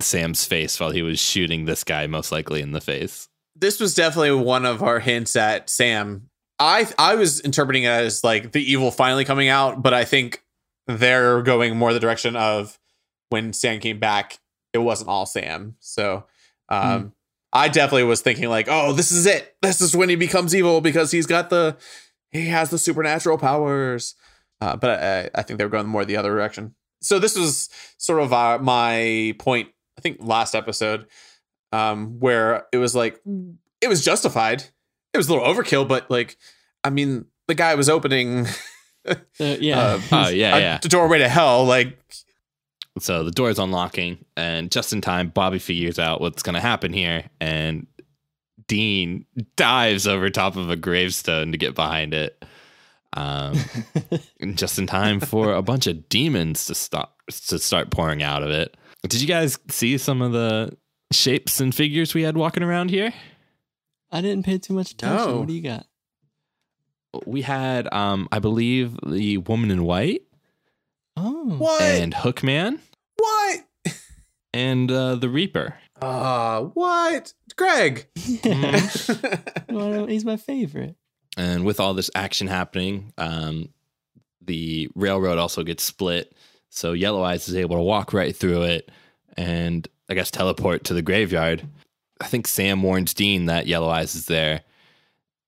Sam's 0.00 0.44
face 0.44 0.78
while 0.78 0.90
he 0.90 1.00
was 1.00 1.18
shooting 1.18 1.64
this 1.64 1.82
guy, 1.84 2.06
most 2.06 2.30
likely 2.32 2.60
in 2.60 2.72
the 2.72 2.80
face? 2.80 3.28
this 3.58 3.80
was 3.80 3.94
definitely 3.94 4.32
one 4.32 4.66
of 4.66 4.82
our 4.82 5.00
hints 5.00 5.34
at 5.34 5.70
Sam. 5.70 6.28
I 6.58 6.88
I 6.98 7.14
was 7.14 7.40
interpreting 7.40 7.84
it 7.84 7.88
as 7.88 8.24
like 8.24 8.52
the 8.52 8.72
evil 8.72 8.90
finally 8.90 9.24
coming 9.24 9.48
out, 9.48 9.82
but 9.82 9.94
I 9.94 10.04
think 10.04 10.42
they're 10.86 11.42
going 11.42 11.76
more 11.76 11.92
the 11.92 12.00
direction 12.00 12.36
of 12.36 12.78
when 13.28 13.52
Sam 13.52 13.80
came 13.80 13.98
back, 13.98 14.38
it 14.72 14.78
wasn't 14.78 15.10
all 15.10 15.26
Sam. 15.26 15.76
So 15.80 16.24
um 16.68 17.12
I 17.52 17.68
definitely 17.68 18.04
was 18.04 18.20
thinking 18.20 18.48
like, 18.48 18.66
oh, 18.68 18.92
this 18.92 19.10
is 19.10 19.24
it. 19.24 19.56
This 19.62 19.80
is 19.80 19.96
when 19.96 20.10
he 20.10 20.16
becomes 20.16 20.54
evil 20.54 20.80
because 20.80 21.10
he's 21.10 21.26
got 21.26 21.48
the 21.48 21.76
he 22.30 22.46
has 22.48 22.70
the 22.70 22.78
supernatural 22.78 23.38
powers. 23.38 24.14
Uh, 24.60 24.76
but 24.76 25.02
I, 25.02 25.30
I 25.34 25.42
think 25.42 25.58
they 25.58 25.64
were 25.64 25.70
going 25.70 25.86
more 25.86 26.04
the 26.04 26.16
other 26.16 26.30
direction. 26.30 26.74
So 27.00 27.18
this 27.18 27.36
was 27.36 27.68
sort 27.98 28.20
of 28.20 28.32
uh, 28.32 28.58
my 28.60 29.34
point. 29.38 29.68
I 29.98 30.00
think 30.02 30.18
last 30.20 30.54
episode 30.54 31.06
um, 31.72 32.18
where 32.20 32.66
it 32.72 32.78
was 32.78 32.94
like 32.94 33.20
it 33.80 33.88
was 33.88 34.04
justified. 34.04 34.64
It 35.16 35.18
was 35.18 35.28
a 35.28 35.32
little 35.34 35.48
overkill, 35.48 35.88
but 35.88 36.10
like, 36.10 36.36
I 36.84 36.90
mean, 36.90 37.24
the 37.48 37.54
guy 37.54 37.74
was 37.74 37.88
opening 37.88 38.46
uh, 39.08 39.14
yeah, 39.38 39.78
Uh, 39.80 40.00
Oh, 40.12 40.28
yeah, 40.28 40.56
a 40.56 40.60
yeah. 40.60 40.78
doorway 40.82 41.18
to 41.18 41.28
hell. 41.28 41.64
Like, 41.64 41.98
So 42.98 43.24
the 43.24 43.30
door 43.30 43.48
is 43.50 43.58
unlocking, 43.58 44.24
and 44.36 44.70
just 44.70 44.92
in 44.92 45.00
time, 45.00 45.28
Bobby 45.30 45.58
figures 45.58 45.98
out 45.98 46.20
what's 46.20 46.42
going 46.42 46.54
to 46.54 46.60
happen 46.60 46.92
here, 46.92 47.24
and 47.40 47.86
Dean 48.68 49.24
dives 49.56 50.06
over 50.06 50.28
top 50.28 50.56
of 50.56 50.68
a 50.70 50.76
gravestone 50.76 51.52
to 51.52 51.58
get 51.58 51.74
behind 51.74 52.12
it. 52.14 52.44
Um, 53.14 53.54
just 54.54 54.78
in 54.78 54.86
time 54.86 55.20
for 55.20 55.54
a 55.54 55.62
bunch 55.62 55.86
of 55.86 56.08
demons 56.10 56.66
to 56.66 56.74
stop 56.74 57.16
to 57.46 57.58
start 57.58 57.90
pouring 57.90 58.22
out 58.22 58.42
of 58.42 58.50
it. 58.50 58.76
Did 59.08 59.20
you 59.22 59.26
guys 59.28 59.58
see 59.70 59.96
some 59.98 60.20
of 60.20 60.32
the 60.32 60.76
shapes 61.12 61.60
and 61.60 61.74
figures 61.74 62.12
we 62.12 62.22
had 62.22 62.36
walking 62.36 62.62
around 62.62 62.90
here? 62.90 63.14
I 64.10 64.20
didn't 64.20 64.44
pay 64.44 64.58
too 64.58 64.72
much 64.74 64.92
attention. 64.92 65.26
No. 65.28 65.38
What 65.40 65.48
do 65.48 65.54
you 65.54 65.62
got? 65.62 65.86
We 67.26 67.42
had, 67.42 67.92
um, 67.92 68.28
I 68.30 68.38
believe, 68.38 68.96
the 69.06 69.38
woman 69.38 69.70
in 69.70 69.84
white 69.84 70.22
Oh, 71.16 71.56
what? 71.58 71.80
and 71.82 72.12
Hookman 72.14 72.78
what? 73.16 73.60
and 74.52 74.90
uh, 74.90 75.14
the 75.14 75.28
Reaper. 75.30 75.74
Uh, 76.00 76.62
what? 76.62 77.32
Greg. 77.56 78.06
Well, 79.68 80.06
he's 80.06 80.24
my 80.24 80.36
favorite. 80.36 80.96
And 81.36 81.64
with 81.66 81.80
all 81.80 81.92
this 81.94 82.10
action 82.14 82.46
happening, 82.46 83.12
um, 83.18 83.68
the 84.40 84.88
railroad 84.94 85.36
also 85.38 85.62
gets 85.64 85.82
split. 85.82 86.34
So 86.70 86.92
Yellow 86.92 87.22
Eyes 87.22 87.48
is 87.48 87.56
able 87.56 87.76
to 87.76 87.82
walk 87.82 88.12
right 88.14 88.34
through 88.34 88.62
it 88.62 88.90
and 89.36 89.86
I 90.08 90.14
guess 90.14 90.30
teleport 90.30 90.84
to 90.84 90.94
the 90.94 91.02
graveyard. 91.02 91.66
I 92.20 92.26
think 92.26 92.46
Sam 92.46 92.82
warns 92.82 93.14
Dean 93.14 93.46
that 93.46 93.66
Yellow 93.66 93.88
Eyes 93.88 94.14
is 94.14 94.26
there. 94.26 94.62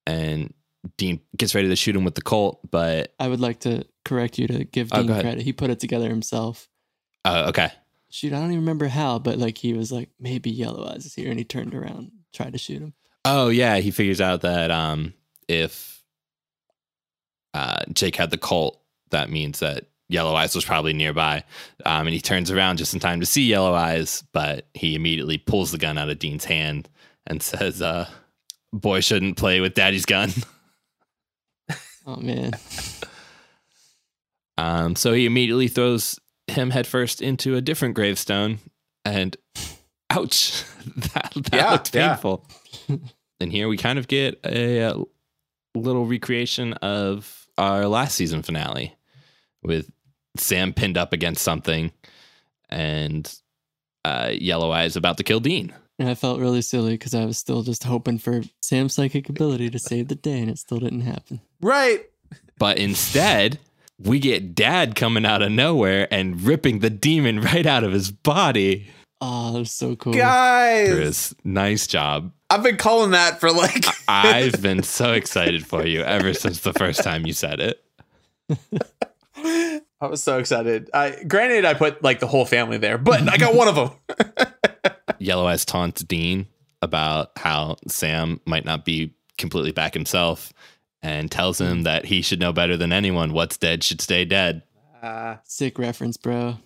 And 0.07 0.53
Dean 0.97 1.21
gets 1.37 1.55
ready 1.55 1.69
to 1.69 1.77
shoot 1.77 1.95
him 1.97 2.05
with 2.05 2.15
the 2.15 2.23
Colt, 2.23 2.61
but 2.71 3.15
I 3.21 3.29
would 3.29 3.41
like 3.41 3.61
to 3.61 3.85
correct 4.05 4.39
you 4.39 4.47
to 4.49 4.65
give 4.65 4.89
Oh, 4.93 5.03
Dean 5.03 5.21
credit. 5.21 5.43
He 5.43 5.53
put 5.53 5.71
it 5.71 5.81
together 5.81 6.09
himself. 6.09 6.69
uh, 7.25 7.47
okay. 7.49 7.71
Shoot, 8.11 8.33
I 8.33 8.37
don't 8.37 8.47
even 8.53 8.61
remember 8.61 8.89
how, 8.89 9.19
but 9.19 9.37
like 9.37 9.59
he 9.59 9.75
was 9.75 9.93
like, 9.93 10.09
maybe 10.19 10.51
Yellow 10.51 10.89
Eyes 10.89 11.05
is 11.05 11.15
here, 11.15 11.29
and 11.29 11.39
he 11.39 11.45
turned 11.45 11.75
around, 11.75 12.11
tried 12.33 12.53
to 12.55 12.59
shoot 12.59 12.81
him. 12.81 12.95
Oh 13.27 13.49
yeah, 13.51 13.77
he 13.79 13.91
figures 13.91 14.21
out 14.23 14.41
that 14.41 14.71
um, 14.71 15.13
if 15.47 16.03
uh, 17.53 17.83
Jake 17.93 18.17
had 18.17 18.31
the 18.31 18.39
Colt, 18.39 18.81
that 19.11 19.29
means 19.29 19.59
that 19.59 19.89
Yellow 20.09 20.35
Eyes 20.35 20.55
was 20.55 20.65
probably 20.65 20.93
nearby. 20.95 21.45
Um, 21.85 22.07
and 22.07 22.15
he 22.15 22.21
turns 22.21 22.51
around 22.51 22.79
just 22.79 22.95
in 22.95 23.01
time 23.01 23.21
to 23.21 23.27
see 23.27 23.43
Yellow 23.47 23.75
Eyes, 23.75 24.25
but 24.33 24.67
he 24.75 24.95
immediately 24.95 25.37
pulls 25.39 25.71
the 25.71 25.79
gun 25.79 25.99
out 25.99 26.09
of 26.09 26.19
Dean's 26.19 26.45
hand 26.47 26.89
and 27.27 27.43
says, 27.43 27.83
uh, 27.83 28.09
"Boy 28.73 29.01
shouldn't 29.01 29.37
play 29.37 29.61
with 29.61 29.75
Daddy's 29.75 30.07
gun." 30.07 30.31
Oh 32.11 32.17
man, 32.17 32.53
Um, 34.57 34.97
so 34.97 35.13
he 35.13 35.27
immediately 35.27 35.69
throws 35.69 36.19
him 36.47 36.71
headfirst 36.71 37.21
into 37.21 37.55
a 37.55 37.61
different 37.61 37.95
gravestone, 37.95 38.59
and 39.05 39.37
ouch, 40.11 40.65
that, 40.97 41.33
that 41.35 41.53
Yeah, 41.53 41.71
looked 41.73 41.95
yeah. 41.95 42.15
painful. 42.15 42.47
and 43.41 43.53
here 43.53 43.69
we 43.69 43.77
kind 43.77 43.99
of 43.99 44.09
get 44.09 44.41
a, 44.45 44.83
uh 44.83 45.03
little 45.75 46.07
recreation 46.07 46.73
of 46.75 47.47
our 47.59 47.87
last 47.87 48.15
season 48.17 48.43
finale 48.43 48.97
with 49.63 49.91
Sam 50.41 50.73
pinned 50.73 50.97
up 50.99 51.13
against 51.13 51.43
something 51.43 51.93
and 52.71 53.33
uh, 54.05 54.31
Yellow 54.33 54.71
Eyes 54.73 54.97
about 54.97 55.17
to 55.19 55.25
kill 55.25 55.41
Dean. 55.41 55.73
and 55.99 56.09
I 56.09 56.15
felt 56.15 56.41
really 56.41 56.63
silly 56.63 56.93
because 56.93 57.15
I 57.15 57.25
was 57.25 57.39
still 57.39 57.63
just 57.63 57.85
hoping 57.85 58.19
for 58.19 58.43
Sam's 58.63 58.95
psychic 58.95 59.29
ability 59.29 59.71
to 59.71 59.79
save 59.79 60.09
the 60.09 60.15
day, 60.15 60.39
and 60.41 60.51
it 60.51 60.59
still 60.59 60.79
didn't 60.79 61.03
happen. 61.03 61.41
right. 61.61 62.05
But 62.59 62.79
instead, 62.79 63.59
we 63.99 64.19
get 64.19 64.55
Dad 64.55 64.95
coming 64.97 65.25
out 65.25 65.43
of 65.43 65.51
nowhere 65.53 66.07
and 66.13 66.41
ripping 66.43 66.81
the 66.81 66.91
demon 66.91 67.41
right 67.41 67.65
out 67.67 67.85
of 67.85 67.93
his 67.93 68.11
body. 68.11 68.89
Oh, 69.21 69.53
that 69.53 69.59
was 69.61 69.73
so 69.73 69.97
cool. 69.97 70.13
Guys, 70.13 70.93
Chris, 70.93 71.35
nice 71.45 71.87
job. 71.87 72.33
I've 72.51 72.63
been 72.63 72.77
calling 72.77 73.11
that 73.13 73.41
for 73.41 73.51
like 73.53 73.85
I've 74.09 74.61
been 74.63 74.83
so 74.83 75.13
excited 75.13 75.67
for 75.67 75.87
you 75.87 76.03
ever 76.03 76.33
since 76.35 76.61
the 76.61 76.73
first 76.73 77.03
time 77.03 77.27
you 77.27 77.33
said 77.33 77.61
it. 77.61 77.85
I 80.01 80.07
was 80.07 80.23
so 80.23 80.39
excited. 80.39 80.91
I 80.95 81.23
granted 81.25 81.65
I 81.65 81.75
put 81.75 82.03
like 82.03 82.21
the 82.21 82.27
whole 82.27 82.45
family 82.45 82.79
there, 82.79 82.99
but 82.99 83.29
I 83.29 83.37
got 83.37 83.55
one 83.55 83.69
of 83.69 83.75
them. 83.75 84.53
Yellow 85.19 85.47
Eyes 85.47 85.65
taunts 85.65 86.03
Dean 86.03 86.47
about 86.81 87.33
how 87.37 87.77
Sam 87.89 88.41
might 88.47 88.65
not 88.65 88.85
be 88.85 89.15
completely 89.37 89.73
back 89.73 89.95
himself 89.95 90.53
and 91.03 91.31
tells 91.31 91.61
him 91.61 91.83
that 91.83 92.05
he 92.05 92.23
should 92.23 92.41
know 92.41 92.53
better 92.53 92.77
than 92.77 92.93
anyone 92.93 93.33
what's 93.33 93.57
dead 93.57 93.83
should 93.83 94.01
stay 94.01 94.25
dead. 94.25 94.63
Uh, 95.03 95.37
Sick 95.45 95.79
reference, 95.79 96.17
bro. 96.17 96.59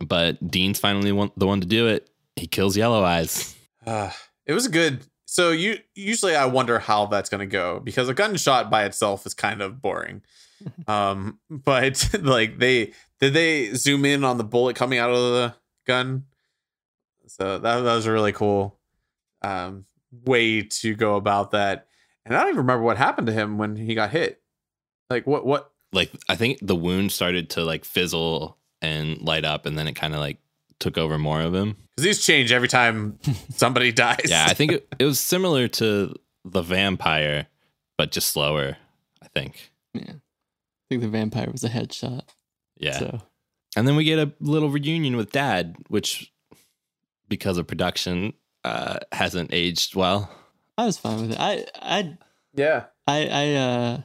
But 0.00 0.50
Dean's 0.50 0.78
finally 0.78 1.12
one, 1.12 1.30
the 1.36 1.46
one 1.46 1.60
to 1.60 1.66
do 1.66 1.88
it. 1.88 2.08
He 2.36 2.46
kills 2.46 2.76
Yellow 2.76 3.04
Eyes. 3.04 3.54
uh, 3.86 4.10
it 4.46 4.52
was 4.52 4.68
good. 4.68 5.04
So 5.26 5.50
you 5.50 5.78
usually 5.94 6.36
I 6.36 6.44
wonder 6.46 6.78
how 6.78 7.06
that's 7.06 7.30
going 7.30 7.40
to 7.40 7.46
go 7.46 7.80
because 7.80 8.08
a 8.08 8.14
gunshot 8.14 8.70
by 8.70 8.84
itself 8.84 9.24
is 9.24 9.32
kind 9.32 9.62
of 9.62 9.80
boring. 9.80 10.22
um, 10.86 11.38
but 11.48 12.08
like 12.20 12.58
they 12.58 12.92
did 13.20 13.34
they 13.34 13.72
zoom 13.74 14.04
in 14.04 14.24
on 14.24 14.38
the 14.38 14.44
bullet 14.44 14.76
coming 14.76 14.98
out 14.98 15.10
of 15.10 15.16
the 15.16 15.54
gun? 15.86 16.24
So 17.26 17.58
that, 17.58 17.80
that 17.80 17.94
was 17.94 18.06
a 18.06 18.12
really 18.12 18.32
cool 18.32 18.78
um, 19.42 19.86
way 20.24 20.62
to 20.62 20.94
go 20.94 21.16
about 21.16 21.52
that. 21.52 21.86
And 22.24 22.36
I 22.36 22.40
don't 22.40 22.48
even 22.48 22.58
remember 22.58 22.84
what 22.84 22.98
happened 22.98 23.26
to 23.28 23.32
him 23.32 23.58
when 23.58 23.76
he 23.76 23.94
got 23.94 24.10
hit. 24.10 24.42
Like 25.10 25.26
what 25.26 25.44
what 25.44 25.70
Like 25.92 26.10
I 26.28 26.36
think 26.36 26.58
the 26.62 26.76
wound 26.76 27.12
started 27.12 27.50
to 27.50 27.64
like 27.64 27.84
fizzle 27.84 28.58
and 28.80 29.20
light 29.20 29.44
up, 29.44 29.66
and 29.66 29.78
then 29.78 29.86
it 29.88 29.94
kind 29.94 30.14
of 30.14 30.20
like 30.20 30.38
took 30.78 30.98
over 30.98 31.18
more 31.18 31.40
of 31.40 31.54
him. 31.54 31.76
because 31.90 32.04
these 32.04 32.24
change 32.24 32.50
every 32.52 32.68
time 32.68 33.18
somebody 33.54 33.92
dies. 33.92 34.26
Yeah, 34.26 34.46
I 34.48 34.54
think 34.54 34.72
it, 34.72 34.88
it 34.98 35.04
was 35.04 35.20
similar 35.20 35.68
to 35.68 36.14
the 36.44 36.62
vampire, 36.62 37.46
but 37.96 38.10
just 38.10 38.28
slower. 38.28 38.76
I 39.22 39.28
think. 39.28 39.70
Yeah. 39.94 40.14
I 40.92 41.00
think 41.00 41.10
the 41.10 41.18
vampire 41.18 41.48
was 41.50 41.64
a 41.64 41.70
headshot. 41.70 42.22
Yeah. 42.76 42.98
So 42.98 43.22
And 43.76 43.88
then 43.88 43.96
we 43.96 44.04
get 44.04 44.18
a 44.18 44.32
little 44.40 44.68
reunion 44.68 45.16
with 45.16 45.32
dad, 45.32 45.76
which 45.88 46.30
because 47.28 47.56
of 47.56 47.66
production 47.66 48.34
uh, 48.62 48.98
hasn't 49.10 49.54
aged 49.54 49.94
well. 49.94 50.30
I 50.76 50.84
was 50.84 50.98
fine 50.98 51.22
with 51.22 51.30
it. 51.32 51.40
I 51.40 51.64
I 51.80 52.18
Yeah. 52.54 52.84
I 53.06 53.26
I 53.26 53.54
uh 53.54 54.00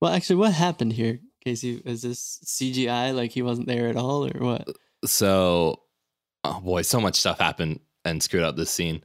well 0.00 0.12
actually 0.12 0.36
what 0.36 0.52
happened 0.52 0.94
here, 0.94 1.20
Casey? 1.44 1.80
Is 1.84 2.02
this 2.02 2.40
CGI 2.44 3.14
like 3.14 3.30
he 3.30 3.42
wasn't 3.42 3.68
there 3.68 3.86
at 3.86 3.96
all 3.96 4.26
or 4.26 4.40
what? 4.40 4.66
So, 5.04 5.82
oh 6.42 6.60
boy, 6.60 6.82
so 6.82 7.00
much 7.00 7.20
stuff 7.20 7.38
happened 7.38 7.78
and 8.04 8.20
screwed 8.20 8.42
up 8.42 8.56
this 8.56 8.70
scene. 8.70 9.04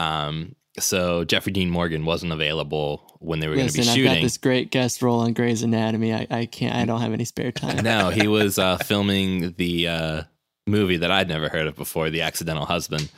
Um, 0.00 0.56
so 0.78 1.24
Jeffrey 1.24 1.52
Dean 1.52 1.70
Morgan 1.70 2.04
wasn't 2.04 2.32
available 2.32 3.16
when 3.20 3.40
they 3.40 3.48
were 3.48 3.54
going 3.54 3.68
to 3.68 3.72
be 3.72 3.80
Listen, 3.80 3.92
I've 3.92 4.04
got 4.04 4.10
shooting. 4.10 4.22
this 4.24 4.38
great 4.38 4.70
guest 4.70 5.02
role 5.02 5.20
on 5.20 5.32
Grey's 5.32 5.62
Anatomy. 5.62 6.14
I, 6.14 6.26
I 6.30 6.46
can't 6.46 6.74
I 6.74 6.84
don't 6.84 7.00
have 7.00 7.12
any 7.12 7.24
spare 7.24 7.52
time. 7.52 7.84
no, 7.84 8.10
he 8.10 8.26
was 8.28 8.58
uh, 8.58 8.78
filming 8.78 9.54
the 9.58 9.88
uh, 9.88 10.22
movie 10.66 10.98
that 10.98 11.10
I'd 11.10 11.28
never 11.28 11.48
heard 11.48 11.66
of 11.66 11.76
before, 11.76 12.10
The 12.10 12.22
Accidental 12.22 12.64
Husband. 12.64 13.10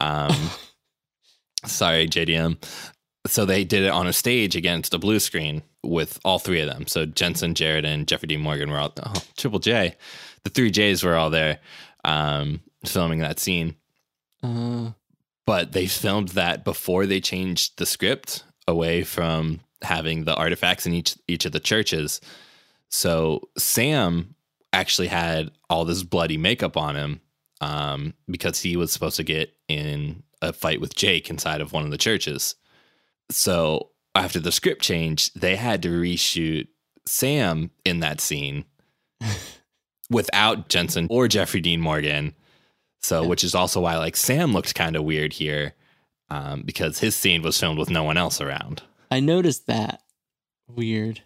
Um, 0.00 0.34
sorry, 1.64 2.08
JDM. 2.08 2.62
So 3.26 3.44
they 3.44 3.64
did 3.64 3.84
it 3.84 3.90
on 3.90 4.06
a 4.06 4.12
stage 4.12 4.54
against 4.54 4.92
a 4.92 4.98
blue 4.98 5.18
screen 5.18 5.62
with 5.82 6.20
all 6.24 6.38
three 6.38 6.60
of 6.60 6.68
them. 6.68 6.86
So 6.86 7.06
Jensen, 7.06 7.54
Jared, 7.54 7.84
and 7.84 8.06
Jeffrey 8.06 8.26
Dean 8.26 8.40
Morgan 8.40 8.70
were 8.70 8.78
all 8.78 8.92
oh, 9.02 9.14
Triple 9.36 9.60
J. 9.60 9.96
The 10.44 10.50
three 10.50 10.70
J's 10.70 11.02
were 11.02 11.16
all 11.16 11.30
there 11.30 11.60
um, 12.04 12.60
filming 12.84 13.20
that 13.20 13.40
scene. 13.40 13.76
Uh, 14.42 14.90
But 15.46 15.72
they 15.72 15.86
filmed 15.86 16.30
that 16.30 16.64
before 16.64 17.06
they 17.06 17.20
changed 17.20 17.78
the 17.78 17.86
script 17.86 18.44
away 18.66 19.04
from 19.04 19.60
having 19.82 20.24
the 20.24 20.34
artifacts 20.34 20.86
in 20.86 20.94
each 20.94 21.16
each 21.28 21.44
of 21.44 21.52
the 21.52 21.60
churches. 21.60 22.20
So 22.88 23.48
Sam 23.58 24.34
actually 24.72 25.08
had 25.08 25.50
all 25.68 25.84
this 25.84 26.02
bloody 26.02 26.36
makeup 26.36 26.76
on 26.76 26.96
him 26.96 27.20
um, 27.60 28.14
because 28.28 28.60
he 28.60 28.76
was 28.76 28.92
supposed 28.92 29.16
to 29.16 29.24
get 29.24 29.54
in 29.68 30.22
a 30.42 30.52
fight 30.52 30.80
with 30.80 30.94
Jake 30.94 31.30
inside 31.30 31.60
of 31.60 31.72
one 31.72 31.84
of 31.84 31.90
the 31.90 31.98
churches. 31.98 32.56
So 33.30 33.90
after 34.14 34.38
the 34.38 34.52
script 34.52 34.82
change, 34.82 35.32
they 35.34 35.56
had 35.56 35.82
to 35.82 35.88
reshoot 35.88 36.68
Sam 37.06 37.70
in 37.84 38.00
that 38.00 38.20
scene 38.20 38.64
without 40.10 40.68
Jensen 40.68 41.06
or 41.10 41.28
Jeffrey 41.28 41.60
Dean 41.60 41.80
Morgan. 41.80 42.34
So, 43.04 43.20
Yeah. 43.22 43.28
which 43.28 43.44
is 43.44 43.54
also 43.54 43.80
why 43.82 43.98
like 43.98 44.16
Sam 44.16 44.52
looked 44.54 44.74
kind 44.74 44.96
of 44.96 45.04
weird 45.04 45.34
here 45.34 45.74
um, 46.30 46.62
because 46.62 47.00
his 47.00 47.14
scene 47.14 47.42
was 47.42 47.60
filmed 47.60 47.78
with 47.78 47.90
no 47.90 48.02
one 48.02 48.16
else 48.16 48.40
around. 48.40 48.82
I 49.10 49.20
noticed 49.20 49.66
that. 49.66 50.00
Weird. 50.66 51.20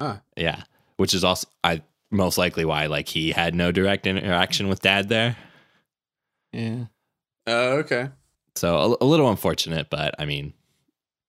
Ah. 0.00 0.22
Yeah, 0.36 0.64
which 0.96 1.14
is 1.14 1.22
also 1.22 1.46
I 1.62 1.82
most 2.10 2.36
likely 2.36 2.64
why 2.64 2.86
like 2.86 3.06
he 3.08 3.30
had 3.30 3.54
no 3.54 3.70
direct 3.70 4.08
interaction 4.08 4.66
with 4.66 4.82
Dad 4.82 5.08
there. 5.08 5.36
Yeah. 6.52 6.86
Oh, 7.46 7.78
okay. 7.78 8.08
So 8.56 8.96
a, 9.00 9.04
a 9.04 9.06
little 9.06 9.30
unfortunate, 9.30 9.88
but 9.88 10.16
I 10.18 10.24
mean, 10.24 10.52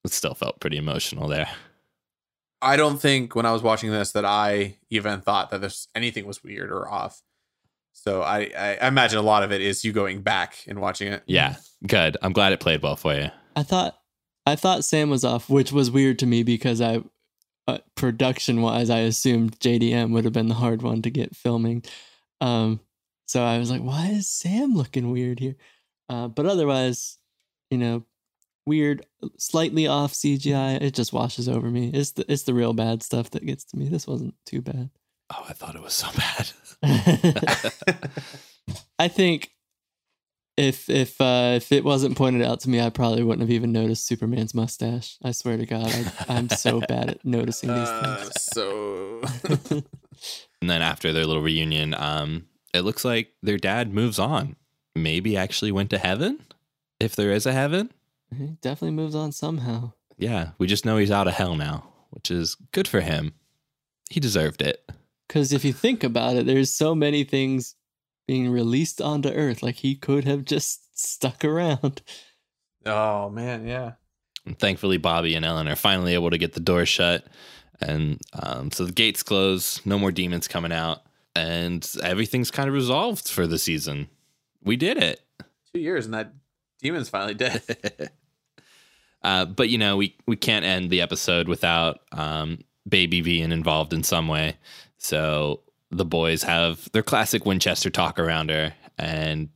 it 0.04 0.12
still 0.12 0.34
felt 0.34 0.58
pretty 0.58 0.78
emotional 0.78 1.28
there. 1.28 1.48
I 2.60 2.76
don't 2.76 3.00
think 3.00 3.36
when 3.36 3.46
I 3.46 3.52
was 3.52 3.62
watching 3.62 3.90
this 3.92 4.10
that 4.12 4.24
I 4.24 4.78
even 4.90 5.20
thought 5.20 5.50
that 5.50 5.60
this 5.60 5.86
anything 5.94 6.26
was 6.26 6.42
weird 6.42 6.72
or 6.72 6.88
off. 6.90 7.22
So 7.94 8.22
I, 8.22 8.50
I 8.56 8.78
I 8.82 8.88
imagine 8.88 9.18
a 9.18 9.22
lot 9.22 9.42
of 9.42 9.52
it 9.52 9.62
is 9.62 9.84
you 9.84 9.92
going 9.92 10.20
back 10.20 10.58
and 10.68 10.80
watching 10.80 11.12
it. 11.12 11.22
Yeah, 11.26 11.56
good. 11.86 12.16
I'm 12.22 12.32
glad 12.32 12.52
it 12.52 12.60
played 12.60 12.82
well 12.82 12.96
for 12.96 13.14
you. 13.14 13.30
I 13.56 13.62
thought 13.62 13.98
I 14.44 14.56
thought 14.56 14.84
Sam 14.84 15.08
was 15.08 15.24
off, 15.24 15.48
which 15.48 15.72
was 15.72 15.90
weird 15.90 16.18
to 16.18 16.26
me 16.26 16.42
because 16.42 16.80
I 16.80 17.02
uh, 17.66 17.78
production 17.94 18.60
wise 18.60 18.90
I 18.90 18.98
assumed 19.00 19.58
JDM 19.58 20.12
would 20.12 20.24
have 20.24 20.34
been 20.34 20.48
the 20.48 20.54
hard 20.54 20.82
one 20.82 21.00
to 21.02 21.10
get 21.10 21.34
filming. 21.34 21.82
Um 22.40 22.80
so 23.26 23.42
I 23.42 23.58
was 23.58 23.70
like, 23.70 23.80
why 23.80 24.08
is 24.08 24.28
Sam 24.28 24.74
looking 24.74 25.10
weird 25.10 25.40
here? 25.40 25.56
Uh, 26.10 26.28
but 26.28 26.44
otherwise, 26.44 27.16
you 27.70 27.78
know, 27.78 28.04
weird, 28.66 29.06
slightly 29.38 29.86
off 29.86 30.12
CGI. 30.12 30.80
It 30.82 30.94
just 30.94 31.12
washes 31.12 31.48
over 31.48 31.70
me. 31.70 31.90
It's 31.92 32.12
the 32.12 32.30
it's 32.30 32.42
the 32.42 32.54
real 32.54 32.72
bad 32.72 33.02
stuff 33.02 33.30
that 33.30 33.46
gets 33.46 33.64
to 33.66 33.78
me. 33.78 33.88
This 33.88 34.06
wasn't 34.06 34.34
too 34.46 34.60
bad. 34.60 34.90
Oh, 35.36 35.44
I 35.48 35.52
thought 35.52 35.74
it 35.76 35.82
was 35.82 35.94
so 35.94 36.08
bad. 36.16 36.50
I 38.98 39.08
think 39.08 39.50
if 40.56 40.88
if 40.88 41.20
uh, 41.20 41.54
if 41.56 41.72
it 41.72 41.82
wasn't 41.84 42.16
pointed 42.16 42.42
out 42.42 42.60
to 42.60 42.70
me, 42.70 42.80
I 42.80 42.90
probably 42.90 43.22
wouldn't 43.22 43.40
have 43.42 43.50
even 43.50 43.72
noticed 43.72 44.06
Superman's 44.06 44.54
mustache. 44.54 45.16
I 45.24 45.32
swear 45.32 45.56
to 45.56 45.66
God, 45.66 45.86
I, 45.86 46.12
I'm 46.28 46.48
so 46.48 46.80
bad 46.80 47.10
at 47.10 47.24
noticing 47.24 47.70
these 47.70 47.88
Uh, 47.88 48.24
so. 48.38 49.22
And 50.60 50.70
then 50.70 50.80
after 50.82 51.12
their 51.12 51.26
little 51.26 51.42
reunion, 51.42 51.94
um, 51.94 52.46
it 52.72 52.80
looks 52.82 53.04
like 53.04 53.32
their 53.42 53.58
dad 53.58 53.92
moves 53.92 54.18
on. 54.18 54.56
Maybe 54.94 55.36
actually 55.36 55.72
went 55.72 55.90
to 55.90 55.98
heaven, 55.98 56.40
if 57.00 57.16
there 57.16 57.32
is 57.32 57.46
a 57.46 57.52
heaven. 57.52 57.92
he 58.36 58.56
definitely 58.62 58.92
moves 58.96 59.14
on 59.16 59.32
somehow. 59.32 59.92
Yeah, 60.16 60.50
we 60.58 60.68
just 60.68 60.84
know 60.86 60.96
he's 60.98 61.10
out 61.10 61.26
of 61.26 61.34
hell 61.34 61.56
now, 61.56 61.92
which 62.10 62.30
is 62.30 62.54
good 62.72 62.86
for 62.86 63.00
him. 63.00 63.34
He 64.08 64.20
deserved 64.20 64.62
it. 64.62 64.88
Because 65.28 65.52
if 65.52 65.64
you 65.64 65.72
think 65.72 66.04
about 66.04 66.36
it, 66.36 66.46
there's 66.46 66.70
so 66.70 66.94
many 66.94 67.24
things 67.24 67.74
being 68.26 68.50
released 68.50 69.00
onto 69.00 69.28
Earth. 69.28 69.62
Like 69.62 69.76
he 69.76 69.94
could 69.94 70.24
have 70.24 70.44
just 70.44 70.98
stuck 70.98 71.44
around. 71.44 72.02
Oh 72.86 73.30
man, 73.30 73.66
yeah. 73.66 73.92
And 74.46 74.58
thankfully, 74.58 74.98
Bobby 74.98 75.34
and 75.34 75.44
Ellen 75.44 75.68
are 75.68 75.76
finally 75.76 76.14
able 76.14 76.30
to 76.30 76.38
get 76.38 76.52
the 76.52 76.60
door 76.60 76.84
shut. 76.84 77.26
And 77.80 78.20
um, 78.34 78.70
so 78.70 78.84
the 78.84 78.92
gates 78.92 79.22
close, 79.22 79.84
no 79.86 79.98
more 79.98 80.12
demons 80.12 80.46
coming 80.48 80.72
out, 80.72 81.02
and 81.34 81.88
everything's 82.02 82.50
kind 82.50 82.68
of 82.68 82.74
resolved 82.74 83.28
for 83.28 83.46
the 83.46 83.58
season. 83.58 84.08
We 84.62 84.76
did 84.76 84.98
it. 84.98 85.20
Two 85.72 85.80
years 85.80 86.04
and 86.04 86.14
that 86.14 86.32
demon's 86.82 87.08
finally 87.08 87.34
dead. 87.34 87.62
uh, 89.22 89.46
but 89.46 89.70
you 89.70 89.78
know, 89.78 89.96
we 89.96 90.16
we 90.26 90.36
can't 90.36 90.64
end 90.64 90.90
the 90.90 91.00
episode 91.00 91.48
without 91.48 92.00
um, 92.12 92.58
Baby 92.88 93.22
being 93.22 93.50
involved 93.50 93.92
in 93.92 94.02
some 94.02 94.28
way. 94.28 94.56
So 95.04 95.60
the 95.90 96.06
boys 96.06 96.44
have 96.44 96.90
their 96.92 97.02
classic 97.02 97.44
Winchester 97.44 97.90
talk 97.90 98.18
around 98.18 98.48
her, 98.48 98.72
and 98.96 99.50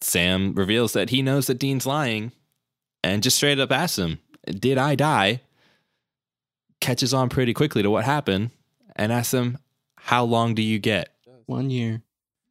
Sam 0.00 0.52
reveals 0.52 0.94
that 0.94 1.10
he 1.10 1.22
knows 1.22 1.46
that 1.46 1.60
Dean's 1.60 1.86
lying, 1.86 2.32
and 3.04 3.22
just 3.22 3.36
straight 3.36 3.60
up 3.60 3.70
asks 3.70 4.00
him, 4.00 4.18
"Did 4.46 4.76
I 4.76 4.96
die?" 4.96 5.42
Catches 6.80 7.14
on 7.14 7.28
pretty 7.28 7.54
quickly 7.54 7.84
to 7.84 7.90
what 7.90 8.04
happened, 8.04 8.50
and 8.96 9.12
asks 9.12 9.32
him, 9.32 9.58
"How 9.96 10.24
long 10.24 10.56
do 10.56 10.62
you 10.62 10.80
get?" 10.80 11.14
One 11.46 11.70
year. 11.70 12.02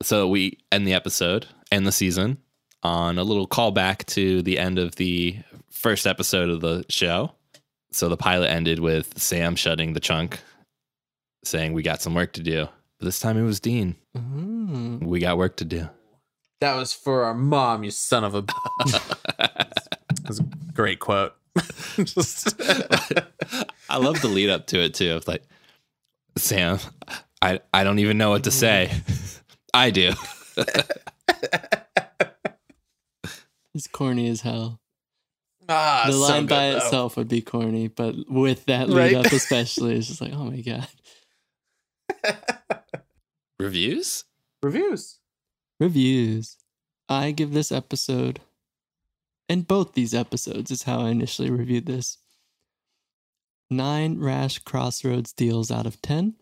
So 0.01 0.26
we 0.26 0.59
end 0.71 0.88
the 0.88 0.93
episode 0.93 1.47
and 1.74 1.86
the 1.86 1.91
season 1.91 2.38
on 2.84 3.17
a 3.17 3.26
little 3.26 3.49
callback 3.49 4.05
to 4.05 4.41
the 4.41 4.59
end 4.59 4.80
of 4.80 4.95
the 4.95 5.39
first 5.69 6.07
episode 6.07 6.49
of 6.49 6.61
the 6.61 6.86
show. 6.88 7.34
So 7.91 8.07
the 8.07 8.15
pilot 8.15 8.49
ended 8.49 8.80
with 8.80 9.21
Sam 9.21 9.57
shutting 9.57 9.91
the 9.91 9.99
trunk, 9.99 10.39
saying, 11.45 11.73
We 11.73 11.83
got 11.83 12.01
some 12.01 12.13
work 12.15 12.33
to 12.33 12.41
do. 12.43 12.67
But 12.99 13.05
this 13.05 13.19
time 13.19 13.37
it 13.37 13.43
was 13.43 13.59
Dean. 13.59 13.95
Oh. 14.17 14.99
We 15.05 15.19
got 15.19 15.37
work 15.37 15.57
to 15.57 15.65
do. 15.65 15.89
that 16.61 16.75
was 16.75 16.93
for 16.93 17.23
our 17.23 17.33
mom, 17.33 17.83
you 17.83 17.91
son 17.91 18.23
of 18.23 18.35
a. 18.35 18.41
That's 20.23 20.39
a 20.39 20.43
great 20.73 20.99
quote. 20.99 21.33
Just 21.97 22.59
I 23.89 23.97
love 23.97 24.21
the 24.21 24.27
lead 24.29 24.49
up 24.49 24.67
to 24.67 24.79
it 24.79 24.93
too. 24.93 25.15
It's 25.17 25.27
like, 25.27 25.43
Sam, 26.37 26.79
I, 27.41 27.59
I 27.73 27.83
don't 27.83 27.99
even 27.99 28.17
know 28.17 28.29
what 28.29 28.45
to 28.45 28.51
say. 28.51 28.91
I 29.73 29.89
do. 29.89 30.13
It's 33.75 33.87
corny 33.87 34.29
as 34.29 34.41
hell. 34.41 34.79
ah, 35.67 36.03
the 36.05 36.13
so 36.13 36.19
line 36.19 36.41
good, 36.43 36.49
by 36.49 36.69
though. 36.71 36.77
itself 36.77 37.17
would 37.17 37.27
be 37.27 37.41
corny, 37.41 37.87
but 37.87 38.15
with 38.29 38.65
that 38.65 38.87
lead 38.89 39.13
Right. 39.15 39.25
up 39.25 39.31
especially, 39.31 39.95
it's 39.95 40.07
just 40.07 40.21
like, 40.21 40.31
oh 40.33 40.45
my 40.45 40.61
god. 40.61 40.87
Reviews? 43.59 44.26
Reviews. 44.61 45.19
Reviews. 45.80 46.57
I 47.09 47.32
give 47.32 47.51
this 47.51 47.71
episode, 47.71 48.39
and 49.49 49.67
both 49.67 49.93
these 49.93 50.13
episodes 50.13 50.71
is 50.71 50.84
how 50.84 51.01
I 51.01 51.09
initially 51.09 51.49
reviewed 51.49 51.86
this. 51.86 52.17
Nine 53.69 54.19
rash 54.19 54.59
crossroads 54.59 55.34
deals 55.34 55.71
out 55.71 55.86
of 55.86 56.01
ten. 56.01 56.36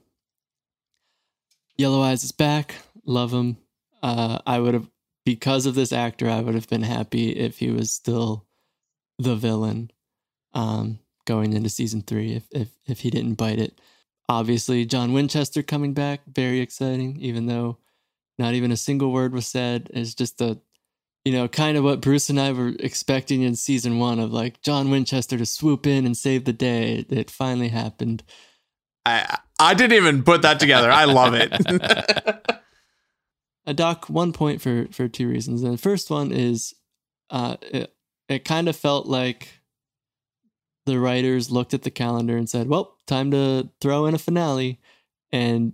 Yellow 1.77 2.01
Eyes 2.01 2.23
is 2.23 2.32
back. 2.32 2.75
Love 3.05 3.32
him. 3.34 3.57
Uh, 4.03 4.39
I 4.45 4.59
would 4.59 4.73
have, 4.73 4.88
because 5.25 5.65
of 5.65 5.75
this 5.75 5.91
actor, 5.91 6.29
I 6.29 6.41
would 6.41 6.55
have 6.55 6.69
been 6.69 6.84
happy 6.84 7.32
if 7.32 7.57
he 7.59 7.69
was 7.71 7.91
still 7.91 8.45
the 9.17 9.36
villain 9.36 9.91
um, 10.53 10.99
going 11.25 11.53
into 11.53 11.69
season 11.69 12.01
three. 12.01 12.34
If 12.34 12.43
if 12.51 12.69
if 12.86 12.99
he 13.01 13.09
didn't 13.09 13.36
bite 13.36 13.59
it, 13.59 13.79
obviously 14.30 14.86
John 14.86 15.13
Winchester 15.13 15.63
coming 15.63 15.93
back, 15.93 16.22
very 16.28 16.59
exciting. 16.59 17.17
Even 17.19 17.45
though 17.45 17.78
not 18.38 18.53
even 18.53 18.72
a 18.72 18.78
single 18.78 19.11
word 19.11 19.34
was 19.34 19.47
said, 19.47 19.89
it's 19.93 20.13
just 20.15 20.41
a, 20.41 20.59
you 21.26 21.34
know, 21.34 21.47
kind 21.47 21.78
of 21.78 21.84
what 21.84 22.01
Bruce 22.01 22.30
and 22.30 22.39
I 22.39 22.51
were 22.51 22.74
expecting 22.80 23.41
in 23.43 23.55
season 23.55 23.99
one 23.99 24.19
of 24.19 24.34
like 24.34 24.61
John 24.61 24.89
Winchester 24.89 25.38
to 25.38 25.45
swoop 25.45 25.86
in 25.86 26.05
and 26.05 26.17
save 26.17 26.45
the 26.45 26.53
day. 26.53 27.05
It, 27.09 27.30
finally 27.30 27.69
happened. 27.69 28.24
I 29.05 29.38
I 29.59 29.74
didn't 29.74 29.97
even 29.97 30.24
put 30.24 30.41
that 30.43 30.59
together. 30.59 30.91
I 30.91 31.05
love 31.05 31.34
it. 31.36 31.51
I 33.65 33.74
dock 33.74 34.09
one 34.09 34.34
point 34.34 34.61
for 34.61 34.88
for 34.91 35.07
two 35.07 35.28
reasons. 35.28 35.63
And 35.63 35.74
the 35.74 35.78
first 35.78 36.09
one 36.09 36.32
is, 36.32 36.74
uh, 37.30 37.57
it 37.61 37.93
it 38.28 38.45
kind 38.45 38.67
of 38.67 38.76
felt 38.76 39.07
like 39.07 39.61
the 40.86 40.99
writers 40.99 41.51
looked 41.51 41.73
at 41.73 41.84
the 41.84 41.91
calendar 41.91 42.38
and 42.38 42.49
said, 42.49 42.67
"Well, 42.67 42.97
time 43.07 43.32
to 43.32 43.69
throw 43.79 44.05
in 44.05 44.15
a 44.15 44.19
finale," 44.19 44.79
and 45.32 45.73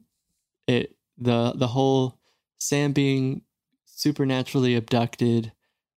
it 0.68 0.96
the 1.18 1.54
the 1.56 1.68
whole 1.68 2.20
Sam 2.60 2.94
being 2.94 3.42
supernaturally 3.86 4.76
abducted 4.76 5.52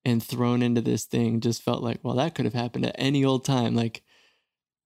and 0.05 0.23
thrown 0.23 0.63
into 0.63 0.81
this 0.81 1.05
thing 1.05 1.41
just 1.41 1.63
felt 1.63 1.83
like, 1.83 1.99
well, 2.03 2.15
that 2.17 2.35
could 2.35 2.47
have 2.47 2.55
happened 2.55 2.87
at 2.87 2.97
any 2.99 3.25
old 3.25 3.45
time. 3.45 3.75
Like, 3.75 4.03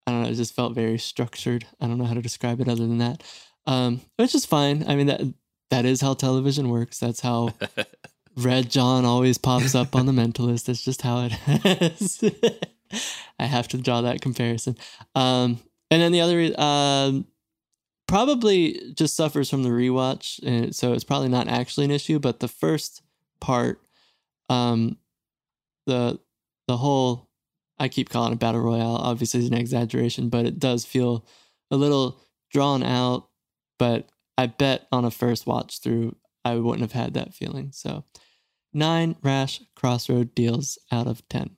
I 0.07 0.11
don't 0.11 0.22
know, 0.22 0.29
it 0.29 0.35
just 0.35 0.55
felt 0.55 0.75
very 0.75 0.99
structured. 0.99 1.66
I 1.81 1.87
don't 1.87 1.99
know 1.99 2.05
how 2.05 2.14
to 2.14 2.22
describe 2.22 2.61
it 2.61 2.68
other 2.68 2.87
than 2.87 2.99
that. 2.99 3.22
Um, 3.66 4.01
which 4.16 4.35
is 4.35 4.45
fine. 4.45 4.85
I 4.89 4.97
mean 4.97 5.07
that 5.07 5.22
that 5.70 5.85
is 5.85 6.01
how 6.01 6.14
television 6.14 6.68
works. 6.68 6.99
That's 6.99 7.20
how 7.20 7.55
Red 8.37 8.70
John 8.70 9.05
always 9.05 9.39
pops 9.39 9.75
up 9.75 9.95
on 9.95 10.07
the 10.07 10.12
Mentalist. 10.20 10.64
That's 10.64 10.83
just 10.83 11.03
how 11.03 11.29
it 11.31 11.33
is. 12.01 12.22
I 13.39 13.47
have 13.47 13.68
to 13.68 13.78
draw 13.78 14.03
that 14.03 14.20
comparison. 14.20 14.76
Um, 15.14 15.59
and 15.91 16.03
then 16.03 16.12
the 16.12 16.20
other, 16.20 16.61
um, 16.61 17.26
probably 18.07 18.93
just 18.95 19.16
suffers 19.16 19.51
from 19.51 19.62
the 19.62 19.70
rewatch, 19.70 20.41
and 20.43 20.74
so 20.74 20.93
it's 20.93 21.05
probably 21.05 21.28
not 21.28 21.49
actually 21.49 21.85
an 21.85 21.91
issue. 21.91 22.18
But 22.18 22.41
the 22.41 22.49
first 22.49 23.03
part, 23.41 23.80
um, 24.49 24.99
the 25.87 26.18
the 26.68 26.76
whole, 26.76 27.28
I 27.78 27.89
keep 27.89 28.09
calling 28.09 28.32
it 28.32 28.39
battle 28.39 28.61
royale. 28.61 28.97
Obviously, 28.97 29.41
is 29.41 29.49
an 29.49 29.55
exaggeration, 29.55 30.28
but 30.28 30.47
it 30.47 30.59
does 30.59 30.85
feel 30.85 31.26
a 31.70 31.76
little 31.76 32.20
drawn 32.51 32.82
out. 32.82 33.28
But 33.78 34.09
I 34.39 34.47
bet 34.47 34.87
on 34.93 35.05
a 35.05 35.11
first 35.11 35.47
watch 35.47 35.80
through, 35.80 36.16
I 36.45 36.57
wouldn't 36.57 36.82
have 36.82 36.93
had 36.93 37.14
that 37.14 37.35
feeling. 37.35 37.70
So, 37.72 38.05
nine 38.72 39.16
rash 39.22 39.61
crossroad 39.74 40.35
deals 40.35 40.78
out 40.93 41.07
of 41.07 41.26
ten. 41.28 41.57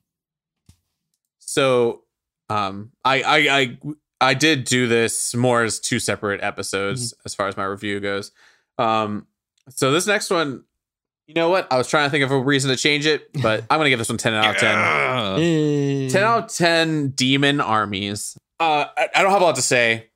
So, 1.47 2.03
um, 2.49 2.91
I, 3.03 3.21
I, 3.21 3.37
I, 3.59 3.77
I 4.19 4.33
did 4.33 4.63
do 4.63 4.87
this 4.87 5.33
more 5.35 5.63
as 5.63 5.79
two 5.79 5.99
separate 5.99 6.43
episodes 6.43 7.13
as 7.25 7.33
far 7.33 7.47
as 7.47 7.57
my 7.57 7.65
review 7.65 7.99
goes. 7.99 8.31
Um, 8.77 9.27
so 9.69 9.91
this 9.91 10.07
next 10.07 10.29
one, 10.29 10.63
you 11.27 11.33
know 11.33 11.49
what? 11.49 11.71
I 11.71 11.77
was 11.77 11.87
trying 11.87 12.07
to 12.07 12.11
think 12.11 12.23
of 12.23 12.31
a 12.31 12.39
reason 12.39 12.71
to 12.71 12.77
change 12.77 13.05
it, 13.05 13.29
but 13.41 13.63
I'm 13.69 13.79
gonna 13.79 13.89
give 13.89 13.99
this 13.99 14.09
one 14.09 14.17
10 14.17 14.33
out 14.33 14.55
of 14.55 14.57
10. 14.57 14.69
Yeah. 15.41 16.09
10 16.09 16.23
out 16.23 16.43
of 16.45 16.55
10 16.55 17.09
demon 17.09 17.61
armies. 17.61 18.37
Uh, 18.59 18.85
I, 18.95 19.09
I 19.15 19.21
don't 19.21 19.31
have 19.31 19.41
a 19.41 19.45
lot 19.45 19.55
to 19.55 19.61
say. 19.61 20.09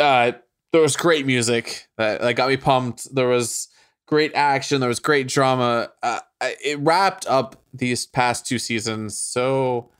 Uh, 0.00 0.32
there 0.72 0.82
was 0.82 0.96
great 0.96 1.26
music 1.26 1.86
that, 1.98 2.20
that 2.20 2.34
got 2.34 2.48
me 2.48 2.56
pumped. 2.56 3.14
There 3.14 3.28
was 3.28 3.68
great 4.06 4.32
action. 4.34 4.80
There 4.80 4.88
was 4.88 4.98
great 4.98 5.28
drama. 5.28 5.90
Uh, 6.02 6.20
it 6.40 6.78
wrapped 6.80 7.26
up 7.26 7.62
these 7.72 8.06
past 8.06 8.46
two 8.46 8.58
seasons 8.58 9.16
so 9.16 9.90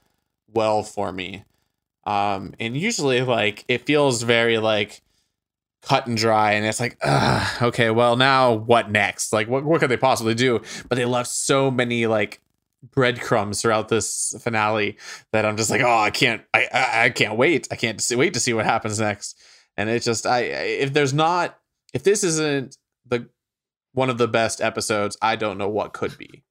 well 0.54 0.82
for 0.82 1.12
me. 1.12 1.44
Um, 2.04 2.54
and 2.60 2.76
usually, 2.76 3.22
like, 3.22 3.64
it 3.68 3.86
feels 3.86 4.22
very 4.22 4.58
like 4.58 5.02
cut 5.82 6.06
and 6.06 6.16
dry, 6.16 6.52
and 6.52 6.66
it's 6.66 6.80
like, 6.80 6.96
Ugh, 7.02 7.62
okay, 7.62 7.90
well, 7.90 8.16
now 8.16 8.52
what 8.52 8.90
next? 8.90 9.32
Like, 9.32 9.48
what 9.48 9.64
what 9.64 9.80
could 9.80 9.90
they 9.90 9.96
possibly 9.96 10.34
do? 10.34 10.60
But 10.88 10.96
they 10.96 11.04
left 11.04 11.30
so 11.30 11.70
many 11.70 12.06
like 12.06 12.40
breadcrumbs 12.90 13.62
throughout 13.62 13.88
this 13.88 14.34
finale 14.40 14.98
that 15.32 15.44
I'm 15.44 15.56
just 15.56 15.70
like, 15.70 15.80
oh, 15.82 15.98
I 15.98 16.10
can't, 16.10 16.42
I, 16.52 16.68
I, 16.72 17.04
I 17.04 17.10
can't 17.10 17.36
wait. 17.36 17.68
I 17.70 17.76
can't 17.76 18.00
see, 18.00 18.16
wait 18.16 18.34
to 18.34 18.40
see 18.40 18.52
what 18.52 18.64
happens 18.64 19.00
next. 19.00 19.40
And 19.76 19.88
it's 19.88 20.04
just, 20.04 20.26
I, 20.26 20.40
if 20.40 20.92
there's 20.92 21.14
not, 21.14 21.58
if 21.92 22.02
this 22.02 22.24
isn't 22.24 22.76
the 23.06 23.28
one 23.92 24.10
of 24.10 24.18
the 24.18 24.28
best 24.28 24.60
episodes, 24.60 25.16
I 25.22 25.36
don't 25.36 25.58
know 25.58 25.68
what 25.68 25.92
could 25.92 26.18
be. 26.18 26.42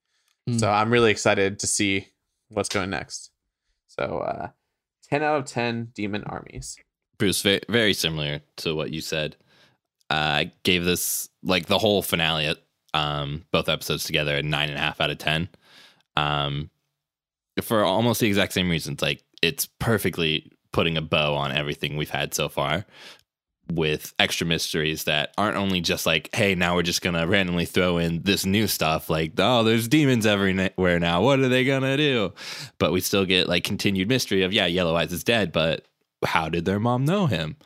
Mm. 0.49 0.59
So 0.59 0.69
I'm 0.69 0.91
really 0.91 1.11
excited 1.11 1.59
to 1.59 1.67
see 1.67 2.07
what's 2.49 2.69
going 2.69 2.89
next. 2.89 3.31
So, 3.99 4.19
uh, 4.19 4.49
10 5.09 5.23
out 5.23 5.39
of 5.39 5.45
10 5.45 5.89
demon 5.93 6.23
armies. 6.23 6.77
Bruce, 7.17 7.41
very, 7.41 7.61
very 7.69 7.93
similar 7.93 8.41
to 8.57 8.75
what 8.75 8.91
you 8.91 9.01
said. 9.01 9.35
Uh, 10.09 10.13
I 10.13 10.51
gave 10.63 10.83
this 10.83 11.29
like 11.43 11.67
the 11.67 11.77
whole 11.77 12.01
finale, 12.01 12.55
um, 12.93 13.45
both 13.51 13.69
episodes 13.69 14.03
together, 14.03 14.35
a 14.35 14.43
nine 14.43 14.69
and 14.69 14.77
a 14.77 14.81
half 14.81 14.99
out 14.99 15.09
of 15.09 15.17
ten. 15.17 15.49
Um, 16.17 16.69
for 17.61 17.83
almost 17.83 18.19
the 18.19 18.27
exact 18.27 18.53
same 18.53 18.69
reasons. 18.69 19.01
Like 19.01 19.23
it's 19.41 19.67
perfectly 19.79 20.51
putting 20.71 20.97
a 20.97 21.01
bow 21.01 21.35
on 21.35 21.51
everything 21.51 21.95
we've 21.95 22.09
had 22.09 22.33
so 22.33 22.49
far, 22.49 22.85
with 23.75 24.13
extra 24.19 24.47
mysteries 24.47 25.05
that 25.05 25.33
aren't 25.37 25.57
only 25.57 25.81
just 25.81 26.05
like, 26.05 26.29
hey, 26.33 26.55
now 26.55 26.75
we're 26.75 26.83
just 26.83 27.01
gonna 27.01 27.27
randomly 27.27 27.65
throw 27.65 27.97
in 27.97 28.23
this 28.23 28.45
new 28.45 28.67
stuff, 28.67 29.09
like, 29.09 29.33
oh, 29.37 29.63
there's 29.63 29.87
demons 29.87 30.25
everywhere 30.25 30.99
now. 30.99 31.21
What 31.21 31.39
are 31.39 31.49
they 31.49 31.65
gonna 31.65 31.97
do? 31.97 32.33
But 32.77 32.91
we 32.91 33.01
still 33.01 33.25
get 33.25 33.47
like 33.47 33.63
continued 33.63 34.07
mystery 34.07 34.43
of, 34.43 34.53
yeah, 34.53 34.65
Yellow 34.65 34.95
Eyes 34.95 35.13
is 35.13 35.23
dead, 35.23 35.51
but 35.51 35.85
how 36.25 36.49
did 36.49 36.65
their 36.65 36.79
mom 36.79 37.05
know 37.05 37.25
him? 37.27 37.57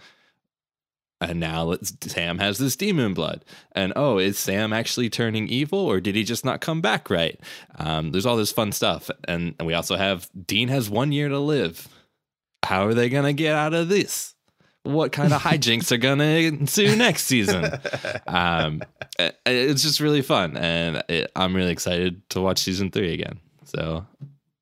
And 1.19 1.39
now 1.39 1.75
Sam 2.01 2.37
has 2.37 2.59
this 2.59 2.75
demon 2.75 3.13
blood. 3.13 3.43
And 3.71 3.91
oh, 3.95 4.19
is 4.19 4.37
Sam 4.37 4.71
actually 4.71 5.09
turning 5.09 5.47
evil 5.47 5.79
or 5.79 5.99
did 5.99 6.15
he 6.15 6.23
just 6.23 6.45
not 6.45 6.61
come 6.61 6.79
back 6.79 7.09
right? 7.09 7.39
Um, 7.75 8.11
there's 8.11 8.25
all 8.25 8.37
this 8.37 8.51
fun 8.51 8.71
stuff. 8.71 9.09
And, 9.27 9.55
and 9.57 9.65
we 9.65 9.73
also 9.73 9.95
have 9.95 10.29
Dean 10.45 10.67
has 10.67 10.89
one 10.89 11.11
year 11.11 11.29
to 11.29 11.39
live. 11.39 11.87
How 12.63 12.85
are 12.85 12.93
they 12.93 13.09
going 13.09 13.23
to 13.23 13.33
get 13.33 13.55
out 13.55 13.73
of 13.73 13.89
this? 13.89 14.35
What 14.84 15.11
kind 15.11 15.34
of 15.34 15.41
hijinks 15.41 15.91
are 15.91 15.97
going 15.97 16.19
to 16.19 16.25
ensue 16.25 16.95
next 16.95 17.25
season? 17.25 17.71
Um, 18.28 18.82
it- 19.19 19.36
it's 19.45 19.82
just 19.84 19.99
really 19.99 20.21
fun. 20.21 20.55
And 20.57 21.03
it, 21.09 21.32
I'm 21.36 21.55
really 21.55 21.71
excited 21.71 22.21
to 22.32 22.41
watch 22.41 22.59
season 22.59 22.91
three 22.91 23.13
again. 23.13 23.39
So 23.65 24.05